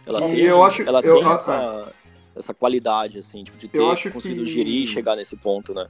Ela 0.05 0.19
E 0.19 0.35
tem, 0.35 0.39
eu 0.45 0.63
acho- 0.63 0.83
ela 0.83 1.01
eu- 1.01 1.15
tem 1.19 1.25
ah, 1.27 1.33
essa, 1.33 1.93
essa 2.35 2.53
qualidade, 2.53 3.19
assim, 3.19 3.43
tipo, 3.43 3.57
de 3.57 3.67
ter 3.67 3.79
Eu 3.79 3.87
conseguido 3.89 4.43
que- 4.45 4.51
gerir 4.51 4.83
e 4.83 4.87
chegar 4.87 5.15
nesse 5.15 5.35
ponto, 5.35 5.73
né? 5.73 5.87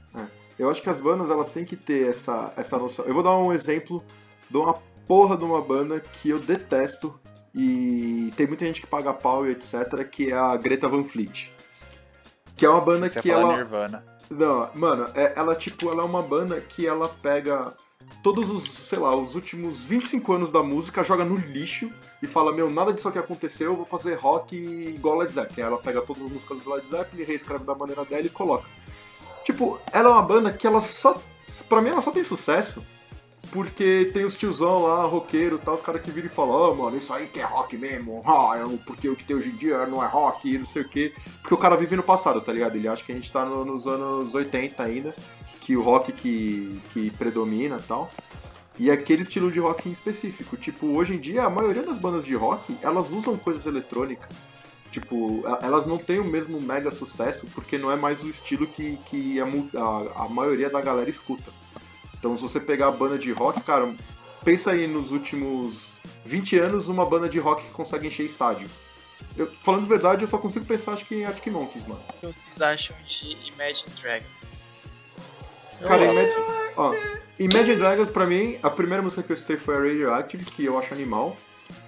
Eu 0.58 0.70
acho 0.70 0.82
que 0.82 0.88
as 0.88 1.00
bandas 1.00 1.30
elas 1.30 1.50
têm 1.52 1.64
que 1.66 1.76
ter 1.76 2.08
essa, 2.08 2.52
essa 2.56 2.78
noção. 2.78 3.04
Eu 3.04 3.12
vou 3.14 3.22
dar 3.22 3.36
um 3.36 3.52
exemplo 3.52 4.02
de 4.50 4.56
uma 4.56 4.74
porra 5.06 5.36
de 5.36 5.44
uma 5.44 5.60
banda 5.60 6.00
que 6.00 6.30
eu 6.30 6.40
detesto 6.40 7.20
e 7.54 8.32
tem 8.36 8.46
muita 8.46 8.64
gente 8.66 8.80
que 8.80 8.86
paga 8.86 9.12
pau 9.12 9.46
e 9.46 9.50
etc, 9.52 10.08
que 10.10 10.30
é 10.30 10.34
a 10.34 10.56
Greta 10.56 10.88
Van 10.88 11.04
Fleet. 11.04 11.52
Que 12.56 12.64
é 12.64 12.70
uma 12.70 12.80
banda 12.80 13.08
Você 13.08 13.20
que 13.20 13.30
ela 13.30 13.56
Nirvana. 13.56 14.04
Não, 14.30 14.70
mano, 14.74 15.08
é- 15.14 15.38
ela 15.38 15.54
tipo, 15.54 15.90
ela 15.90 16.02
é 16.02 16.04
uma 16.04 16.22
banda 16.22 16.60
que 16.60 16.86
ela 16.86 17.08
pega 17.08 17.74
todos 18.22 18.50
os, 18.50 18.62
sei 18.64 18.98
lá, 18.98 19.14
os 19.14 19.34
últimos 19.34 19.86
25 19.88 20.32
anos 20.32 20.50
da 20.50 20.62
música, 20.62 21.02
joga 21.02 21.24
no 21.24 21.36
lixo 21.36 21.92
e 22.22 22.26
fala, 22.26 22.52
meu, 22.52 22.70
nada 22.70 22.92
disso 22.92 23.08
aqui 23.08 23.18
aconteceu, 23.18 23.72
eu 23.72 23.76
vou 23.76 23.84
fazer 23.84 24.14
rock 24.14 24.56
igual 24.56 25.18
Led 25.18 25.32
Zeppelin. 25.32 25.62
Aí 25.62 25.68
ela 25.68 25.78
pega 25.78 26.00
todas 26.02 26.24
as 26.24 26.28
músicas 26.30 26.60
do 26.60 26.70
Led 26.70 26.86
Zeppelin, 26.86 27.24
reescreve 27.24 27.64
da 27.64 27.74
maneira 27.74 28.04
dela 28.04 28.26
e 28.26 28.30
coloca. 28.30 28.68
Tipo, 29.44 29.78
ela 29.92 30.10
é 30.10 30.12
uma 30.12 30.22
banda 30.22 30.52
que 30.52 30.66
ela 30.66 30.80
só, 30.80 31.20
pra 31.68 31.80
mim 31.80 31.90
ela 31.90 32.00
só 32.00 32.10
tem 32.10 32.24
sucesso 32.24 32.84
porque 33.50 34.10
tem 34.12 34.24
os 34.24 34.36
tiozão 34.36 34.82
lá, 34.82 35.04
roqueiro 35.04 35.56
e 35.56 35.58
tal, 35.58 35.74
os 35.74 35.82
caras 35.82 36.00
que 36.02 36.10
viram 36.10 36.26
e 36.26 36.30
falam, 36.30 36.64
ah, 36.64 36.74
mano, 36.74 36.96
isso 36.96 37.12
aí 37.12 37.26
que 37.26 37.40
é 37.40 37.44
rock 37.44 37.76
mesmo, 37.76 38.22
ah, 38.26 38.56
é 38.58 38.64
o- 38.64 38.78
porque 38.78 39.08
o 39.08 39.16
que 39.16 39.24
tem 39.24 39.36
hoje 39.36 39.50
em 39.50 39.56
dia 39.56 39.86
não 39.86 40.02
é 40.02 40.06
rock 40.06 40.52
e 40.52 40.58
não 40.58 40.66
sei 40.66 40.82
o 40.82 40.88
quê. 40.88 41.12
Porque 41.40 41.54
o 41.54 41.58
cara 41.58 41.76
vive 41.76 41.96
no 41.96 42.02
passado, 42.02 42.40
tá 42.40 42.52
ligado? 42.52 42.76
Ele 42.76 42.88
acha 42.88 43.04
que 43.04 43.12
a 43.12 43.14
gente 43.14 43.30
tá 43.32 43.44
no- 43.44 43.64
nos 43.64 43.86
anos 43.86 44.34
80 44.34 44.82
ainda, 44.82 45.14
que 45.60 45.76
o 45.76 45.82
rock 45.82 46.12
que, 46.12 46.80
que 46.90 47.10
predomina 47.12 47.78
e 47.82 47.86
tal. 47.86 48.10
E 48.78 48.90
é 48.90 48.92
aquele 48.92 49.22
estilo 49.22 49.50
de 49.50 49.58
rock 49.58 49.88
em 49.88 49.92
específico. 49.92 50.56
Tipo, 50.56 50.86
hoje 50.88 51.14
em 51.14 51.18
dia, 51.18 51.44
a 51.44 51.50
maioria 51.50 51.82
das 51.82 51.98
bandas 51.98 52.24
de 52.24 52.34
rock, 52.34 52.76
elas 52.82 53.10
usam 53.12 53.36
coisas 53.38 53.66
eletrônicas. 53.66 54.48
Tipo, 54.90 55.42
elas 55.62 55.86
não 55.86 55.98
têm 55.98 56.20
o 56.20 56.24
mesmo 56.24 56.60
mega 56.60 56.90
sucesso 56.90 57.48
porque 57.54 57.76
não 57.78 57.90
é 57.90 57.96
mais 57.96 58.22
o 58.22 58.28
estilo 58.28 58.66
que, 58.66 58.96
que 59.04 59.40
a, 59.40 59.44
a, 59.44 60.24
a 60.24 60.28
maioria 60.28 60.68
da 60.70 60.80
galera 60.80 61.08
escuta. 61.10 61.50
Então, 62.18 62.36
se 62.36 62.42
você 62.42 62.60
pegar 62.60 62.88
a 62.88 62.90
banda 62.90 63.18
de 63.18 63.30
rock, 63.32 63.62
cara, 63.62 63.94
pensa 64.44 64.72
aí 64.72 64.86
nos 64.86 65.12
últimos 65.12 66.00
20 66.24 66.58
anos 66.58 66.88
uma 66.88 67.04
banda 67.06 67.28
de 67.28 67.38
rock 67.38 67.62
que 67.64 67.70
consegue 67.70 68.06
encher 68.06 68.24
estádio. 68.24 68.68
Eu, 69.36 69.50
falando 69.62 69.82
de 69.82 69.88
verdade, 69.88 70.24
eu 70.24 70.28
só 70.28 70.38
consigo 70.38 70.64
pensar, 70.66 70.92
acho 70.92 71.06
que 71.06 71.14
em 71.16 71.24
Arctic 71.24 71.52
Monkeys, 71.52 71.86
mano. 71.86 72.00
O 72.08 72.12
que 72.12 72.26
vocês 72.26 72.62
acham 72.62 72.96
de 73.06 73.36
Imagine 73.48 73.92
Dragon? 74.00 74.26
Cara, 75.86 76.04
Imagine, 76.04 76.32
ó, 76.76 76.94
Imagine 77.38 77.76
Dragons, 77.76 78.10
pra 78.10 78.26
mim, 78.26 78.58
a 78.62 78.70
primeira 78.70 79.02
música 79.02 79.22
que 79.22 79.30
eu 79.30 79.34
escutei 79.34 79.58
foi 79.58 79.74
a 79.74 79.78
Radioactive, 79.78 80.44
que 80.46 80.64
eu 80.64 80.78
acho 80.78 80.94
animal. 80.94 81.36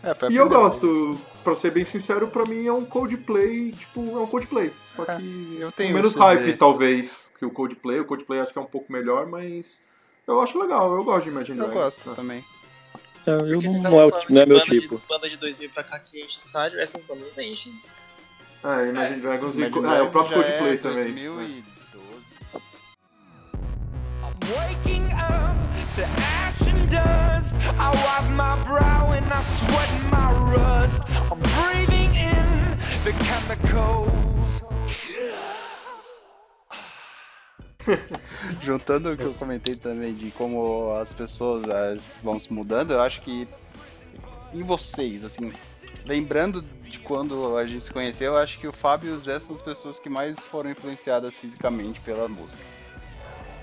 É, 0.02 0.12
E 0.30 0.36
eu 0.36 0.48
gosto, 0.48 1.18
pra 1.42 1.54
ser 1.54 1.70
bem 1.70 1.84
sincero, 1.84 2.28
pra 2.28 2.44
mim 2.44 2.66
é 2.66 2.72
um 2.72 2.84
Coldplay, 2.84 3.72
tipo, 3.72 4.00
é 4.00 4.20
um 4.20 4.26
Coldplay. 4.26 4.72
Só 4.84 5.04
É, 5.04 5.16
que 5.16 5.56
eu 5.58 5.70
com 5.70 5.76
tenho 5.76 5.94
menos 5.94 6.16
hype, 6.16 6.52
talvez, 6.54 7.30
que 7.38 7.46
o 7.46 7.50
Coldplay. 7.50 8.00
O 8.00 8.04
Coldplay 8.04 8.40
acho 8.40 8.52
que 8.52 8.58
é 8.58 8.62
um 8.62 8.66
pouco 8.66 8.92
melhor, 8.92 9.26
mas 9.26 9.82
eu 10.28 10.40
acho 10.40 10.58
legal, 10.60 10.94
eu 10.94 11.02
gosto 11.04 11.24
de 11.24 11.30
Imagine 11.30 11.58
Eu 11.58 11.64
Dragons. 11.66 11.82
gosto 11.84 12.08
né? 12.10 12.14
também. 12.16 12.44
É, 13.26 13.30
eu 13.32 13.38
Porque 13.60 13.66
não, 13.68 13.82
não 13.90 14.00
é, 14.00 14.04
o- 14.06 14.10
não 14.30 14.42
é 14.42 14.46
meu 14.46 14.58
banda 14.58 14.70
de- 14.70 14.80
tipo. 14.80 15.02
banda 15.08 15.28
de 15.28 15.36
2000 15.36 15.70
pra 15.70 15.82
cá 15.84 15.98
que 15.98 16.20
enche 16.22 16.38
estádio, 16.38 16.80
essas 16.80 17.02
bandas 17.02 17.36
enchem. 17.38 17.72
É, 18.64 18.88
Imagine 18.88 19.20
Dragons 19.20 19.58
e 19.58 19.62
Imagine 19.62 19.76
é, 19.76 19.78
o 19.78 19.82
Dragons 19.82 20.10
próprio 20.12 20.34
Coldplay 20.36 20.72
é 20.72 20.76
também. 20.78 21.14
2012. 21.14 21.64
Waking 24.54 25.04
up 25.12 25.56
to 25.96 26.02
ash 26.02 26.62
and 26.62 26.86
dust. 26.90 27.54
I 27.78 27.90
wipe 27.90 28.30
my 28.32 28.56
brow 28.64 29.12
and 29.12 29.24
I 29.30 29.42
sweat 29.42 29.90
my 30.10 30.32
rust. 30.54 31.02
I'm 31.30 31.40
breathing 31.60 32.14
in 32.14 32.78
the 33.04 33.12
chemicals. 33.24 34.62
Juntando 38.62 39.12
o 39.12 39.16
que 39.16 39.22
eu 39.22 39.32
comentei 39.34 39.76
também 39.76 40.12
de 40.14 40.30
como 40.32 40.92
as 41.00 41.12
pessoas 41.12 41.64
elas 41.66 42.02
vão 42.22 42.38
se 42.38 42.52
mudando, 42.52 42.92
eu 42.92 43.00
acho 43.00 43.20
que 43.22 43.48
em 44.52 44.62
vocês, 44.62 45.24
assim, 45.24 45.52
lembrando 46.06 46.62
de 46.62 46.98
quando 47.00 47.56
a 47.56 47.66
gente 47.66 47.84
se 47.84 47.90
conheceu, 47.92 48.32
eu 48.32 48.38
acho 48.38 48.58
que 48.58 48.66
o 48.66 48.72
Fábio 48.72 49.10
e 49.10 49.12
o 49.14 49.18
Zé 49.18 49.38
são 49.40 49.54
as 49.54 49.62
pessoas 49.62 49.98
que 49.98 50.08
mais 50.08 50.38
foram 50.38 50.70
influenciadas 50.70 51.34
fisicamente 51.34 52.00
pela 52.00 52.26
música. 52.28 52.62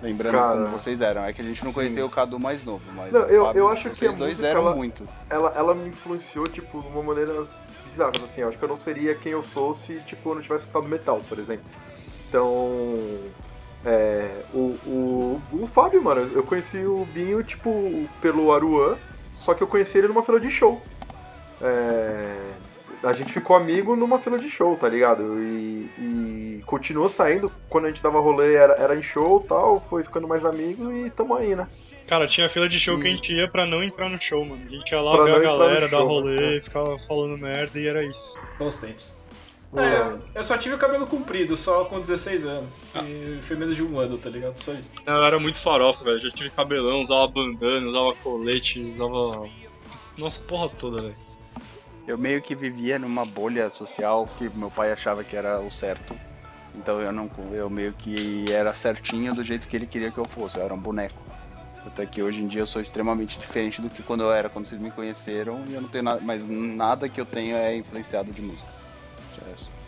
Lembrando 0.02 0.34
Cara, 0.34 0.56
como 0.66 0.68
vocês 0.78 1.02
eram. 1.02 1.24
É 1.24 1.34
que 1.34 1.42
a 1.42 1.44
gente 1.44 1.64
não 1.64 1.72
sim. 1.72 1.76
conheceu 1.76 2.06
o 2.06 2.10
Cadu 2.10 2.40
mais 2.40 2.64
novo, 2.64 2.92
mas 2.94 3.12
Não, 3.12 3.22
eu- 3.22 3.46
Fábio, 3.46 3.60
eu 3.60 3.70
acho 3.70 3.90
que 3.90 3.98
vocês 3.98 4.14
a 4.14 4.18
dois 4.18 4.32
música, 4.32 4.48
eram 4.50 4.62
ela- 4.62 4.76
muito. 4.76 5.08
ela, 5.30 5.54
ela 5.56 5.74
me 5.74 5.90
influenciou, 5.90 6.46
tipo, 6.48 6.82
de 6.82 6.88
uma 6.90 7.02
maneira 7.02 7.34
bizarra, 7.84 8.12
assim. 8.24 8.42
Eu 8.42 8.50
acho 8.50 8.58
que 8.60 8.64
eu 8.64 8.70
não 8.70 8.76
seria 8.76 9.16
quem 9.16 9.32
eu 9.32 9.42
sou 9.42 9.74
se, 9.74 10.00
tipo, 10.02 10.30
eu 10.30 10.36
não 10.36 10.42
tivesse 10.42 10.68
escutado 10.68 10.88
metal, 10.88 11.22
por 11.28 11.40
exemplo. 11.40 11.66
Então. 12.28 12.54
É, 13.86 14.44
o, 14.54 14.76
o, 14.88 15.42
o 15.54 15.68
Fábio, 15.68 16.02
mano, 16.02 16.22
eu 16.34 16.44
conheci 16.44 16.84
o 16.86 17.06
Binho, 17.06 17.44
tipo, 17.44 18.10
pelo 18.20 18.52
Aruan, 18.52 18.98
só 19.34 19.54
que 19.54 19.62
eu 19.62 19.68
conheci 19.68 20.00
ele 20.00 20.08
numa 20.08 20.24
fila 20.24 20.40
de 20.40 20.50
show. 20.50 20.82
É, 21.62 22.54
a 23.04 23.14
gente 23.14 23.32
ficou 23.32 23.56
amigo 23.56 23.96
numa 23.96 24.18
fila 24.18 24.38
de 24.38 24.50
show, 24.50 24.76
tá 24.76 24.90
ligado? 24.90 25.40
E, 25.42 25.90
e 26.00 26.64
continuou 26.66 27.08
saindo, 27.08 27.52
quando 27.70 27.86
a 27.86 27.88
gente 27.90 28.02
dava 28.02 28.20
rolê 28.20 28.56
era, 28.56 28.74
era 28.74 28.96
em 28.96 29.02
show 29.02 29.42
e 29.44 29.48
tal, 29.48 29.80
foi 29.80 30.04
ficando 30.04 30.28
mais 30.28 30.44
amigo 30.46 30.92
e 30.92 31.10
tamo 31.12 31.36
aí, 31.36 31.56
né? 31.56 31.68
Cara, 32.08 32.28
tinha 32.28 32.48
fila 32.50 32.68
de 32.70 32.80
show 32.80 33.00
que 33.00 33.08
a 33.08 33.10
E- 33.10 33.16
gente 33.16 33.34
ia 33.34 33.48
pra 33.50 33.66
não 33.66 33.84
entrar 33.84 34.10
no 34.10 34.20
show, 34.22 34.44
mano. 34.46 34.62
A 34.68 34.70
gente 34.72 34.92
ia 34.92 35.02
lá 35.02 35.12
Pra 35.12 35.24
ver 35.26 35.36
a 35.36 35.40
galera, 35.40 35.82
dar 35.82 35.88
show, 35.88 36.08
rolê, 36.08 36.56
né? 36.56 36.62
ficava 36.62 36.98
falando 37.00 37.38
merda 37.38 37.80
e 37.80 37.88
era 37.88 38.04
isso. 38.04 38.34
Bons 38.60 38.78
tempos. 38.78 39.16
É. 39.78 40.40
Eu 40.40 40.44
só 40.44 40.58
tive 40.58 40.76
o 40.76 40.78
cabelo 40.78 41.06
comprido, 41.08 41.56
só 41.56 41.86
com 41.86 42.00
16 42.00 42.46
anos. 42.46 42.74
E 43.04 43.40
foi 43.42 43.56
menos 43.56 43.76
de 43.76 43.84
um 43.84 44.00
ano, 44.00 44.18
tá 44.18 44.30
ligado? 44.30 44.58
Só 44.58 44.74
isso. 44.74 44.92
Eu 45.06 45.24
era 45.24 45.40
muito 45.40 45.60
farofa, 45.60 46.04
velho. 46.04 46.20
Já 46.20 46.32
tive 46.32 46.50
cabelão, 46.50 47.02
usava 47.02 47.28
bandana, 47.28 47.88
usava 47.88 48.14
colete, 48.16 48.80
usava. 48.80 49.50
Nossa, 50.18 50.40
porra 50.42 50.70
toda, 50.70 51.02
velho. 51.02 51.16
Eu 52.08 52.18
meio 52.18 52.42
que 52.42 52.54
vivia 52.54 53.00
numa 53.00 53.26
bolha 53.26 53.70
social 53.70 54.30
que 54.38 54.50
meu 54.56 54.70
pai 54.70 54.92
achava 54.92 55.24
que 55.24 55.36
era 55.36 55.60
o 55.60 55.72
certo. 55.72 56.16
Então 56.76 57.00
eu 57.00 57.12
não 57.12 57.30
eu 57.52 57.70
meio 57.70 57.94
que 57.94 58.46
era 58.52 58.74
certinho 58.74 59.34
do 59.34 59.44
jeito 59.44 59.68
que 59.68 59.76
ele 59.76 59.88
queria 59.88 60.12
que 60.12 60.18
eu 60.18 60.26
fosse, 60.26 60.58
eu 60.58 60.64
era 60.64 60.74
um 60.74 60.80
boneco. 60.80 61.18
Até 61.86 62.06
que 62.06 62.22
hoje 62.22 62.42
em 62.42 62.48
dia 62.48 62.62
eu 62.62 62.66
sou 62.66 62.82
extremamente 62.82 63.40
diferente 63.40 63.82
do 63.82 63.90
que 63.90 64.04
quando 64.04 64.22
eu 64.24 64.32
era, 64.32 64.50
quando 64.50 64.66
vocês 64.66 64.82
me 64.82 64.92
conheceram, 64.92 65.64
e 65.68 65.74
eu 65.76 65.82
não 65.82 65.88
tenho 65.88 66.04
nada, 66.04 66.20
mas 66.22 66.44
nada 66.48 67.08
que 67.08 67.22
eu 67.22 67.26
tenho 67.26 67.56
é 67.56 67.76
influenciado 67.76 68.32
de 68.32 68.42
música. 68.42 68.68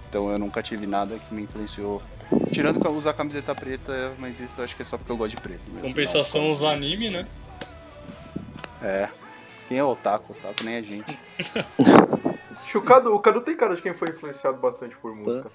Então 0.10 0.32
eu 0.32 0.40
nunca 0.40 0.62
tive 0.62 0.88
nada 0.88 1.18
que 1.18 1.34
me 1.34 1.44
influenciou. 1.44 2.02
Tirando 2.52 2.80
que 2.80 2.88
eu 2.88 2.92
usar 2.92 3.14
camiseta 3.14 3.54
preta, 3.54 4.14
mas 4.18 4.40
isso 4.40 4.60
eu 4.60 4.66
acho 4.66 4.76
que 4.76 4.82
é 4.82 4.86
só 4.86 4.98
porque 4.98 5.12
eu 5.12 5.18
gosto 5.18 5.36
de 5.36 5.42
preto. 5.42 5.62
mesmo. 5.68 5.88
Compensação, 5.88 6.42
Não, 6.44 6.52
os 6.52 6.64
anime, 6.64 7.10
né? 7.10 7.28
É. 8.82 9.10
Quem 9.68 9.78
é 9.78 9.84
otaku? 9.84 10.34
Otaku 10.34 10.64
nem 10.64 10.78
a 10.78 10.82
gente. 10.82 11.18
Acho 12.62 12.72
que 12.72 12.78
o 12.78 12.82
Cadu, 12.84 13.14
o 13.14 13.20
Cadu 13.20 13.42
tem 13.42 13.56
cara 13.56 13.76
de 13.76 13.82
quem 13.82 13.94
foi 13.94 14.10
influenciado 14.10 14.58
bastante 14.58 14.98
por 14.98 15.16
música. 15.16 15.52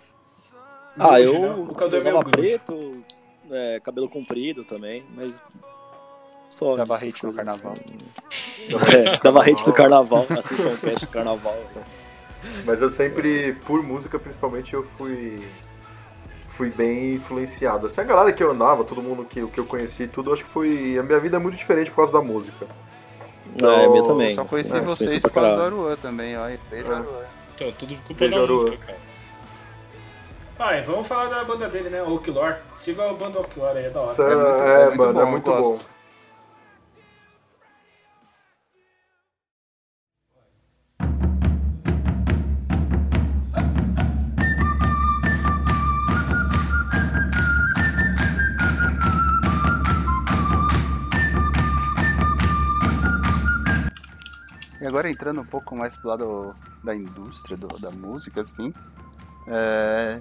Ah, 0.99 1.21
eu? 1.21 1.65
O 1.65 1.75
Cadu 1.75 1.97
é 1.97 2.01
meio 2.01 2.15
usava 2.15 2.31
grunge. 2.31 2.59
preto, 2.59 3.05
é, 3.51 3.81
cabelo 3.81 4.09
comprido 4.09 4.65
também, 4.65 5.05
mas 5.15 5.35
só 6.51 6.77
Dava 6.77 6.97
hate 6.97 7.25
no 7.25 7.33
carnaval. 7.33 7.75
É, 8.69 9.19
dava 9.19 9.41
hate 9.43 9.65
do 9.65 9.73
carnaval, 9.73 10.21
assistia 10.21 10.69
um 10.69 10.77
cast 10.77 11.07
do 11.07 11.11
carnaval. 11.13 11.59
Mas 12.65 12.83
eu 12.83 12.91
sempre, 12.91 13.55
por 13.65 13.83
música 13.83 14.19
principalmente, 14.19 14.75
eu 14.75 14.83
fui 14.83 15.43
fui 16.45 16.71
bem 16.71 17.15
influenciado. 17.15 17.87
Assim, 17.87 18.01
a 18.01 18.05
galera 18.05 18.33
que 18.33 18.43
eu 18.43 18.51
andava, 18.51 18.85
todo 18.85 19.01
mundo 19.01 19.25
que, 19.25 19.47
que 19.47 19.61
eu 19.61 19.65
conheci, 19.65 20.09
tudo, 20.09 20.33
acho 20.33 20.43
que 20.45 20.51
foi. 20.51 20.99
A 20.99 21.03
minha 21.03 21.21
vida 21.21 21.37
é 21.37 21.41
muito 21.41 21.57
diferente 21.57 21.91
por 21.91 21.97
causa 21.97 22.13
da 22.13 22.21
música. 22.21 22.67
Não, 23.61 23.71
é, 23.71 23.89
minha 23.89 24.03
também. 24.03 24.35
Só 24.35 24.45
conheci 24.45 24.77
É, 24.77 24.81
vocês 24.81 25.23
por 25.23 25.31
causa 25.31 25.57
do. 25.57 25.63
Aruan 25.63 25.97
também, 25.97 26.37
ó. 26.37 26.47
Beijo, 26.71 26.91
É. 26.91 26.95
Aruan. 26.95 27.25
Então, 27.55 27.73
tudo 27.73 27.95
culpa 27.97 28.15
Beijo, 28.15 28.37
da 28.37 28.43
Aruan. 28.43 28.63
música, 28.65 28.87
cara. 28.87 28.99
Ah, 30.59 30.81
vamos 30.83 31.09
falar 31.09 31.27
da 31.29 31.45
banda 31.45 31.69
dele, 31.69 31.91
né? 31.91 32.03
Oaklore. 32.03 32.57
Siga 32.77 33.11
a 33.11 33.13
banda 33.15 33.39
Oaklore 33.41 33.79
aí, 33.79 33.85
é 33.87 33.91
da 33.91 34.01
hora. 34.01 34.23
É, 34.23 34.35
muito- 34.35 34.63
é, 34.63 34.83
é 34.83 34.85
muito 34.87 34.97
mano, 34.99 35.21
é 35.21 35.25
muito 35.25 35.51
bom. 35.53 35.79
E 54.83 54.87
agora 54.87 55.09
entrando 55.09 55.41
um 55.41 55.47
pouco 55.47 55.77
mais 55.77 55.97
pro 55.97 56.09
lado 56.09 56.55
da 56.83 56.95
indústria, 56.95 57.57
do- 57.57 57.79
da 57.79 57.91
música, 57.93 58.41
assim, 58.41 58.75
é, 59.47 60.21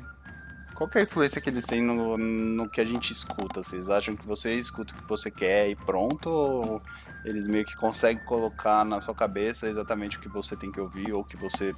qual 0.76 0.88
é 0.96 1.00
a 1.00 1.02
influência 1.04 1.42
que 1.42 1.50
eles 1.50 1.66
têm 1.66 1.82
no, 1.82 2.16
no 2.18 2.70
que 2.70 2.80
a 2.80 2.86
gente 2.86 3.12
escuta? 3.12 3.64
Vocês 3.64 3.90
acham 3.90 4.16
que 4.16 4.26
você 4.26 4.54
escuta 4.54 4.94
o 4.94 4.98
que 4.98 5.10
você 5.10 5.32
quer 5.32 5.68
e 5.70 5.76
pronto? 5.76 6.30
Ou 6.30 6.82
eles 7.26 7.48
meio 7.48 7.66
que 7.66 7.76
conseguem 7.76 8.24
colocar 8.26 8.86
na 8.86 9.02
sua 9.02 9.16
cabeça 9.16 9.68
exatamente 9.68 10.18
o 10.18 10.22
que 10.22 10.30
você 10.30 10.56
tem 10.56 10.72
que 10.72 10.80
ouvir 10.80 11.12
ou 11.12 11.22
o 11.22 11.26
que 11.26 11.38
você 11.38 11.76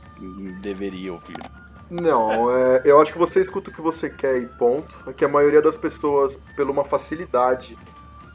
deveria 0.61 1.13
ouvir? 1.13 1.37
Não, 1.89 2.49
é, 2.49 2.81
eu 2.85 2.99
acho 2.99 3.11
que 3.13 3.19
você 3.19 3.39
escuta 3.41 3.69
o 3.69 3.73
que 3.73 3.81
você 3.81 4.09
quer 4.09 4.37
e 4.39 4.45
ponto. 4.47 5.09
É 5.09 5.13
que 5.13 5.23
a 5.23 5.29
maioria 5.29 5.61
das 5.61 5.77
pessoas, 5.77 6.41
por 6.55 6.69
uma 6.69 6.83
facilidade, 6.83 7.77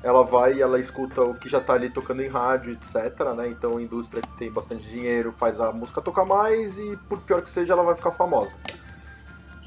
ela 0.03 0.23
vai 0.25 0.55
e 0.55 0.63
ela 0.63 0.79
escuta 0.79 1.23
o 1.23 1.35
que 1.35 1.49
já 1.49 1.61
tá 1.61 1.75
ali 1.75 1.91
tocando 1.91 2.23
em 2.23 2.29
rádio, 2.29 2.73
etc, 2.73 3.35
né? 3.37 3.49
Então 3.49 3.77
a 3.77 3.83
indústria 3.83 4.23
que 4.23 4.37
tem 4.37 4.51
bastante 4.51 4.89
dinheiro 4.89 5.33
faz 5.33 5.61
a 5.61 5.73
música 5.73 6.01
tocar 6.01 6.25
mais 6.25 6.79
e 6.79 6.97
por 7.09 7.21
pior 7.21 7.43
que 7.43 7.51
seja, 7.51 7.73
ela 7.73 7.83
vai 7.83 7.97
ficar 7.97 8.13
famosa. 8.13 8.57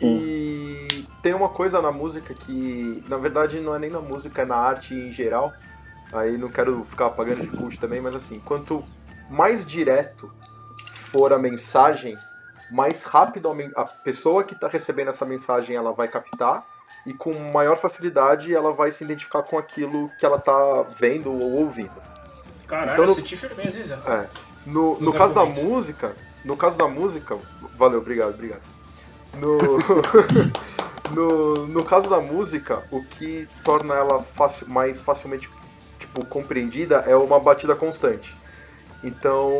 E 0.02 1.08
tem 1.22 1.34
uma 1.34 1.50
coisa 1.50 1.82
na 1.82 1.92
música 1.92 2.34
que, 2.34 3.04
na 3.08 3.18
verdade, 3.18 3.60
não 3.60 3.76
é 3.76 3.80
nem 3.80 3.90
na 3.90 4.02
música, 4.02 4.42
é 4.42 4.46
na 4.46 4.56
arte 4.56 4.96
em 4.96 5.12
geral. 5.12 5.54
Aí 6.14 6.38
não 6.38 6.50
quero 6.50 6.84
ficar 6.84 7.08
apagando 7.08 7.42
de 7.42 7.50
cult 7.50 7.80
também, 7.80 8.02
mas 8.02 8.16
assim, 8.16 8.40
quanto 8.40 8.84
mais 9.30 9.66
direto 9.66 10.34
for 10.88 11.32
a 11.32 11.38
mensagem, 11.38 12.18
mais 12.72 13.04
rápido 13.04 13.50
a, 13.50 13.82
a 13.82 13.86
pessoa 13.86 14.44
que 14.44 14.54
está 14.54 14.68
recebendo 14.68 15.10
essa 15.10 15.26
mensagem 15.26 15.76
ela 15.76 15.92
vai 15.92 16.08
captar 16.08 16.66
e 17.06 17.14
com 17.14 17.34
maior 17.52 17.78
facilidade 17.78 18.54
ela 18.54 18.72
vai 18.72 18.92
se 18.92 19.04
identificar 19.04 19.44
com 19.44 19.58
aquilo 19.58 20.10
que 20.20 20.26
ela 20.26 20.38
está 20.38 20.86
vendo 21.00 21.32
ou 21.32 21.54
ouvindo. 21.54 21.92
Caralho, 22.68 22.92
Então, 22.92 23.06
no- 23.08 23.16
senti 23.16 23.36
firmeza? 23.36 23.94
É. 24.08 24.30
No, 24.66 25.00
no 25.00 25.12
caso 25.14 25.34
da 25.34 25.46
música, 25.46 26.16
no 26.46 26.56
caso 26.56 26.78
da 26.78 26.88
música, 26.88 27.38
valeu, 27.78 28.00
obrigado, 28.00 28.34
obrigado. 28.34 28.62
No, 29.34 29.58
no, 31.12 31.68
no 31.68 31.84
caso 31.84 32.10
da 32.10 32.20
música, 32.20 32.84
o 32.92 33.04
que 33.04 33.48
torna 33.64 33.96
ela 33.96 34.20
fácil- 34.20 34.68
mais 34.70 35.02
facilmente 35.04 35.50
tipo, 35.98 36.26
compreendida 36.26 36.98
é 37.08 37.16
uma 37.16 37.40
batida 37.40 37.76
constante. 37.76 38.36
Então, 39.04 39.52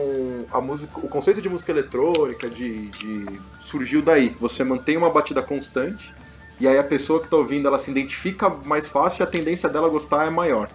a 0.52 0.62
música, 0.62 1.00
o 1.00 1.08
conceito 1.10 1.42
de 1.42 1.50
música 1.50 1.72
eletrônica 1.72 2.48
de, 2.50 2.90
de- 2.90 3.42
surgiu 3.56 4.02
daí. 4.02 4.30
Você 4.40 4.64
mantém 4.64 4.98
uma 4.98 5.10
batida 5.10 5.42
constante 5.42 6.14
e 6.62 6.68
aí 6.68 6.78
a 6.78 6.84
pessoa 6.84 7.20
que 7.20 7.26
está 7.26 7.38
ouvindo 7.38 7.68
ela 7.68 7.80
se 7.80 7.90
identifica 7.90 8.48
mais 8.50 8.92
fácil 8.92 9.24
e 9.24 9.26
a 9.26 9.28
tendência 9.28 9.68
dela 9.68 9.90
gostar 9.90 10.28
é 10.28 10.30
maior. 10.30 10.70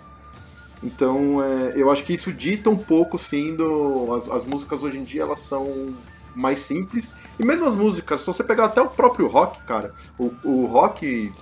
Então, 0.82 1.42
é, 1.42 1.74
eu 1.76 1.90
acho 1.92 2.02
que 2.02 2.12
isso 2.12 2.32
dita 2.32 2.68
um 2.68 2.76
pouco, 2.76 3.16
sim, 3.16 3.54
do, 3.54 4.12
as, 4.12 4.28
as 4.28 4.44
músicas 4.44 4.82
hoje 4.82 4.98
em 4.98 5.04
dia, 5.04 5.22
elas 5.22 5.38
são 5.38 5.94
mais 6.34 6.58
simples. 6.58 7.14
E 7.38 7.44
mesmo 7.44 7.66
as 7.66 7.76
músicas, 7.76 8.20
se 8.20 8.26
você 8.26 8.42
pegar 8.42 8.64
até 8.64 8.82
o 8.82 8.88
próprio 8.88 9.28
rock, 9.28 9.60
cara, 9.62 9.92
o, 10.18 10.32
o 10.42 10.66
rock, 10.66 11.32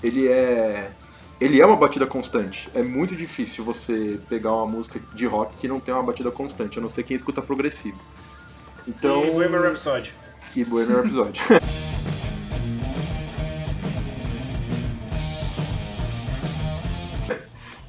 ele 0.00 0.28
é... 0.28 0.94
Ele 1.40 1.60
é 1.60 1.66
uma 1.66 1.76
batida 1.76 2.04
constante. 2.04 2.68
É 2.74 2.82
muito 2.82 3.14
difícil 3.14 3.64
você 3.64 4.18
pegar 4.28 4.52
uma 4.52 4.66
música 4.66 5.00
de 5.12 5.26
rock 5.26 5.54
que 5.56 5.68
não 5.68 5.78
tem 5.78 5.94
uma 5.94 6.02
batida 6.02 6.30
constante, 6.30 6.78
a 6.78 6.82
não 6.82 6.88
ser 6.88 7.02
quem 7.02 7.16
escuta 7.16 7.42
progressivo. 7.42 8.00
Então... 8.86 9.24
E 9.24 9.30
Bohemian 9.30 9.60
Rhapsody. 9.60 10.12
E 10.54 10.64
Bohemian 10.64 10.96
Rhapsody. 10.96 11.40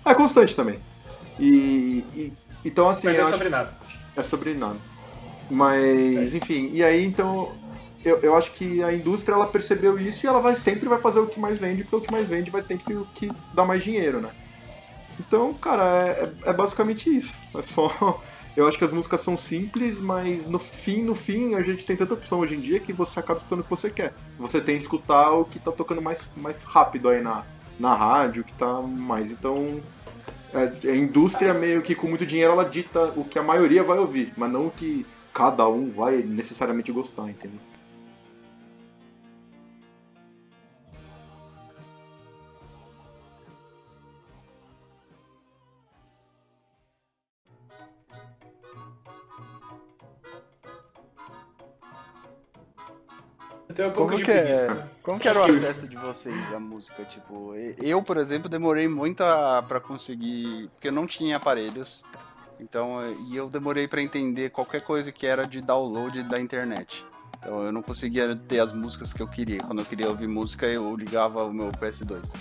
é 0.10 0.16
constante 0.16 0.56
também. 0.56 0.80
E, 1.40 2.06
e- 2.14 2.34
então 2.66 2.90
assim, 2.90 3.08
Mas 3.08 3.18
é 3.18 3.22
acho- 3.22 3.32
sobre 3.32 3.50
nada. 3.50 3.74
é 4.16 4.22
sobre 4.22 4.54
nada. 4.54 4.78
Mas, 5.50 6.36
enfim, 6.36 6.70
e 6.74 6.84
aí 6.84 7.04
então 7.04 7.56
eu, 8.06 8.18
eu 8.20 8.36
acho 8.36 8.52
que 8.54 8.84
a 8.84 8.94
indústria 8.94 9.34
ela 9.36 9.48
percebeu 9.48 9.98
isso 10.00 10.26
e 10.26 10.28
ela 10.30 10.40
vai 10.42 10.56
sempre 10.56 10.88
vai 10.88 11.00
fazer 11.00 11.20
o 11.20 11.28
que 11.28 11.40
mais 11.40 11.60
vende, 11.60 11.84
porque 11.84 11.96
o 11.96 12.02
que 12.02 12.12
mais 12.12 12.30
vende 12.30 12.52
vai 12.52 12.62
sempre 12.62 12.96
o 12.96 13.08
que 13.14 13.32
dá 13.54 13.66
mais 13.66 13.84
dinheiro, 13.84 14.22
né? 14.22 14.30
Então, 15.20 15.54
cara, 15.54 15.84
é, 15.84 16.24
é- 16.46 16.50
é 16.50 16.54
basicamente 16.54 17.10
isso. 17.16 17.44
É 17.56 17.62
só. 17.62 17.90
Eu 18.56 18.68
acho 18.68 18.78
que 18.78 18.84
as 18.86 18.92
músicas 18.94 19.22
são 19.22 19.36
simples, 19.38 20.00
mas 20.02 20.48
no 20.48 20.58
fim, 20.60 21.04
no 21.04 21.14
fim, 21.16 21.56
a 21.56 21.62
gente 21.62 21.86
tem 21.86 21.96
tanta 21.96 22.14
opção 22.14 22.40
hoje 22.40 22.56
em 22.56 22.60
dia 22.62 22.80
que 22.80 22.92
você 22.94 23.20
acaba 23.20 23.38
escutando 23.38 23.60
o 23.60 23.64
que 23.64 23.70
você 23.70 23.90
quer. 23.90 24.14
Você 24.38 24.60
tem 24.62 24.76
que 24.78 24.84
escutar 24.84 25.32
o 25.32 25.44
que 25.46 25.60
tá 25.60 25.72
tocando 25.72 26.02
mais, 26.02 26.32
mais 26.38 26.64
rápido 26.64 27.10
aí 27.10 27.22
na, 27.22 27.44
na 27.80 27.94
rádio, 27.96 28.42
o 28.42 28.46
que 28.46 28.54
tá 28.54 28.82
mais. 28.82 29.32
Então, 29.32 29.82
é, 29.99 29.99
a 30.54 30.96
indústria 30.96 31.54
meio 31.54 31.82
que 31.82 31.96
com 31.96 32.08
muito 32.08 32.26
dinheiro 32.26 32.54
ela 32.54 32.66
dita 32.66 33.14
o 33.16 33.24
que 33.24 33.38
a 33.38 33.44
maioria 33.44 33.84
vai 33.84 34.00
ouvir, 34.00 34.34
mas 34.36 34.52
não 34.52 34.68
o 34.68 34.72
que 34.72 35.06
cada 35.34 35.68
um 35.68 35.90
vai 35.90 36.24
necessariamente 36.24 36.92
gostar, 36.92 37.30
entendeu? 37.30 37.60
Eu 53.80 53.84
tenho 53.84 53.90
um 53.90 53.94
pouco 53.94 54.12
Como 54.12 54.18
de 54.18 54.26
que, 54.26 54.32
preguiça. 54.32 54.66
é, 54.66 54.74
né? 54.74 54.88
como 55.02 55.20
que 55.20 55.28
era 55.28 55.40
o 55.40 55.44
acesso 55.44 55.88
de 55.88 55.96
vocês 55.96 56.54
à 56.54 56.60
música? 56.60 57.04
Tipo, 57.06 57.54
eu, 57.82 58.04
por 58.04 58.18
exemplo, 58.18 58.50
demorei 58.50 58.88
muito 58.88 59.24
a- 59.24 59.64
pra 59.66 59.80
conseguir. 59.80 60.70
Porque 60.74 60.90
eu 60.90 60.92
não 60.92 61.06
tinha 61.08 61.38
aparelhos. 61.38 62.04
Então, 62.60 62.98
e 63.30 63.38
eu 63.38 63.50
demorei 63.50 63.88
pra 63.88 64.02
entender 64.02 64.50
qualquer 64.50 64.82
coisa 64.82 65.12
que 65.14 65.26
era 65.26 65.48
de 65.48 65.62
download 65.62 66.22
da 66.24 66.40
internet. 66.42 67.06
Então 67.40 67.64
eu 67.64 67.72
não 67.72 67.82
conseguia 67.82 68.36
ter 68.36 68.60
as 68.60 68.74
músicas 68.74 69.14
que 69.14 69.22
eu 69.22 69.28
queria. 69.30 69.60
Quando 69.66 69.80
eu 69.80 69.86
queria 69.86 70.10
ouvir 70.10 70.28
música, 70.28 70.66
eu 70.66 70.94
ligava 70.98 71.42
o 71.46 71.54
meu 71.54 71.72
PS2. 71.72 72.34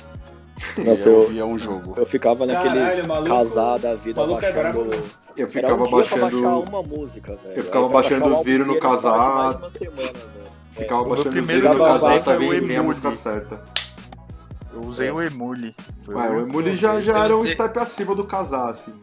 Nossa, 0.84 1.02
eu 1.02 1.12
eu, 1.12 1.18
ouvia 1.20 1.46
um 1.46 1.58
jogo. 1.58 1.94
eu 1.96 2.04
ficava 2.06 2.44
maluco- 3.06 3.28
casar 3.28 3.78
da 3.78 3.94
vida 3.94 4.20
maluco 4.20 4.44
é 4.44 4.52
baixando. 4.52 4.84
brabo. 4.84 5.02
Eu 5.36 5.48
ficava 5.48 5.74
um 5.74 5.82
pra 5.84 5.90
baixando. 5.96 6.36
música. 6.82 7.38
Eu 7.54 7.64
ficava 7.64 7.84
pra 7.86 7.94
baixando 7.94 8.28
os 8.34 8.42
vírus 8.44 8.66
no 8.66 8.78
casar. 8.80 9.60
Ficava 10.70 11.04
É. 11.04 11.08
baixando 11.08 11.40
os 11.40 11.46
vídeos 11.48 11.76
no 11.76 11.84
casar 11.84 12.28
o 12.28 12.38
vir, 12.38 12.62
vir 12.62 12.76
a 12.76 12.82
música 12.82 13.12
certa. 13.12 13.62
Eu 14.72 14.82
usei 14.82 15.10
o 15.10 15.20
Emule. 15.22 15.74
Foi 16.04 16.14
Ué, 16.14 16.30
o 16.30 16.40
Emule 16.40 16.76
já, 16.76 16.94
eu 16.94 17.02
já 17.02 17.24
era 17.24 17.36
um 17.36 17.46
step 17.46 17.78
acima 17.78 18.14
do 18.14 18.24
casar, 18.24 18.68
assim. 18.68 18.94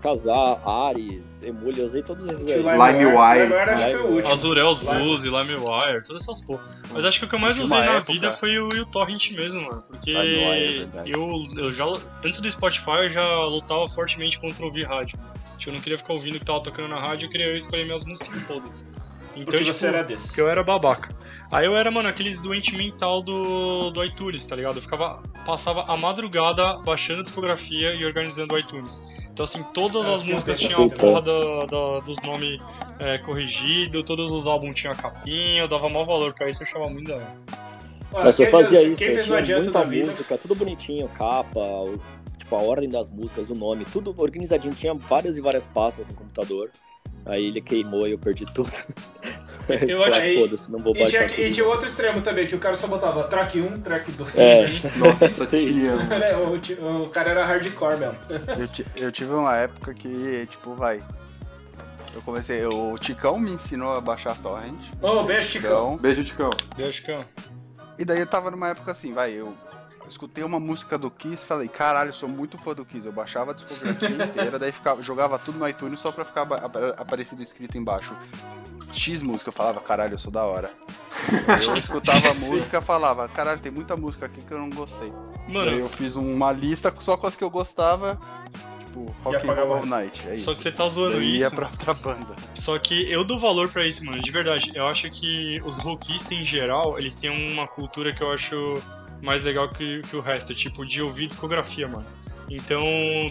Casar, 0.00 0.60
Ares, 0.64 1.24
Emule, 1.42 1.80
eu 1.80 1.86
usei 1.86 2.02
todos 2.02 2.26
esses 2.28 2.46
aí. 2.46 2.58
LimeWire. 2.58 3.42
LimeWire 3.42 3.70
acho 3.70 3.84
que 3.86 3.92
foi 3.92 4.00
o 4.02 4.14
último. 4.14 4.32
Azurels 4.32 4.78
Lime- 4.80 4.94
Blues, 4.94 5.22
LimeWire, 5.22 6.04
todas 6.04 6.22
essas 6.22 6.40
porra. 6.42 6.60
Mas 6.92 7.04
acho 7.04 7.18
que 7.18 7.24
o 7.24 7.28
que 7.28 7.34
eu 7.34 7.38
mais 7.38 7.58
usei 7.58 7.78
na 7.78 7.84
época- 7.94 8.12
vida 8.12 8.32
foi 8.32 8.58
o, 8.58 8.68
o 8.68 8.86
Torrent 8.86 9.30
mesmo, 9.32 9.60
mano. 9.62 9.82
Porque 9.88 10.12
LimeWire, 10.12 10.88
é 10.94 11.02
eu, 11.06 11.46
eu 11.64 11.72
já, 11.72 11.84
antes 12.24 12.40
do 12.40 12.50
Spotify, 12.50 12.90
eu 13.04 13.10
já 13.10 13.44
lutava 13.44 13.88
fortemente 13.88 14.38
contra 14.38 14.64
ouvir 14.64 14.84
rádio. 14.86 15.18
Tipo, 15.56 15.70
eu 15.70 15.74
não 15.74 15.80
queria 15.80 15.98
ficar 15.98 16.12
ouvindo 16.12 16.36
o 16.36 16.38
que 16.38 16.44
tava 16.44 16.60
tocando 16.62 16.88
na 16.88 17.00
rádio, 17.00 17.26
eu 17.26 17.30
queria 17.30 17.56
escolher 17.56 17.84
minhas 17.84 18.04
músicas 18.04 18.40
foda-se. 18.42 18.86
Então, 19.32 19.44
Porque 19.44 19.58
tipo, 19.58 19.72
você 19.72 19.86
era 19.86 20.02
desses. 20.02 20.26
porque 20.28 20.40
eu 20.40 20.48
era 20.48 20.62
babaca. 20.64 21.14
Aí 21.50 21.64
eu 21.66 21.76
era, 21.76 21.90
mano, 21.90 22.08
aqueles 22.08 22.40
doente 22.40 22.74
mental 22.76 23.22
do, 23.22 23.90
do 23.90 24.04
iTunes, 24.04 24.44
tá 24.44 24.56
ligado? 24.56 24.76
Eu 24.76 24.82
ficava, 24.82 25.22
passava 25.48 25.82
a 25.90 25.96
madrugada 25.96 26.76
baixando 26.80 27.20
a 27.20 27.22
discografia 27.22 27.94
e 27.94 28.04
organizando 28.04 28.54
o 28.54 28.58
iTunes. 28.58 29.00
Então, 29.32 29.44
assim, 29.44 29.62
todas 29.72 30.06
É, 30.06 30.12
as 30.12 30.22
músicas 30.22 30.58
tinham 30.58 30.84
a 30.84 30.88
porra 30.90 31.22
da, 31.22 31.58
da- 31.60 32.00
dos 32.00 32.20
nomes 32.22 32.60
é, 32.98 33.16
corrigidos, 33.16 34.02
todos 34.02 34.30
os 34.30 34.46
álbuns 34.46 34.74
tinham 34.78 34.92
a 34.92 34.96
capinha, 34.96 35.62
eu 35.62 35.68
dava 35.68 35.88
maior 35.88 36.04
valor 36.04 36.34
pra 36.34 36.50
isso, 36.50 36.62
eu 36.62 36.66
achava 36.66 36.90
muito 36.90 37.08
da 37.08 37.14
hora. 37.14 37.32
Mas 38.12 38.38
eu 38.38 38.44
quem 38.44 38.50
fazia 38.50 38.78
fez- 38.80 38.88
isso, 38.92 38.98
Quem 38.98 39.08
eu 39.08 39.14
fez 39.14 39.24
o 39.24 39.28
tinha 39.28 39.38
adianto 39.38 39.72
muita 39.72 39.84
música, 40.06 40.36
tudo 40.38 40.54
bonitinho, 40.54 41.08
capa, 41.08 41.60
tipo, 42.36 42.54
a 42.54 42.58
ordem 42.60 42.88
das 42.90 43.08
músicas, 43.08 43.48
o 43.48 43.54
nome, 43.54 43.86
tudo 43.86 44.14
organizadinho, 44.18 44.74
tinha 44.74 44.92
várias 44.92 45.38
e 45.38 45.40
várias 45.40 45.64
pastas 45.64 46.06
no 46.08 46.14
computador. 46.14 46.70
Aí 47.24 47.46
ele 47.46 47.62
queimou 47.62 48.06
e 48.06 48.10
eu 48.12 48.18
perdi 48.18 48.44
tudo. 48.52 48.70
Eu 49.68 50.00
Falei, 50.00 50.18
achei- 50.20 50.40
Foda-se, 50.42 50.70
não 50.70 50.78
vou 50.78 50.94
E 50.96 50.98
baixar 51.00 51.18
tinha, 51.18 51.28
tudo. 51.28 51.40
e 51.42 51.50
tinha 51.52 51.66
outro 51.66 51.86
extremo 51.88 52.22
também, 52.22 52.46
que 52.46 52.54
o 52.54 52.58
cara 52.58 52.74
só 52.76 52.86
botava 52.86 53.24
track 53.24 53.60
1, 53.60 53.80
track 53.80 54.10
2. 54.12 54.30
É. 54.36 54.66
Nossa, 54.96 55.46
tia. 55.46 55.92
Era- 56.10 56.38
o, 56.38 57.02
o 57.02 57.08
cara 57.10 57.30
era 57.30 57.44
hardcore 57.44 57.96
mesmo. 57.98 58.16
Eu, 58.96 59.04
eu 59.06 59.12
tive 59.12 59.32
uma 59.32 59.56
época 59.56 59.92
que, 59.94 60.46
tipo, 60.48 60.74
vai. 60.74 61.00
Eu 62.14 62.22
comecei. 62.22 62.64
O 62.64 62.96
Ticão 62.98 63.38
me 63.38 63.50
ensinou 63.52 63.92
a 63.94 64.00
baixar 64.00 64.36
torrent. 64.38 64.74
Ô, 65.02 65.22
beijo, 65.24 65.50
Ticão. 65.50 65.70
Então, 65.70 65.96
Beijo, 65.98 66.24
Ticão. 66.24 66.50
Beijo, 66.76 67.02
Cão. 67.04 67.24
e 67.98 68.04
daí 68.04 68.20
eu 68.20 68.26
tava 68.26 68.50
numa 68.50 68.68
época 68.70 68.90
assim, 68.92 69.12
vai, 69.12 69.32
eu 69.32 69.52
escutei 70.12 70.44
uma 70.44 70.58
música 70.58 70.98
do 70.98 71.10
Kiss 71.10 71.44
falei, 71.44 71.68
caralho, 71.68 72.10
eu 72.10 72.14
sou 72.14 72.28
muito 72.28 72.58
fã 72.58 72.74
do 72.74 72.84
Kiss. 72.84 73.06
Eu 73.06 73.12
baixava 73.12 73.52
a 73.52 73.54
discografia 73.54 74.08
inteira, 74.24 74.58
daí 74.58 74.72
ficava, 74.72 75.02
jogava 75.02 75.38
tudo 75.38 75.58
no 75.58 75.68
iTunes 75.68 76.00
só 76.00 76.10
pra 76.10 76.24
ficar 76.24 76.46
aparecido 76.96 77.42
escrito 77.42 77.78
embaixo. 77.78 78.14
X 78.92 79.22
música, 79.22 79.48
eu 79.48 79.52
falava, 79.52 79.80
caralho, 79.80 80.14
eu 80.14 80.18
sou 80.18 80.32
da 80.32 80.44
hora. 80.44 80.72
Eu 81.62 81.76
escutava 81.76 82.30
a 82.30 82.34
música 82.46 82.80
falava, 82.80 83.28
caralho, 83.28 83.60
tem 83.60 83.70
muita 83.70 83.96
música 83.96 84.26
aqui 84.26 84.42
que 84.42 84.52
eu 84.52 84.58
não 84.58 84.70
gostei. 84.70 85.12
Daí 85.46 85.52
Mano, 85.52 85.70
eu 85.70 85.88
fiz 85.88 86.16
uma 86.16 86.52
lista 86.52 86.92
só 87.00 87.16
com 87.16 87.26
as 87.26 87.36
que 87.36 87.44
eu 87.44 87.50
gostava, 87.50 88.18
tipo, 89.06 89.22
Rock 89.22 89.48
and 89.48 89.64
Roll 89.64 89.86
Night, 89.86 90.28
é 90.28 90.34
isso. 90.34 90.44
só 90.44 90.54
que 90.54 90.62
você 90.62 90.72
tá 90.72 90.88
zoando 90.88 91.16
eu 91.16 91.22
ia 91.22 91.46
isso. 91.46 91.54
pra 91.54 91.66
outra 91.66 91.94
banda. 91.94 92.34
Só 92.54 92.78
que 92.78 93.10
eu 93.10 93.24
dou 93.24 93.38
valor 93.38 93.68
pra 93.68 93.86
isso, 93.86 94.04
mano, 94.04 94.20
de 94.20 94.30
verdade. 94.30 94.72
Eu 94.74 94.86
acho 94.86 95.10
que 95.10 95.60
os 95.64 95.78
rockistas 95.78 96.32
em 96.32 96.44
geral, 96.44 96.98
eles 96.98 97.16
têm 97.16 97.30
uma 97.30 97.66
cultura 97.66 98.12
que 98.12 98.22
eu 98.22 98.32
acho 98.32 98.80
mais 99.22 99.42
legal 99.42 99.68
que, 99.68 100.00
que 100.02 100.16
o 100.16 100.20
resto, 100.20 100.54
tipo, 100.54 100.86
de 100.86 101.02
ouvir 101.02 101.26
discografia, 101.26 101.88
mano. 101.88 102.06
Então, 102.50 102.82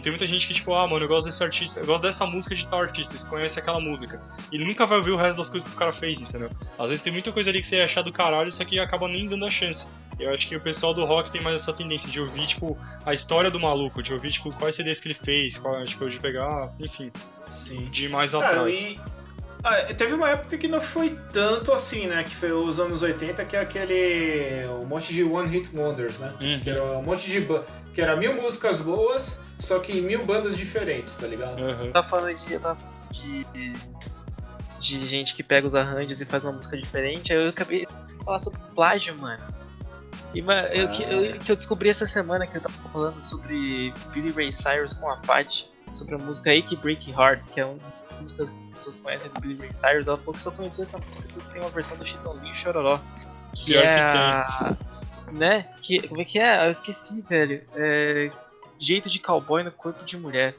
tem 0.04 0.12
muita 0.12 0.28
gente 0.28 0.48
que, 0.48 0.54
tipo, 0.54 0.74
ah, 0.74 0.88
mano, 0.88 1.04
eu 1.06 1.08
gosto 1.08 1.26
desse 1.26 1.44
artista, 1.44 1.80
eu 1.80 1.86
gosto 1.86 2.04
dessa 2.04 2.26
música 2.26 2.54
de 2.56 2.68
tal 2.68 2.82
artista, 2.82 3.18
você 3.18 3.28
conhece 3.28 3.60
aquela 3.60 3.80
música. 3.80 4.22
E 4.52 4.58
nunca 4.60 4.86
vai 4.86 4.98
ouvir 5.00 5.12
o 5.12 5.18
resto 5.18 5.38
das 5.38 5.50
coisas 5.50 5.68
que 5.68 5.76
o 5.76 5.78
cara 5.78 5.92
fez, 5.92 6.20
entendeu? 6.22 6.50
Às 6.78 6.90
vezes 6.90 7.02
tem 7.02 7.12
muita 7.12 7.32
coisa 7.32 7.50
ali 7.50 7.62
que 7.62 7.68
você 7.68 7.82
achar 7.82 8.04
do 8.04 8.12
caralho, 8.12 8.52
só 8.52 8.64
que 8.64 8.80
acaba 8.80 9.08
nem 9.08 9.28
dando 9.28 9.46
a 9.46 9.50
chance. 9.50 9.88
Eu 10.20 10.34
acho 10.34 10.48
que 10.48 10.56
o 10.56 10.62
pessoal 10.62 10.94
do 10.94 11.06
rock 11.06 11.32
tem 11.32 11.42
mais 11.42 11.62
essa 11.62 11.74
tendência 11.74 12.10
de 12.10 12.20
ouvir, 12.20 12.48
tipo, 12.48 12.78
a 13.06 13.14
história 13.14 13.52
do 13.52 13.60
maluco, 13.60 14.02
de 14.02 14.14
ouvir, 14.14 14.32
tipo, 14.32 14.52
quais 14.56 14.76
CDs 14.76 15.00
que 15.00 15.08
ele 15.08 15.16
fez, 15.16 15.58
qual, 15.58 15.84
tipo, 15.86 16.10
de 16.10 16.18
pegar, 16.20 16.74
enfim, 16.80 17.12
Sim. 17.46 17.86
de 17.92 18.10
mais 18.10 18.32
Cara, 18.32 18.48
atrás. 18.48 18.78
e. 18.78 19.00
ah, 19.64 19.94
teve 19.94 20.14
uma 20.14 20.30
época 20.30 20.58
que 20.58 20.68
não 20.68 20.80
foi 20.80 21.18
tanto 21.34 21.72
assim, 21.74 22.08
né? 22.08 22.24
Que 22.24 22.36
foi 22.36 22.52
os 22.52 22.80
anos 22.80 23.02
80, 23.02 23.44
que 23.46 23.56
é 23.56 23.60
aquele. 23.60 24.68
um 24.84 24.86
monte 24.88 25.14
de 25.14 25.24
One 25.24 25.50
Hit 25.50 25.70
Wonders, 25.76 26.20
né? 26.20 26.34
Uhum. 26.42 26.60
Que 26.62 26.70
era 26.70 26.84
um 26.84 27.02
monte 27.04 27.30
de. 27.30 27.46
que 27.94 28.02
era 28.02 28.16
mil 28.16 28.34
músicas 28.34 28.80
boas, 28.80 29.40
só 29.60 29.80
que 29.80 29.92
em 29.98 30.02
mil 30.02 30.24
bandas 30.26 30.56
diferentes, 30.56 31.16
tá 31.18 31.28
ligado? 31.28 31.60
Uhum. 31.60 31.92
Tá 31.92 32.04
falando 32.04 32.36
de, 33.12 33.44
de, 33.46 33.74
de 34.80 35.06
gente 35.06 35.34
que 35.34 35.42
pega 35.44 35.66
os 35.66 35.76
arranjos 35.76 36.22
e 36.22 36.26
faz 36.26 36.44
uma 36.44 36.54
música 36.54 36.78
diferente, 36.78 37.34
aí 37.34 37.40
eu 37.44 37.50
acabei 37.50 37.86
de 37.86 38.24
falar 38.24 38.40
sobre 38.40 38.60
plágio, 38.76 39.20
mano. 39.20 39.44
E 40.34 40.42
ma- 40.42 40.62
eu, 40.74 40.90
que, 40.90 41.04
eu, 41.04 41.40
que 41.40 41.52
eu 41.52 41.56
descobri 41.56 41.90
essa 41.90 42.06
semana 42.06 42.46
que 42.46 42.58
eu 42.58 42.62
tava 42.62 42.76
falando 42.92 43.22
sobre 43.22 43.94
Billy 44.14 44.32
Ray 44.32 44.52
Cyrus 44.54 44.94
com 44.94 45.10
a 45.10 45.18
Pat. 45.18 45.64
sobre 45.94 46.16
a 46.16 46.18
música 46.18 46.52
Ache 46.52 46.76
Break 46.76 47.10
Heart, 47.12 47.48
que 47.48 47.60
é 47.62 47.66
uma 47.66 47.78
música 48.22 48.46
que 48.46 48.52
as 48.52 48.78
pessoas 48.78 48.96
conhecem 48.98 49.32
do 49.32 49.42
Billy 49.42 49.60
Ray 49.60 49.72
Cyrus. 49.80 50.08
Ela 50.08 50.18
falou 50.18 50.34
que 50.34 50.42
só 50.42 50.52
conhecia 50.52 50.84
essa 50.84 50.98
música 50.98 51.28
porque 51.34 51.52
tem 51.52 51.62
uma 51.62 51.70
versão 51.70 51.98
do 51.98 52.06
Chitãozinho 52.06 52.56
Chororó. 52.56 53.00
Que 53.54 53.66
Pior 53.66 53.84
é 53.84 53.96
que 53.96 54.02
a... 54.02 54.78
Né? 55.32 55.70
Que, 55.82 56.08
como 56.08 56.22
é 56.22 56.26
que 56.26 56.40
é? 56.40 56.66
Eu 56.66 56.72
esqueci, 56.72 57.22
velho. 57.22 57.62
É... 57.76 58.32
Jeito 58.78 59.10
de 59.10 59.20
cowboy 59.20 59.64
no 59.64 59.72
corpo 59.72 60.04
de 60.04 60.18
mulher. 60.18 60.56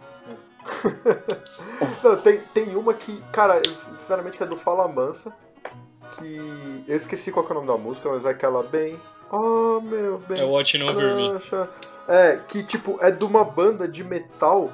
Não, 2.02 2.16
tem, 2.16 2.40
tem 2.52 2.76
uma 2.76 2.92
que, 2.92 3.22
cara, 3.32 3.62
sinceramente 3.72 4.36
que 4.36 4.42
é 4.42 4.46
do 4.46 4.56
Fala 4.56 4.88
Mansa. 4.88 5.34
Que. 6.16 6.84
Eu 6.88 6.96
esqueci 6.96 7.30
qual 7.30 7.44
que 7.44 7.52
é 7.52 7.54
o 7.54 7.58
nome 7.58 7.68
da 7.68 7.78
música, 7.78 8.08
mas 8.08 8.24
é 8.26 8.30
aquela 8.30 8.62
bem. 8.62 9.00
Oh 9.30 9.80
meu 9.80 10.18
bem. 10.18 10.40
É 10.40 10.44
Watching 10.44 10.82
Over 10.82 11.14
Me. 11.14 11.38
É, 12.08 12.38
que 12.48 12.62
tipo, 12.62 12.98
é 13.00 13.10
de 13.10 13.24
uma 13.24 13.44
banda 13.44 13.86
de 13.86 14.02
metal 14.02 14.72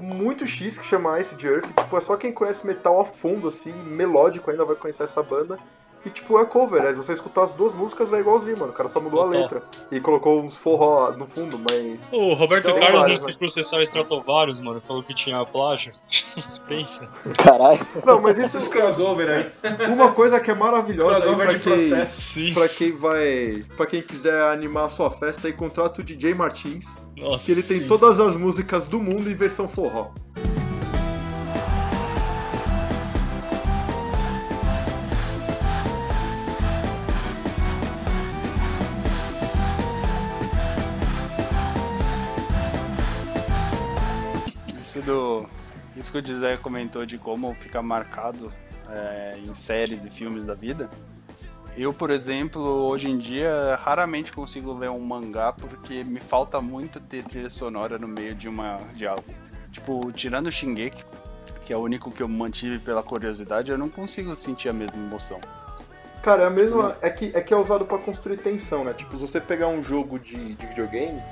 muito 0.00 0.46
X 0.46 0.78
que 0.78 0.86
chama 0.86 1.18
Ice 1.20 1.34
de 1.36 1.48
Earth. 1.48 1.66
Tipo, 1.74 1.96
é 1.96 2.00
só 2.00 2.16
quem 2.16 2.32
conhece 2.32 2.66
metal 2.66 3.00
a 3.00 3.04
fundo, 3.04 3.48
assim, 3.48 3.72
melódico 3.84 4.50
ainda 4.50 4.64
vai 4.64 4.76
conhecer 4.76 5.04
essa 5.04 5.22
banda. 5.22 5.58
E 6.04 6.10
tipo, 6.10 6.38
é 6.38 6.44
cover, 6.44 6.82
é, 6.84 6.92
se 6.92 6.96
você 6.96 7.14
escutar 7.14 7.44
as 7.44 7.54
duas 7.54 7.74
músicas 7.74 8.12
é 8.12 8.20
igualzinho, 8.20 8.58
mano. 8.58 8.72
O 8.72 8.74
cara 8.74 8.88
só 8.88 9.00
mudou 9.00 9.22
a 9.22 9.26
letra. 9.26 9.62
E 9.90 10.00
colocou 10.00 10.42
uns 10.42 10.62
forró 10.62 11.12
no 11.12 11.26
fundo, 11.26 11.58
mas. 11.58 12.10
O 12.12 12.34
Roberto 12.34 12.64
Tem 12.64 12.74
Carlos 12.74 13.00
vários, 13.00 13.20
não 13.20 13.26
né? 13.26 13.32
quis 13.32 13.36
processar 13.36 13.78
o 13.78 13.82
Stratovarius, 13.82 14.60
mano. 14.60 14.80
Falou 14.80 15.02
que 15.02 15.14
tinha 15.14 15.44
plágio. 15.46 15.92
Pensa. 16.68 17.08
Caralho. 17.38 17.80
Não, 18.04 18.20
mas 18.20 18.38
isso 18.38 18.56
Esses 18.58 18.68
crossover 18.68 19.28
aí. 19.28 19.52
Uma 19.88 20.12
coisa 20.12 20.38
que 20.40 20.50
é 20.50 20.54
maravilhosa 20.54 21.30
aí 21.30 21.36
pra 21.36 21.52
de 21.54 21.58
quem, 21.58 22.54
pra 22.54 22.68
quem 22.68 22.92
vai. 22.92 23.64
para 23.76 23.86
quem 23.86 24.02
quiser 24.02 24.42
animar 24.50 24.84
a 24.84 24.88
sua 24.88 25.10
festa 25.10 25.46
aí, 25.46 25.52
contrata 25.52 26.00
o 26.00 26.04
DJ 26.04 26.34
Martins, 26.34 26.96
Nossa. 27.16 27.44
que 27.44 27.52
ele 27.52 27.62
tem 27.62 27.80
Sim. 27.80 27.86
todas 27.86 28.20
as 28.20 28.36
músicas 28.36 28.88
do 28.88 29.00
mundo 29.00 29.30
em 29.30 29.34
versão 29.34 29.68
forró. 29.68 30.10
Isso 46.04 46.12
que 46.12 46.18
o 46.18 46.26
José 46.26 46.58
comentou 46.58 47.06
de 47.06 47.16
como 47.16 47.54
fica 47.54 47.80
marcado 47.80 48.52
é, 48.90 49.38
em 49.38 49.54
séries 49.54 50.04
e 50.04 50.10
filmes 50.10 50.44
da 50.44 50.52
vida. 50.52 50.90
Eu, 51.78 51.94
por 51.94 52.10
exemplo, 52.10 52.60
hoje 52.60 53.10
em 53.10 53.16
dia 53.16 53.74
raramente 53.76 54.30
consigo 54.30 54.74
ler 54.74 54.90
um 54.90 55.00
mangá 55.00 55.54
porque 55.54 56.04
me 56.04 56.20
falta 56.20 56.60
muito 56.60 57.00
ter 57.00 57.24
trilha 57.24 57.48
sonora 57.48 57.98
no 57.98 58.06
meio 58.06 58.34
de 58.34 58.50
uma 58.50 58.76
de 58.92 59.06
algo. 59.06 59.24
Tipo, 59.72 60.12
tirando 60.12 60.48
o 60.48 60.52
Shingeki, 60.52 61.02
que 61.64 61.72
é 61.72 61.76
o 61.76 61.80
único 61.80 62.10
que 62.10 62.22
eu 62.22 62.28
mantive 62.28 62.78
pela 62.80 63.02
curiosidade, 63.02 63.70
eu 63.70 63.78
não 63.78 63.88
consigo 63.88 64.36
sentir 64.36 64.68
a 64.68 64.74
mesma 64.74 64.98
emoção. 64.98 65.40
Cara, 66.22 66.42
é 66.42 66.46
a 66.46 66.50
mesma. 66.50 66.94
É 67.00 67.08
que 67.08 67.32
é, 67.34 67.40
que 67.40 67.54
é 67.54 67.56
usado 67.56 67.86
pra 67.86 67.96
construir 67.96 68.36
tensão, 68.36 68.84
né? 68.84 68.92
Tipo, 68.92 69.16
se 69.16 69.26
você 69.26 69.40
pegar 69.40 69.68
um 69.68 69.82
jogo 69.82 70.18
de, 70.18 70.54
de 70.54 70.66
videogame, 70.66 71.22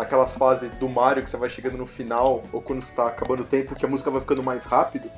aquelas 0.00 0.34
fases 0.36 0.70
do 0.72 0.88
Mario 0.88 1.22
que 1.22 1.30
você 1.30 1.36
vai 1.36 1.48
chegando 1.48 1.76
no 1.78 1.86
final, 1.86 2.42
ou 2.52 2.60
quando 2.62 2.80
está 2.80 3.08
acabando 3.08 3.42
o 3.42 3.46
tempo, 3.46 3.74
que 3.74 3.84
a 3.84 3.88
música 3.88 4.10
vai 4.10 4.20
ficando 4.20 4.42
mais 4.42 4.66
rápido, 4.66 5.10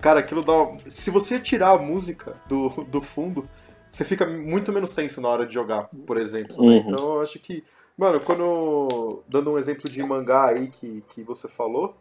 cara, 0.00 0.20
aquilo 0.20 0.42
dá. 0.42 0.52
uma- 0.52 0.78
Se 0.86 1.10
você 1.10 1.38
tirar 1.40 1.70
a 1.70 1.78
música 1.78 2.36
do, 2.48 2.68
do 2.84 3.00
fundo, 3.00 3.48
você 3.88 4.04
fica 4.04 4.26
muito 4.26 4.72
menos 4.72 4.94
tenso 4.94 5.20
na 5.20 5.28
hora 5.28 5.46
de 5.46 5.54
jogar, 5.54 5.88
por 6.06 6.18
exemplo. 6.18 6.56
né? 6.60 6.62
Uhum. 6.62 6.76
Então 6.78 7.14
eu 7.16 7.20
acho 7.22 7.38
que. 7.38 7.64
Mano, 7.96 8.20
quando. 8.20 9.22
Dando 9.28 9.52
um 9.52 9.58
exemplo 9.58 9.88
de 9.90 10.02
mangá 10.02 10.48
aí 10.48 10.68
que, 10.68 11.02
que 11.08 11.22
você 11.22 11.48
falou, 11.48 11.94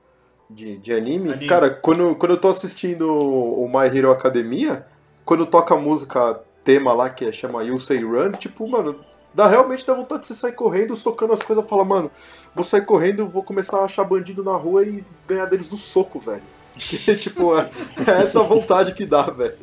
de, 0.49 0.77
de 0.77 0.93
anime, 0.93 1.29
Anime. 1.29 1.47
cara, 1.47 1.69
quando, 1.69 2.15
quando 2.15 2.31
eu 2.31 2.37
tô 2.41 2.49
assistindo 2.49 3.09
o 3.09 3.67
My 3.69 3.87
Hero 3.97 4.11
Academia, 4.11 4.85
quando 5.23 5.45
toca 5.45 5.73
a 5.73 5.77
música 5.77 6.41
tema 6.63 6.91
lá 6.93 7.09
que 7.09 7.25
é, 7.25 7.31
chama 7.31 7.63
You 7.63 7.79
Say 7.79 8.03
Run, 8.03 8.31
tipo, 8.33 8.67
mano, 8.67 8.99
dá 9.35 9.47
realmente 9.47 9.85
dá 9.85 9.93
vontade 9.93 10.21
de 10.21 10.27
você 10.27 10.33
sair 10.35 10.53
correndo, 10.53 10.95
socando 10.95 11.33
as 11.33 11.43
coisas, 11.43 11.67
fala, 11.69 11.83
mano, 11.83 12.09
vou 12.53 12.63
sair 12.63 12.85
correndo, 12.85 13.27
vou 13.27 13.43
começar 13.43 13.81
a 13.81 13.85
achar 13.85 14.03
bandido 14.05 14.43
na 14.43 14.53
rua 14.53 14.83
e 14.83 15.03
ganhar 15.27 15.45
deles 15.45 15.69
no 15.69 15.77
soco, 15.77 16.17
velho. 16.17 16.41
Porque, 16.73 17.15
tipo, 17.15 17.57
é, 17.57 17.69
é 18.07 18.11
essa 18.23 18.41
vontade 18.43 18.93
que 18.93 19.05
dá, 19.05 19.21
velho. 19.23 19.55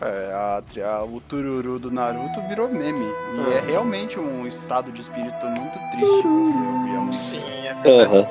É, 0.00 0.32
a, 0.32 0.62
a- 0.96 1.04
o 1.04 1.20
tururu 1.20 1.78
do 1.78 1.90
Naruto 1.90 2.40
virou 2.48 2.68
meme. 2.68 3.04
E 3.48 3.52
é 3.52 3.60
realmente 3.60 4.18
um 4.18 4.46
estado 4.46 4.90
de 4.92 5.02
espírito 5.02 5.44
muito 5.46 5.78
triste 5.90 6.22
você 6.22 6.56
ouvir 6.56 6.96
a 6.96 7.00
música. 7.00 7.40
Sim, 7.40 7.66
é 7.66 8.02
Aham. 8.02 8.28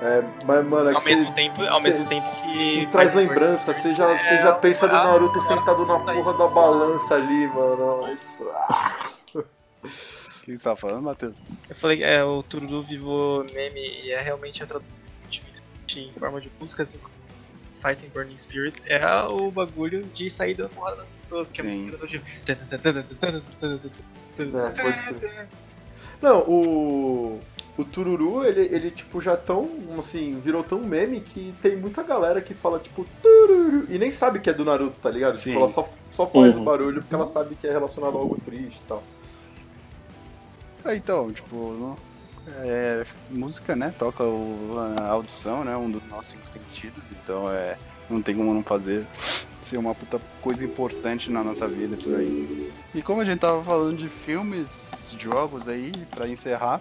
É, 0.00 0.24
mas, 0.46 0.64
mano, 0.66 0.90
é 0.90 0.94
Ao 0.94 1.00
que 1.00 1.06
mesmo 1.08 1.24
você- 1.26 1.32
tempo, 1.32 1.62
ao 1.64 1.80
cê- 1.80 1.88
mesmo 1.88 2.06
tempo 2.06 2.26
que. 2.42 2.74
E 2.80 2.86
traz 2.86 3.14
lembrança, 3.14 3.72
você 3.72 3.94
já, 3.94 4.16
você 4.16 4.36
já 4.36 4.52
pensa 4.52 4.86
do 4.86 4.94
Naruto 4.94 5.40
sentado 5.40 5.84
na 5.86 5.98
porra 5.98 6.34
da 6.34 6.46
balança 6.46 7.14
ali, 7.16 7.46
mano. 7.48 8.12
Isso. 8.12 8.46
ah. 8.68 8.94
O 9.82 9.86
que 9.86 9.88
você 9.88 10.58
tá 10.58 10.74
falando, 10.74 11.02
Matheus? 11.02 11.36
Eu 11.68 11.76
falei 11.76 11.98
que 11.98 12.04
é, 12.04 12.22
o 12.24 12.42
Tururu 12.42 12.82
Vivo 12.82 13.44
meme 13.52 13.80
e 14.04 14.10
é 14.10 14.20
realmente 14.20 14.62
a 14.62 14.66
tradução 14.66 14.98
em 15.96 16.12
forma 16.12 16.40
de 16.40 16.50
música, 16.60 16.82
assim 16.82 16.98
como 16.98 17.14
Fighting 17.74 18.08
Burning 18.08 18.36
Spirit, 18.36 18.82
é 18.86 19.00
o 19.30 19.50
bagulho 19.50 20.04
de 20.12 20.28
sair 20.28 20.54
da 20.54 20.68
porrada 20.68 20.96
das 20.96 21.08
pessoas, 21.08 21.48
que 21.50 21.60
é 21.60 21.64
a 21.64 21.66
música 21.66 21.96
da 21.96 22.06
tipo. 22.06 22.24
É. 24.38 25.46
Não, 26.20 26.40
o. 26.48 27.40
O 27.76 27.84
Tururu, 27.84 28.44
ele, 28.44 28.62
ele, 28.74 28.90
tipo, 28.90 29.20
já 29.20 29.36
tão, 29.36 29.70
assim, 29.96 30.34
virou 30.34 30.64
tão 30.64 30.80
meme 30.80 31.20
que 31.20 31.54
tem 31.62 31.76
muita 31.76 32.02
galera 32.02 32.40
que 32.40 32.52
fala, 32.52 32.80
tipo, 32.80 33.06
Tururu, 33.22 33.86
e 33.88 34.00
nem 34.00 34.10
sabe 34.10 34.40
que 34.40 34.50
é 34.50 34.52
do 34.52 34.64
Naruto, 34.64 34.98
tá 34.98 35.08
ligado? 35.08 35.36
Sim. 35.38 35.50
Tipo, 35.50 35.58
ela 35.58 35.68
só, 35.68 35.84
só 35.84 36.26
faz 36.26 36.56
Uhum. 36.56 36.62
o 36.62 36.64
barulho 36.64 37.02
porque 37.02 37.14
ela 37.14 37.24
sabe 37.24 37.54
que 37.54 37.68
é 37.68 37.70
relacionado 37.70 38.16
a 38.16 38.20
algo 38.20 38.36
triste 38.40 38.80
e 38.80 38.84
tal. 38.84 39.00
É, 40.84 40.94
então, 40.94 41.32
tipo, 41.32 41.96
é, 42.46 43.04
música, 43.30 43.74
né? 43.76 43.92
Toca 43.98 44.22
o- 44.24 44.76
a 45.00 45.08
audição, 45.08 45.64
né? 45.64 45.76
Um 45.76 45.90
dos 45.90 46.02
nossos 46.08 46.28
cinco 46.28 46.46
sentidos, 46.48 47.02
então 47.12 47.50
é. 47.50 47.76
Não 48.08 48.22
tem 48.22 48.34
como 48.34 48.54
não 48.54 48.62
fazer 48.62 49.06
ser 49.60 49.76
uma 49.78 49.94
puta 49.94 50.18
coisa 50.40 50.64
importante 50.64 51.30
na 51.30 51.44
nossa 51.44 51.68
vida 51.68 51.94
por 51.96 52.14
aí. 52.14 52.72
E 52.94 53.02
como 53.02 53.20
a 53.20 53.24
gente 53.24 53.38
tava 53.38 53.62
falando 53.62 53.98
de 53.98 54.08
filmes, 54.08 55.14
jogos 55.18 55.68
aí, 55.68 55.92
pra 56.10 56.26
encerrar, 56.26 56.80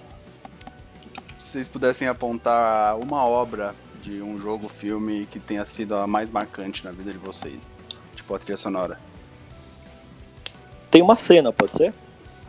se 1.37 1.49
vocês 1.49 1.67
pudessem 1.67 2.07
apontar 2.07 2.97
uma 2.97 3.25
obra 3.25 3.75
de 4.01 4.21
um 4.21 4.39
jogo, 4.39 4.69
filme 4.69 5.27
que 5.29 5.37
tenha 5.37 5.65
sido 5.65 5.95
a 5.95 6.07
mais 6.07 6.31
marcante 6.31 6.85
na 6.85 6.91
vida 6.91 7.11
de 7.11 7.17
vocês, 7.17 7.59
tipo 8.15 8.33
a 8.33 8.39
trilha 8.39 8.55
sonora. 8.55 8.97
Tem 10.89 11.01
uma 11.01 11.15
cena, 11.15 11.51
pode 11.51 11.73
ser? 11.73 11.93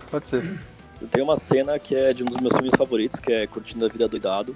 Pode 0.09 0.28
ser. 0.28 0.61
Eu 1.01 1.09
tenho 1.09 1.24
uma 1.24 1.36
cena 1.36 1.78
que 1.78 1.94
é 1.94 2.12
de 2.12 2.22
um 2.22 2.26
dos 2.26 2.38
meus 2.40 2.53
filmes 2.55 2.72
favoritos, 2.76 3.20
que 3.20 3.32
é 3.32 3.46
Curtindo 3.46 3.84
a 3.84 3.88
Vida 3.88 4.09
Doidado, 4.09 4.55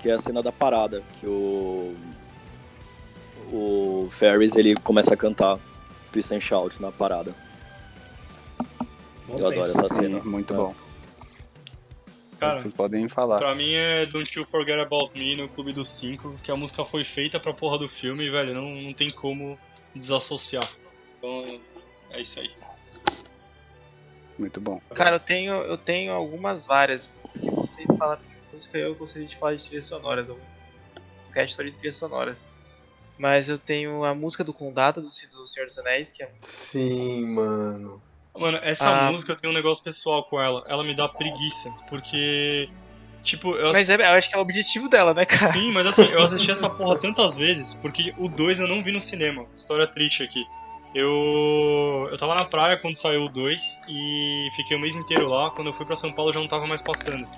que 0.00 0.08
é 0.10 0.12
a 0.12 0.20
cena 0.20 0.42
da 0.42 0.52
parada, 0.52 1.02
que 1.20 1.26
o 1.26 1.94
o 3.52 4.08
Ferris 4.12 4.54
ele 4.54 4.76
começa 4.76 5.12
a 5.14 5.16
cantar 5.16 5.58
Twist 6.12 6.32
and 6.32 6.40
Shout 6.40 6.80
na 6.80 6.92
parada. 6.92 7.34
Bons 9.26 9.40
Eu 9.42 9.48
adoro 9.48 9.70
essa 9.72 9.88
Sim, 9.94 10.02
cena. 10.02 10.20
muito 10.20 10.52
É. 10.52 10.56
bom. 10.56 10.74
Cara, 12.38 12.60
Vocês 12.60 12.72
podem 12.72 13.08
falar. 13.08 13.38
Pra 13.38 13.54
mim 13.54 13.72
é 13.74 14.06
Don't 14.06 14.38
You 14.38 14.46
Forget 14.46 14.78
About 14.78 15.10
Me 15.18 15.34
no 15.36 15.48
Clube 15.48 15.72
dos 15.72 15.90
Cinco, 15.90 16.38
que 16.42 16.50
a 16.50 16.56
música 16.56 16.84
foi 16.84 17.04
feita 17.04 17.38
pra 17.40 17.52
porra 17.52 17.76
do 17.76 17.88
filme 17.88 18.24
e, 18.24 18.30
velho, 18.30 18.54
não, 18.54 18.70
não 18.76 18.94
tem 18.94 19.10
como 19.10 19.58
desassociar. 19.94 20.66
Então, 21.18 21.60
é 22.12 22.22
isso 22.22 22.38
aí. 22.40 22.50
Muito 24.40 24.58
bom. 24.58 24.80
Cara, 24.94 25.16
eu 25.16 25.20
tenho, 25.20 25.52
eu 25.52 25.76
tenho 25.76 26.14
algumas 26.14 26.64
várias, 26.64 27.06
porque 27.08 27.50
vocês 27.50 27.86
falaram 27.98 28.22
de 28.22 28.54
música 28.54 28.78
e 28.78 28.80
eu 28.80 28.94
gostaria 28.94 29.28
de 29.28 29.36
falar 29.36 29.54
de 29.54 29.64
trilhas 29.64 29.86
sonoras. 29.86 30.26
Eu 30.26 30.40
quero 31.34 31.46
história 31.46 31.70
de 31.70 31.76
trilhas 31.76 31.96
sonoras. 31.98 32.48
Mas 33.18 33.50
eu 33.50 33.58
tenho 33.58 34.02
a 34.02 34.14
música 34.14 34.42
do 34.42 34.54
Condado, 34.54 35.02
do, 35.02 35.08
do 35.08 35.46
Senhor 35.46 35.66
dos 35.66 35.78
Anéis, 35.78 36.10
que 36.10 36.22
é 36.22 36.30
Sim, 36.38 37.26
mano. 37.34 38.02
Mano, 38.34 38.58
essa 38.62 38.88
Ah. 38.88 39.12
música 39.12 39.32
eu 39.32 39.36
tenho 39.36 39.52
um 39.52 39.56
negócio 39.56 39.84
pessoal 39.84 40.24
com 40.24 40.40
ela. 40.40 40.64
Ela 40.66 40.82
me 40.82 40.96
dá 40.96 41.06
preguiça, 41.06 41.70
porque. 41.90 42.70
Tipo, 43.22 43.54
eu 43.56 43.72
Mas 43.72 43.90
é, 43.90 43.96
eu 43.96 44.16
acho 44.16 44.30
que 44.30 44.34
é 44.34 44.38
o 44.38 44.40
objetivo 44.40 44.88
dela, 44.88 45.12
né, 45.12 45.26
cara? 45.26 45.52
Sim, 45.52 45.70
mas 45.70 45.86
assim, 45.86 46.04
eu 46.04 46.22
assisti 46.22 46.50
essa 46.50 46.70
porra 46.70 46.98
tantas 46.98 47.34
vezes, 47.34 47.74
porque 47.74 48.14
o 48.16 48.26
2 48.26 48.58
eu 48.58 48.66
não 48.66 48.82
vi 48.82 48.90
no 48.90 49.02
cinema. 49.02 49.44
História 49.54 49.86
triste 49.86 50.22
aqui. 50.22 50.42
Eu. 50.94 52.08
Eu 52.10 52.18
tava 52.18 52.34
na 52.34 52.44
praia 52.44 52.76
quando 52.76 52.96
saiu 52.96 53.24
o 53.24 53.28
2 53.28 53.80
e 53.88 54.48
fiquei 54.56 54.76
o 54.76 54.80
mês 54.80 54.96
inteiro 54.96 55.28
lá. 55.28 55.50
Quando 55.50 55.68
eu 55.68 55.72
fui 55.72 55.86
pra 55.86 55.94
São 55.94 56.12
Paulo 56.12 56.32
já 56.32 56.40
não 56.40 56.48
tava 56.48 56.66
mais 56.66 56.82
passando. 56.82 57.28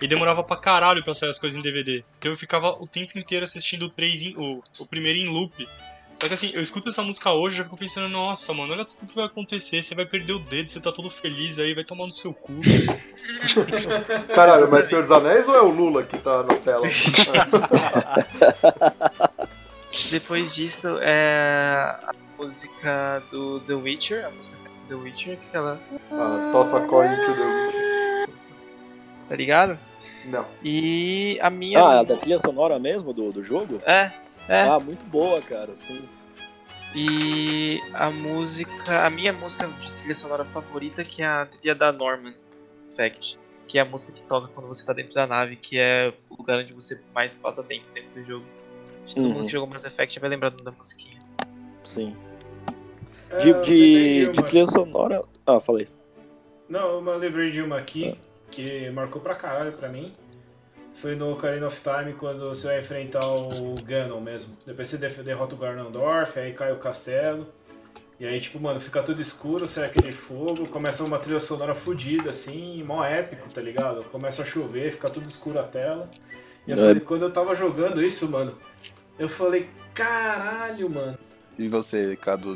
E 0.00 0.06
demorava 0.06 0.42
pra 0.42 0.56
caralho 0.56 1.04
pra 1.04 1.14
sair 1.14 1.30
as 1.30 1.38
coisas 1.38 1.58
em 1.58 1.62
DVD. 1.62 2.02
Então 2.18 2.32
eu 2.32 2.38
ficava 2.38 2.70
o 2.70 2.86
tempo 2.86 3.18
inteiro 3.18 3.44
assistindo 3.44 3.86
o 3.86 3.90
3 3.90 4.22
em, 4.22 4.36
o, 4.36 4.62
o 4.78 4.86
primeiro 4.86 5.18
em 5.18 5.28
loop. 5.28 5.68
Só 6.14 6.28
que 6.28 6.34
assim, 6.34 6.52
eu 6.54 6.62
escuto 6.62 6.88
essa 6.88 7.02
música 7.02 7.36
hoje 7.36 7.56
e 7.56 7.58
já 7.58 7.64
fico 7.64 7.76
pensando, 7.76 8.08
nossa, 8.08 8.54
mano, 8.54 8.72
olha 8.72 8.84
tudo 8.84 9.04
que 9.06 9.16
vai 9.16 9.24
acontecer, 9.24 9.82
você 9.82 9.96
vai 9.96 10.06
perder 10.06 10.34
o 10.34 10.38
dedo, 10.38 10.70
você 10.70 10.80
tá 10.80 10.92
todo 10.92 11.10
feliz 11.10 11.58
aí, 11.58 11.74
vai 11.74 11.82
tomar 11.82 12.06
no 12.06 12.12
seu 12.12 12.32
cu. 12.32 12.52
Caralho, 14.32 14.70
mas 14.70 14.86
Senhor 14.86 15.02
dos 15.02 15.10
Anéis 15.10 15.48
ou 15.48 15.56
é 15.56 15.62
o 15.62 15.70
Lula 15.70 16.04
que 16.04 16.16
tá 16.18 16.44
na 16.44 16.54
tela? 16.54 16.86
Depois 20.10 20.54
disso 20.54 20.98
é 21.00 21.96
a 22.02 22.14
música 22.48 23.22
do 23.30 23.60
The 23.60 23.74
Witcher, 23.74 24.26
a 24.26 24.30
música 24.30 24.56
The 24.88 24.94
Witcher, 24.94 25.38
que 25.38 25.56
ela. 25.56 25.80
Ah, 26.12 26.50
Toss 26.52 26.74
a 26.74 26.86
coin 26.86 27.08
to 27.16 27.34
the 27.34 27.42
Witcher. 27.42 28.28
Tá 29.28 29.36
ligado? 29.36 29.78
Não. 30.26 30.46
E 30.62 31.38
a 31.40 31.48
minha. 31.50 31.82
Ah, 31.86 32.00
é 32.02 32.04
da 32.04 32.16
trilha 32.16 32.38
sonora 32.38 32.78
mesmo 32.78 33.12
do, 33.12 33.32
do 33.32 33.42
jogo? 33.42 33.80
É, 33.86 34.12
é. 34.48 34.62
Ah, 34.62 34.78
muito 34.78 35.04
boa, 35.06 35.40
cara. 35.40 35.74
Sim. 35.86 36.06
E 36.94 37.80
a 37.94 38.10
música. 38.10 39.06
A 39.06 39.10
minha 39.10 39.32
música 39.32 39.66
de 39.66 39.92
trilha 39.92 40.14
sonora 40.14 40.44
favorita, 40.44 41.02
que 41.02 41.22
é 41.22 41.26
a 41.26 41.46
trilha 41.46 41.74
da 41.74 41.90
Norman 41.92 42.34
Fact. 42.94 43.38
Que 43.66 43.78
é 43.78 43.80
a 43.80 43.84
música 43.86 44.12
que 44.12 44.22
toca 44.22 44.48
quando 44.48 44.66
você 44.68 44.84
tá 44.84 44.92
dentro 44.92 45.14
da 45.14 45.26
nave, 45.26 45.56
que 45.56 45.78
é 45.78 46.12
o 46.28 46.36
lugar 46.36 46.58
onde 46.58 46.74
você 46.74 47.00
mais 47.14 47.34
passa 47.34 47.62
tempo 47.62 47.86
dentro 47.94 48.10
do 48.10 48.24
jogo. 48.26 48.44
Acho 49.04 49.14
que 49.14 49.20
todo 49.22 49.28
Uhum. 49.30 49.34
mundo 49.38 49.46
que 49.46 49.52
jogou 49.52 49.68
Mass 49.68 49.84
Effect 49.86 50.20
vai 50.20 50.28
lembrar 50.28 50.50
da 50.50 50.70
musiquinha. 50.70 51.18
Sim. 51.82 52.14
É, 53.34 53.38
De, 53.42 53.48
eu 53.50 53.60
de, 53.60 54.26
de 54.32 54.42
trilha 54.44 54.66
sonora. 54.66 55.22
Ah, 55.46 55.60
falei. 55.60 55.88
Não, 56.68 57.04
eu 57.06 57.18
lembrei 57.18 57.50
de 57.50 57.60
uma 57.62 57.78
aqui 57.78 58.16
que 58.50 58.88
marcou 58.90 59.20
pra 59.20 59.34
caralho 59.34 59.72
pra 59.72 59.88
mim. 59.88 60.12
Foi 60.92 61.16
no 61.16 61.32
Ocarina 61.32 61.66
of 61.66 61.82
Time 61.82 62.12
quando 62.14 62.46
você 62.46 62.68
vai 62.68 62.78
enfrentar 62.78 63.26
o 63.26 63.74
Ganon 63.84 64.20
mesmo. 64.20 64.56
Depois 64.64 64.86
você 64.88 64.96
derrota 65.22 65.54
o 65.56 65.58
Ganondorf, 65.58 66.38
aí 66.38 66.52
cai 66.52 66.72
o 66.72 66.76
castelo. 66.76 67.48
E 68.18 68.24
aí, 68.24 68.38
tipo, 68.38 68.60
mano, 68.60 68.78
fica 68.78 69.02
tudo 69.02 69.20
escuro, 69.20 69.66
sai 69.66 69.86
aquele 69.86 70.12
fogo, 70.12 70.68
começa 70.68 71.02
uma 71.02 71.18
trilha 71.18 71.40
sonora 71.40 71.74
fodida, 71.74 72.30
assim, 72.30 72.80
mó 72.84 73.04
épico, 73.04 73.52
tá 73.52 73.60
ligado? 73.60 74.04
Começa 74.04 74.42
a 74.42 74.44
chover, 74.44 74.92
fica 74.92 75.10
tudo 75.10 75.26
escuro 75.26 75.58
a 75.58 75.64
tela. 75.64 76.08
E 76.64 76.70
eu 76.70 76.76
É. 76.76 76.80
falei, 76.80 77.00
quando 77.00 77.22
eu 77.22 77.32
tava 77.32 77.56
jogando 77.56 78.00
isso, 78.00 78.28
mano, 78.30 78.54
eu 79.18 79.28
falei, 79.28 79.68
caralho, 79.92 80.88
mano. 80.88 81.18
E 81.58 81.66
você, 81.68 82.14
Cadu 82.16 82.54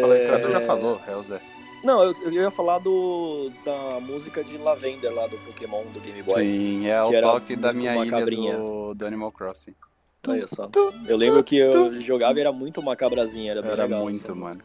Fala 0.00 0.14
aí, 0.14 0.26
Cadu 0.26 0.50
já 0.50 0.60
falou, 0.62 1.00
é 1.06 1.16
o 1.16 1.22
Zé. 1.22 1.40
Não, 1.84 2.02
eu, 2.02 2.14
eu 2.22 2.32
ia 2.32 2.50
falar 2.50 2.78
do 2.78 3.50
da 3.64 3.98
música 4.00 4.44
de 4.44 4.56
Lavender 4.56 5.12
lá 5.12 5.26
do 5.26 5.36
Pokémon 5.38 5.82
do 5.92 6.00
Game 6.00 6.22
Boy. 6.22 6.44
Sim, 6.44 6.86
é 6.86 7.02
o 7.02 7.20
toque 7.20 7.56
da 7.56 7.72
minha 7.72 7.94
ilha 7.96 8.56
do, 8.56 8.94
do 8.94 9.06
Animal 9.06 9.32
Crossing. 9.32 9.74
Olha 10.28 10.46
só. 10.46 10.70
Eu 11.06 11.16
lembro 11.16 11.42
que 11.42 11.56
eu 11.56 12.00
jogava 12.00 12.38
e 12.38 12.40
era 12.40 12.52
muito 12.52 12.80
macabrazinha, 12.80 13.50
era 13.50 13.60
Era 13.60 13.82
legal 13.82 14.02
muito, 14.02 14.36
mano. 14.36 14.62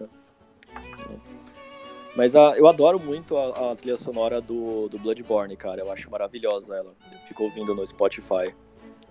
Mas 2.16 2.36
ah, 2.36 2.54
eu 2.56 2.68
adoro 2.68 3.00
muito 3.00 3.38
a, 3.38 3.72
a 3.72 3.76
trilha 3.76 3.96
sonora 3.96 4.40
do, 4.40 4.88
do 4.88 4.98
Bloodborne, 4.98 5.56
cara. 5.56 5.82
Eu 5.82 5.92
acho 5.92 6.10
maravilhosa 6.10 6.76
ela. 6.76 6.94
Eu 7.12 7.20
fico 7.28 7.44
ouvindo 7.44 7.74
no 7.76 7.86
Spotify. 7.86 8.56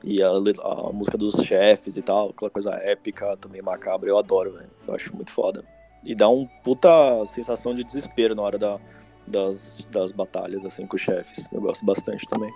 E 0.04 0.22
a, 0.22 0.28
a 0.28 0.92
música 0.92 1.16
dos 1.16 1.34
chefes 1.44 1.96
e 1.96 2.02
tal, 2.02 2.30
aquela 2.30 2.50
coisa 2.50 2.70
épica, 2.74 3.36
também 3.36 3.62
macabra, 3.62 4.08
eu 4.08 4.18
adoro, 4.18 4.52
velho. 4.52 4.70
Eu 4.86 4.94
acho 4.94 5.14
muito 5.14 5.32
foda. 5.32 5.64
E 6.04 6.14
dá 6.14 6.28
um 6.28 6.46
puta 6.62 6.88
sensação 7.26 7.74
de 7.74 7.82
desespero 7.82 8.34
na 8.34 8.42
hora 8.42 8.58
da, 8.58 8.78
das, 9.26 9.78
das 9.90 10.12
batalhas, 10.12 10.64
assim, 10.64 10.86
com 10.86 10.96
os 10.96 11.02
chefes. 11.02 11.46
Eu 11.52 11.60
gosto 11.60 11.84
bastante 11.84 12.26
também. 12.28 12.52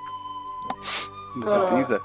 Você 1.36 1.66
tem, 1.68 1.84
Zé? 1.84 2.00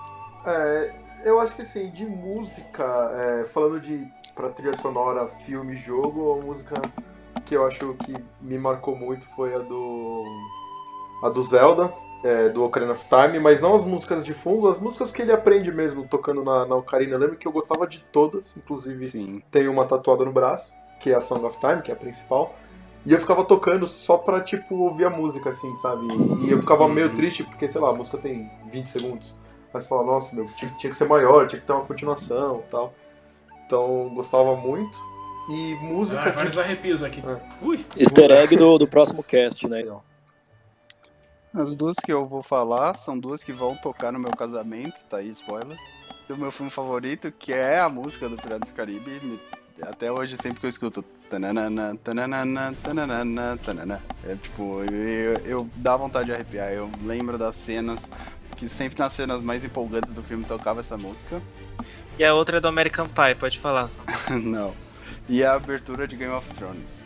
É, 0.47 0.95
eu 1.25 1.39
acho 1.39 1.55
que 1.55 1.61
assim, 1.61 1.89
de 1.89 2.05
música, 2.05 2.83
é, 3.13 3.43
falando 3.45 3.79
de 3.79 4.07
pra 4.35 4.49
trilha 4.49 4.73
sonora, 4.73 5.27
filme, 5.27 5.75
jogo, 5.75 6.33
a 6.33 6.43
música 6.43 6.75
que 7.45 7.55
eu 7.55 7.65
acho 7.65 7.93
que 7.95 8.13
me 8.41 8.57
marcou 8.57 8.95
muito 8.95 9.25
foi 9.35 9.55
a 9.55 9.59
do. 9.59 10.23
a 11.23 11.29
do 11.29 11.41
Zelda, 11.41 11.91
é, 12.23 12.49
do 12.49 12.63
Ocarina 12.63 12.91
of 12.91 13.05
Time, 13.07 13.39
mas 13.39 13.61
não 13.61 13.73
as 13.75 13.85
músicas 13.85 14.25
de 14.25 14.33
fundo, 14.33 14.67
as 14.67 14.79
músicas 14.79 15.11
que 15.11 15.21
ele 15.21 15.31
aprende 15.31 15.71
mesmo 15.71 16.07
tocando 16.07 16.43
na, 16.43 16.65
na 16.65 16.75
Ocarina. 16.75 17.15
Eu 17.15 17.19
lembro 17.19 17.37
que 17.37 17.47
eu 17.47 17.51
gostava 17.51 17.87
de 17.87 18.01
todas, 18.01 18.57
inclusive 18.57 19.07
Sim. 19.07 19.41
tenho 19.49 19.71
uma 19.71 19.85
tatuada 19.85 20.25
no 20.25 20.31
braço, 20.31 20.75
que 21.05 21.11
é 21.11 21.15
a 21.15 21.21
Song 21.21 21.45
of 21.45 21.59
Time, 21.59 21.83
que 21.83 21.91
é 21.91 21.93
a 21.93 21.97
principal. 21.97 22.55
E 23.05 23.13
eu 23.13 23.19
ficava 23.19 23.45
tocando 23.45 23.85
só 23.85 24.17
pra, 24.17 24.41
tipo, 24.41 24.75
ouvir 24.75 25.05
a 25.05 25.09
música, 25.11 25.49
assim, 25.49 25.75
sabe? 25.75 26.07
E 26.43 26.49
eu 26.49 26.57
ficava 26.57 26.87
meio 26.89 27.13
triste, 27.13 27.43
porque, 27.43 27.69
sei 27.69 27.79
lá, 27.79 27.91
a 27.91 27.93
música 27.93 28.17
tem 28.17 28.49
20 28.67 28.87
segundos. 28.89 29.39
Mas 29.71 29.83
você 29.83 29.89
fala, 29.89 30.03
nossa, 30.03 30.35
meu, 30.35 30.47
tinha, 30.55 30.71
tinha 30.71 30.89
que 30.89 30.95
ser 30.97 31.07
maior, 31.07 31.45
tinha 31.45 31.59
que 31.61 31.67
ter 31.67 31.73
uma 31.73 31.85
continuação 31.85 32.63
e 32.65 32.71
tal. 32.71 32.95
Então, 33.63 34.09
gostava 34.15 34.55
muito. 34.55 34.97
E 35.47 35.75
música 35.75 36.29
Ah, 36.29 36.31
vários 36.31 36.53
de... 36.55 36.59
arrepios 36.59 37.03
aqui. 37.03 37.21
É. 37.23 37.41
Ui! 37.63 37.85
Easter 37.95 38.31
egg 38.31 38.57
do, 38.57 38.79
do 38.79 38.87
próximo 38.87 39.21
cast, 39.23 39.67
né? 39.67 39.83
As 41.53 41.71
duas 41.73 41.97
que 42.03 42.11
eu 42.11 42.25
vou 42.25 42.41
falar 42.41 42.97
são 42.97 43.19
duas 43.19 43.43
que 43.43 43.53
vão 43.53 43.75
tocar 43.77 44.11
no 44.11 44.17
meu 44.17 44.31
casamento, 44.35 45.05
tá 45.07 45.17
aí, 45.17 45.29
spoiler. 45.29 45.77
Do 46.27 46.35
meu 46.35 46.51
filme 46.51 46.71
favorito, 46.71 47.31
que 47.31 47.53
é 47.53 47.79
a 47.79 47.87
música 47.87 48.27
do 48.27 48.35
Piratas 48.35 48.71
do 48.71 48.75
Caribe. 48.75 49.19
me- 49.23 49.39
Até 49.81 50.11
hoje, 50.11 50.37
sempre 50.37 50.59
que 50.59 50.65
eu 50.65 50.69
escuto. 50.69 51.03
tananana, 51.29 51.97
tananana, 52.03 52.73
tananana, 52.81 53.59
tanana. 53.63 54.03
É 54.23 54.35
tipo, 54.35 54.83
eu, 54.83 55.33
eu 55.45 55.69
dá 55.75 55.97
vontade 55.97 56.27
de 56.27 56.33
arrepiar. 56.33 56.71
Eu 56.71 56.89
lembro 57.03 57.37
das 57.37 57.57
cenas, 57.57 58.09
que 58.55 58.69
sempre 58.69 58.97
nas 58.97 59.13
cenas 59.13 59.41
mais 59.41 59.63
empolgantes 59.63 60.11
do 60.11 60.23
filme 60.23 60.45
tocava 60.45 60.79
essa 60.79 60.97
música. 60.97 61.41
E 62.17 62.23
a 62.23 62.33
outra 62.33 62.57
é 62.57 62.61
do 62.61 62.67
American 62.67 63.07
Pie, 63.07 63.35
pode 63.37 63.59
falar. 63.59 63.89
Só. 63.89 64.01
Não. 64.41 64.73
E 65.27 65.43
a 65.43 65.53
abertura 65.53 66.07
de 66.07 66.15
Game 66.15 66.33
of 66.33 66.47
Thrones. 66.53 67.03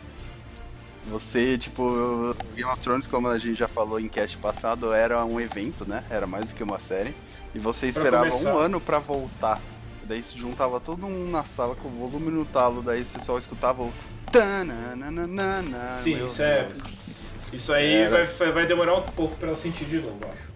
Você, 1.06 1.58
tipo, 1.58 2.36
Game 2.54 2.70
of 2.70 2.80
Thrones, 2.80 3.06
como 3.06 3.26
a 3.26 3.38
gente 3.38 3.58
já 3.58 3.66
falou 3.66 3.98
em 3.98 4.06
cast 4.06 4.36
passado, 4.36 4.92
era 4.92 5.24
um 5.24 5.40
evento, 5.40 5.84
né? 5.88 6.04
Era 6.08 6.26
mais 6.26 6.44
do 6.44 6.54
que 6.54 6.62
uma 6.62 6.78
série. 6.78 7.14
E 7.54 7.58
você 7.58 7.88
esperava 7.88 8.32
um 8.32 8.58
ano 8.58 8.80
pra 8.80 8.98
voltar. 9.00 9.60
Daí 10.04 10.22
se 10.22 10.38
juntava 10.38 10.80
todo 10.80 11.02
mundo 11.06 11.30
na 11.30 11.44
sala 11.44 11.74
com 11.76 11.88
o 11.88 11.92
volume 11.92 12.30
no 12.30 12.44
talo, 12.44 12.82
daí 12.82 13.04
você 13.04 13.20
só 13.20 13.38
escutava 13.38 13.82
o. 13.82 13.92
tananana, 14.32 15.90
Sim, 15.90 16.24
isso 16.26 16.42
é-. 16.42 16.68
Isso 17.52 17.72
aí 17.72 17.94
Era. 17.94 18.24
vai, 18.26 18.52
vai- 18.52 18.66
demorar 18.66 18.94
um 18.96 19.02
pouco 19.02 19.34
pra 19.36 19.48
eu 19.48 19.56
sentir 19.56 19.84
de 19.84 19.98
novo, 19.98 20.18
acho. 20.24 20.50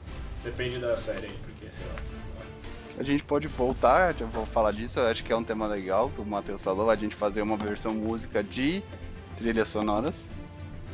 Depende 0.45 0.79
da 0.79 0.97
série 0.97 1.27
aí, 1.27 1.39
porque, 1.45 1.67
sei 1.71 1.85
lá. 1.87 1.95
A 2.99 3.03
gente 3.03 3.25
pode 3.25 3.49
voltar, 3.49 4.15
eu 4.21 4.29
vou 4.29 4.47
falar 4.47 4.71
disso, 4.73 5.01
eu 5.01 5.09
acho 5.09 5.25
que 5.25 5.33
é 5.33 5.37
um 5.37 5.43
tema 5.43 5.67
legal, 5.67 6.09
que 6.11 6.21
o 6.21 6.25
Matheus 6.25 6.63
falou, 6.63 6.89
a 6.91 6.95
gente 6.97 7.17
fazer 7.17 7.43
uma 7.43 7.57
versão 7.57 7.93
música 7.93 8.43
de 8.45 8.81
trilhas 9.37 9.69
sonoras. 9.69 10.31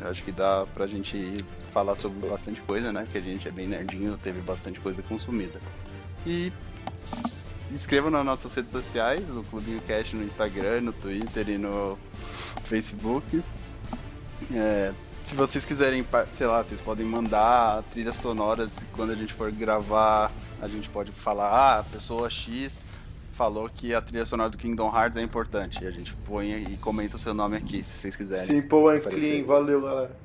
Eu 0.01 0.09
acho 0.09 0.22
que 0.22 0.32
dá 0.32 0.64
pra 0.72 0.86
gente 0.86 1.44
falar 1.72 1.94
sobre 1.96 2.26
bastante 2.26 2.62
coisa, 2.62 2.90
né? 2.90 3.07
Que 3.12 3.18
a 3.18 3.20
gente 3.20 3.46
é 3.46 3.51
bem 3.51 3.66
nerdinho, 3.68 4.16
teve 4.16 4.40
bastante 4.40 4.80
coisa 4.80 5.03
consumida. 5.03 5.61
E 6.26 6.51
inscrevam 7.72 8.10
nas 8.10 8.24
nossas 8.24 8.52
redes 8.54 8.72
sociais, 8.72 9.26
no 9.28 9.44
Clubinho 9.44 9.80
Cast 9.82 10.14
no 10.16 10.24
Instagram, 10.24 10.82
no 10.82 10.92
Twitter 10.92 11.48
e 11.48 11.58
no 11.58 11.98
Facebook. 12.64 13.42
É, 14.52 14.92
se 15.24 15.34
vocês 15.34 15.64
quiserem, 15.64 16.04
sei 16.32 16.46
lá, 16.46 16.62
vocês 16.62 16.80
podem 16.80 17.06
mandar 17.06 17.82
trilhas 17.92 18.16
sonoras 18.16 18.84
quando 18.94 19.10
a 19.10 19.14
gente 19.14 19.32
for 19.32 19.50
gravar. 19.52 20.32
A 20.60 20.68
gente 20.68 20.88
pode 20.88 21.12
falar, 21.12 21.48
ah, 21.48 21.78
a 21.80 21.84
pessoa 21.84 22.28
X 22.28 22.82
falou 23.32 23.70
que 23.70 23.94
a 23.94 24.02
trilha 24.02 24.26
sonora 24.26 24.50
do 24.50 24.58
Kingdom 24.58 24.94
Hearts 24.94 25.16
é 25.16 25.22
importante. 25.22 25.82
E 25.82 25.86
a 25.86 25.90
gente 25.90 26.12
põe 26.26 26.64
e 26.64 26.76
comenta 26.76 27.16
o 27.16 27.18
seu 27.18 27.32
nome 27.32 27.56
aqui, 27.56 27.82
se 27.82 27.98
vocês 27.98 28.16
quiserem. 28.16 28.44
Simple 28.44 28.88
and 28.88 29.00
clean, 29.00 29.44
valeu, 29.44 29.80
galera. 29.80 30.16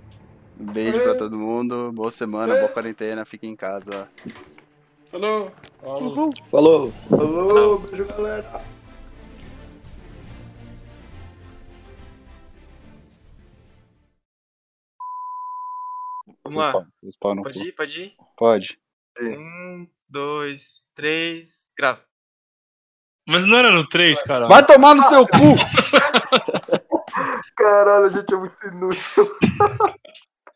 Um 0.59 0.65
beijo 0.65 0.99
pra 1.01 1.15
todo 1.15 1.37
mundo, 1.37 1.91
boa 1.93 2.11
semana, 2.11 2.55
boa 2.55 2.69
quarentena, 2.69 3.25
fiquem 3.25 3.51
em 3.51 3.55
casa. 3.55 4.07
Falou! 5.09 5.51
Falou! 5.81 6.31
Falou! 6.49 6.91
Falou, 6.91 7.79
beijo, 7.79 8.05
galera. 8.07 8.61
Vamos 16.43 16.57
lá. 16.59 16.85
Spawn- 17.13 17.41
Pode 17.41 17.63
ir, 17.67 17.71
pode 17.73 18.01
ir? 18.01 18.15
Pode. 18.37 18.79
Um, 19.21 19.87
dois, 20.09 20.83
três, 20.93 21.69
grava. 21.77 22.01
Mas 23.27 23.43
não 23.45 23.57
era 23.57 23.71
no 23.71 23.87
3, 23.87 24.21
cara. 24.23 24.47
Vai 24.47 24.63
tomar 24.65 24.93
no 24.93 25.01
seu 25.03 25.25
cu! 25.27 25.55
Caralho, 27.57 28.05
a 28.05 28.09
gente 28.09 28.33
é 28.33 28.37
muito 28.37 28.67
inútil. 28.67 29.27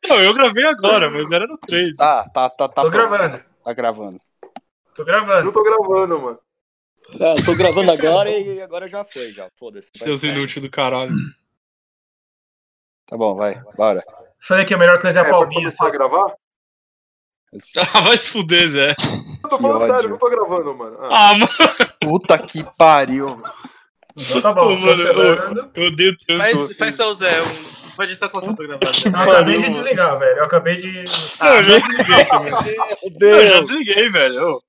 Não, 0.07 0.19
eu 0.19 0.33
gravei 0.35 0.65
agora, 0.65 1.09
mas 1.09 1.31
era 1.31 1.47
no 1.47 1.57
3. 1.57 1.95
Tá, 1.97 2.29
tá, 2.29 2.47
tá, 2.49 2.67
tá. 2.69 2.83
Tô 2.83 2.91
pronto. 2.91 3.09
gravando, 3.09 3.43
Tá 3.63 3.73
gravando. 3.73 4.21
Tô 4.99 5.05
gravando. 5.05 5.45
Não 5.45 5.51
tô 5.53 5.63
gravando, 5.63 6.21
mano. 6.21 6.39
Ah, 7.15 7.33
tô 7.45 7.55
gravando 7.55 7.91
agora 7.91 8.29
e 8.29 8.61
agora 8.61 8.87
já 8.87 9.03
foi, 9.03 9.31
já. 9.31 9.49
Foda-se. 9.57 9.89
Seus 9.95 10.23
inúteis 10.23 10.61
do 10.61 10.69
caralho. 10.69 11.13
Tá 13.07 13.17
bom, 13.17 13.35
vai, 13.35 13.61
bora. 13.75 14.03
Falei 14.41 14.65
que 14.65 14.73
a 14.73 14.77
melhor 14.77 14.99
coisa 15.01 15.19
é 15.19 15.23
a 15.23 15.25
É, 15.25 15.29
pra 15.29 15.37
palminha. 15.39 15.61
começar 15.61 15.87
a 15.87 15.89
gravar? 15.89 16.33
Ah, 17.95 18.01
vai 18.01 18.17
se 18.17 18.29
fuder, 18.29 18.67
Zé. 18.67 18.93
Eu 19.43 19.49
tô 19.49 19.57
falando 19.57 19.81
sério, 19.81 20.09
não 20.09 20.17
tô 20.19 20.29
gravando, 20.29 20.77
mano. 20.77 20.97
Ah. 21.01 21.31
Ah, 21.31 21.33
mano. 21.35 21.49
Puta 21.99 22.37
que 22.37 22.63
pariu. 22.77 23.41
Então 24.15 24.41
tá 24.41 24.53
Pô, 24.53 24.61
bom, 24.69 24.75
mano, 24.75 24.97
cancelando. 24.97 25.71
Eu 25.73 25.83
odeio 25.87 26.15
tanto. 26.27 26.37
Faz, 26.37 26.73
faz 26.77 26.95
só 26.95 27.09
o 27.09 27.15
Zé, 27.15 27.41
um- 27.41 27.95
pode 27.95 28.15
só 28.15 28.29
colocar 28.29 28.53
pra 28.55 28.67
gravar. 28.67 28.93
Zé. 28.93 29.09
Eu 29.09 29.15
acabei 29.19 29.57
de 29.57 29.69
desligar, 29.71 30.19
velho. 30.19 30.37
Eu 30.37 30.43
acabei 30.45 30.77
de. 30.77 31.03
Não, 31.39 31.55
eu 31.55 31.63
já 31.63 31.79
desliguei 31.79 32.25
também. 32.25 32.51
Meu 33.19 33.29
Não, 33.31 33.41
eu 33.41 33.47
já 33.49 33.59
desliguei, 33.61 34.09
velho. 34.11 34.61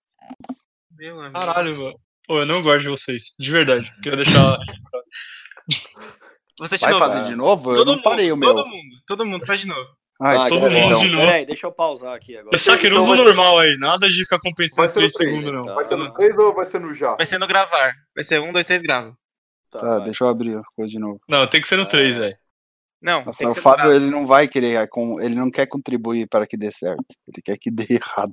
Meu 1.01 1.21
amigo. 1.21 1.33
caralho, 1.41 1.77
mano. 1.79 2.01
Pô, 2.27 2.41
eu 2.41 2.47
não 2.47 2.63
gosto 2.63 2.83
de 2.83 2.89
vocês. 2.89 3.23
De 3.39 3.51
verdade. 3.51 3.91
Queria 4.03 4.17
deixar. 4.17 4.59
Você 6.59 6.77
Vai 6.77 6.93
novo. 6.93 7.05
fazer 7.07 7.25
de 7.29 7.35
novo? 7.37 7.71
Eu 7.73 7.77
Todo 7.77 7.87
não 7.87 7.95
mundo, 7.95 8.03
parei 8.05 8.31
o 8.33 8.37
meu. 8.37 8.55
todo 8.55 8.69
mundo, 8.69 8.97
todo 9.07 9.27
mundo, 9.27 9.47
faz 9.47 9.61
de 9.61 9.67
novo. 9.67 9.89
Ah, 10.21 10.45
Ah, 10.45 10.49
todo 10.49 10.61
cara, 10.61 10.73
mundo 10.75 10.87
então, 10.87 11.01
de 11.01 11.09
novo. 11.09 11.27
Peraí, 11.27 11.47
deixa 11.47 11.67
eu 11.67 11.73
pausar 11.73 12.15
aqui 12.15 12.37
agora. 12.37 12.55
Esse 12.55 12.65
saque 12.67 12.87
Então 12.89 12.99
usa 13.01 13.13
o 13.13 13.17
vai- 13.17 13.25
normal 13.25 13.59
aí. 13.61 13.79
Nada 13.79 14.11
de 14.11 14.23
ficar 14.23 14.39
compensando 14.39 14.77
Vai 14.83 14.89
ser 14.89 15.01
no 15.01 15.07
3 15.07 15.13
três, 15.15 15.31
segundos, 15.31 15.53
não. 15.55 15.63
então. 15.63 15.75
Vai 15.75 15.85
ser 15.85 15.97
no 15.97 16.13
3 16.13 16.37
ou 16.37 16.55
vai 16.55 16.65
ser 16.67 16.79
no 16.81 16.95
já? 16.95 17.17
Vai 17.17 17.25
ser 17.25 17.39
no 17.39 17.47
gravar. 17.47 17.93
Vai 18.15 18.25
ser 18.25 18.41
um, 18.41 18.53
dois, 18.53 18.67
três, 18.67 18.83
grava. 18.83 19.17
Tá, 19.71 19.79
Tá, 19.81 19.99
deixa 20.01 20.25
eu 20.25 20.29
abrir 20.29 20.55
a 20.59 20.63
coisa 20.77 20.93
de 20.93 20.99
novo. 20.99 21.19
Não, 21.27 21.47
tem 21.47 21.63
que 21.63 21.67
ser 21.67 21.77
no 21.77 21.87
3, 21.87 22.17
velho. 22.19 22.37
Não, 23.01 23.25
Nossa, 23.25 23.39
tem 23.39 23.51
que 23.51 23.59
o 23.59 23.63
Fábio, 23.63 23.91
ele 23.93 24.11
não 24.11 24.27
vai 24.27 24.47
querer, 24.47 24.87
com- 24.91 25.19
ele 25.23 25.35
não 25.35 25.51
quer 25.51 25.65
contribuir 25.67 26.29
para 26.29 26.47
que 26.47 26.59
dê 26.59 26.71
certo. 26.71 27.03
Ele 27.27 27.41
quer 27.43 27.57
que 27.57 27.71
dê 27.71 27.87
errado. 28.05 28.33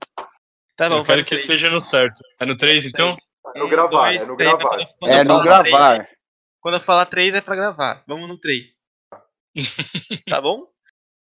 Tá 0.78 0.88
bom, 0.90 0.98
eu 0.98 1.04
quero 1.04 1.24
que 1.24 1.30
três. 1.32 1.46
seja 1.46 1.70
no 1.70 1.82
certo. 1.82 2.22
É 2.40 2.46
no 2.46 2.56
3, 2.56 2.86
então? 2.86 3.16
É 3.56 3.60
no 3.60 3.68
gravar, 3.68 3.90
dois, 4.10 4.22
é 4.22 4.26
no 4.26 4.38
três. 4.38 4.52
gravar. 4.52 4.70
Quando- 5.00 5.12
É 5.12 5.20
eu 5.20 5.26
no 5.26 5.44
falar 5.44 5.60
três- 5.64 5.76
gravar. 5.76 6.08
Quando 6.62 6.74
eu 6.76 6.82
falar 6.82 7.06
três 7.06 7.34
é 7.36 7.42
pra 7.42 7.56
gravar. 7.56 8.04
Vamos 8.08 8.30
no 8.30 8.40
três. 8.40 8.78
tá 10.30 10.40
bom? 10.42 10.66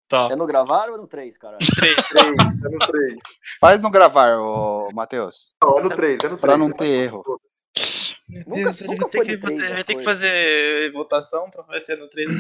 Tá. 0.07 0.27
É 0.31 0.35
no 0.35 0.45
gravar 0.45 0.89
ou 0.89 0.95
é 0.95 0.97
no 0.97 1.07
3, 1.07 1.35
cara? 1.37 1.57
Três. 1.75 1.95
3, 2.09 2.35
é 2.65 2.69
no 2.69 2.77
3. 2.79 3.13
Faz 3.59 3.81
no 3.81 3.89
gravar, 3.89 4.37
ô 4.37 4.89
Matheus. 4.93 5.53
Não, 5.63 5.79
é 5.79 5.81
no 5.83 5.89
3, 5.89 6.19
é 6.19 6.23
no 6.29 6.37
3. 6.37 6.39
Pra 6.41 6.57
não 6.57 6.71
ter 6.71 6.85
erro. 6.87 7.23
Meu 8.29 8.41
Nunca- 8.47 8.55
Deus, 8.63 8.81
ele 8.81 8.89
nunca 8.89 9.07
vai 9.07 9.11
ter 9.11 9.25
que, 9.25 9.37
três 9.37 9.59
vai 9.69 9.77
as 9.79 9.83
ter 9.83 9.95
que 9.95 10.03
fazer 10.03 10.91
votação 10.91 11.49
pra 11.49 11.63
ver 11.63 11.81
se 11.81 11.93
é 11.93 11.95
no 11.95 12.07
3. 12.09 12.37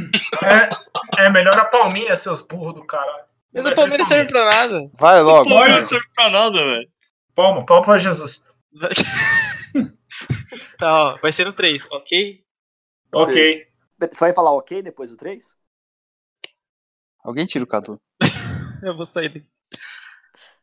É, 1.17 1.25
é 1.25 1.29
melhor 1.29 1.57
a 1.57 1.65
palminha, 1.65 2.15
seus 2.15 2.41
burros 2.41 2.75
do 2.75 2.85
caralho. 2.85 3.25
Mas 3.53 3.65
a 3.65 3.71
Palmeiras 3.73 3.99
não 3.99 4.15
serve 4.15 4.29
pra 4.31 4.45
nada. 4.45 4.91
Vai 4.99 5.21
logo. 5.21 5.49
Pô, 5.49 5.55
vai. 5.57 5.69
não 5.71 5.81
serve 5.81 6.05
pra 6.13 6.29
nada, 6.29 6.51
velho. 6.57 6.89
Palma, 7.35 7.65
palma 7.65 7.83
pra 7.83 7.97
Jesus. 7.97 8.45
Vai- 8.71 8.91
tá, 10.79 11.03
ó, 11.03 11.15
vai 11.17 11.31
ser 11.31 11.45
no 11.45 11.53
3, 11.53 11.85
ok? 11.91 12.43
Ok. 13.13 13.67
Você 13.99 14.19
vai 14.19 14.33
falar 14.33 14.51
ok 14.53 14.81
depois 14.81 15.09
do 15.09 15.17
3? 15.17 15.53
Alguém 17.23 17.45
tira 17.45 17.63
o 17.63 17.67
Cadu. 17.67 17.99
Eu 18.81 18.95
vou 18.95 19.05
sair 19.05 19.29
daqui. 19.29 19.45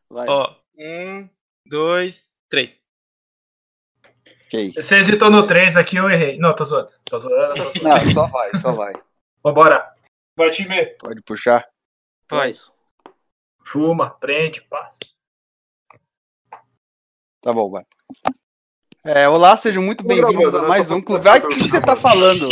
Vai. 0.09 0.27
Ó, 0.27 0.55
um, 0.77 1.29
dois, 1.65 2.31
três. 2.49 2.83
Ok. 4.45 4.73
Você 4.73 4.97
hesitou 4.97 5.29
no 5.29 5.47
3 5.47 5.75
aqui, 5.75 5.97
eu 5.97 6.09
errei. 6.09 6.37
Não, 6.37 6.55
tô 6.55 6.63
zoando. 6.63 6.91
Tô 7.03 7.17
zoando, 7.17 7.55
tô 7.55 7.69
zoando. 7.71 7.83
Não, 7.83 8.13
só 8.13 8.27
vai, 8.27 8.55
só 8.57 8.71
vai. 8.71 8.93
Vambora. 9.43 9.91
Vai, 10.37 10.51
time. 10.51 10.85
Pode 10.99 11.21
puxar. 11.23 11.67
Isso. 12.47 12.71
Fuma, 13.65 14.11
prende, 14.11 14.61
passa. 14.61 14.99
Tá 17.43 17.51
bom, 17.53 17.69
vai. 17.69 17.83
É, 19.05 19.27
olá, 19.27 19.57
sejam 19.57 19.83
muito 19.83 20.01
bem-vindos 20.05 20.55
a 20.55 20.61
mais 20.65 20.89
um 20.89 21.01
clube. 21.01 21.27
Ai, 21.27 21.39
o 21.39 21.49
que 21.49 21.55
você 21.63 21.81
tá 21.81 21.93
falando? 21.95 22.47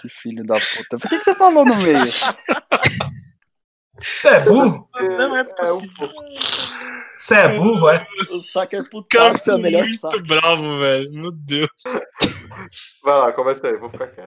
Que 0.00 0.08
filho 0.08 0.44
da 0.44 0.54
puta. 0.54 0.98
Por 0.98 1.08
que 1.08 1.18
que 1.18 1.24
você 1.24 1.34
falou 1.34 1.64
no 1.64 1.74
meio? 1.76 2.04
Você 4.02 4.28
é 4.28 4.40
burro? 4.40 4.88
Não 4.98 5.34
é 5.36 5.40
É 5.40 5.44
possível. 5.44 5.76
um 5.76 5.94
pouco. 5.94 6.14
Você 7.18 7.34
é 7.34 7.58
burro, 7.58 7.88
é? 7.90 8.06
O 8.30 8.40
Sacker 8.40 8.80
cara 8.80 8.90
putaço 9.32 9.50
é 9.50 9.54
o 9.54 9.58
melhor 9.58 9.84
muito 9.86 10.00
saque. 10.00 10.22
bravo, 10.22 10.78
velho. 10.78 11.10
Meu 11.12 11.32
Deus. 11.32 11.70
Vai 13.04 13.18
lá, 13.18 13.32
começa 13.32 13.66
aí, 13.66 13.76
vou 13.78 13.88
ficar 13.90 14.06
quieto. 14.08 14.18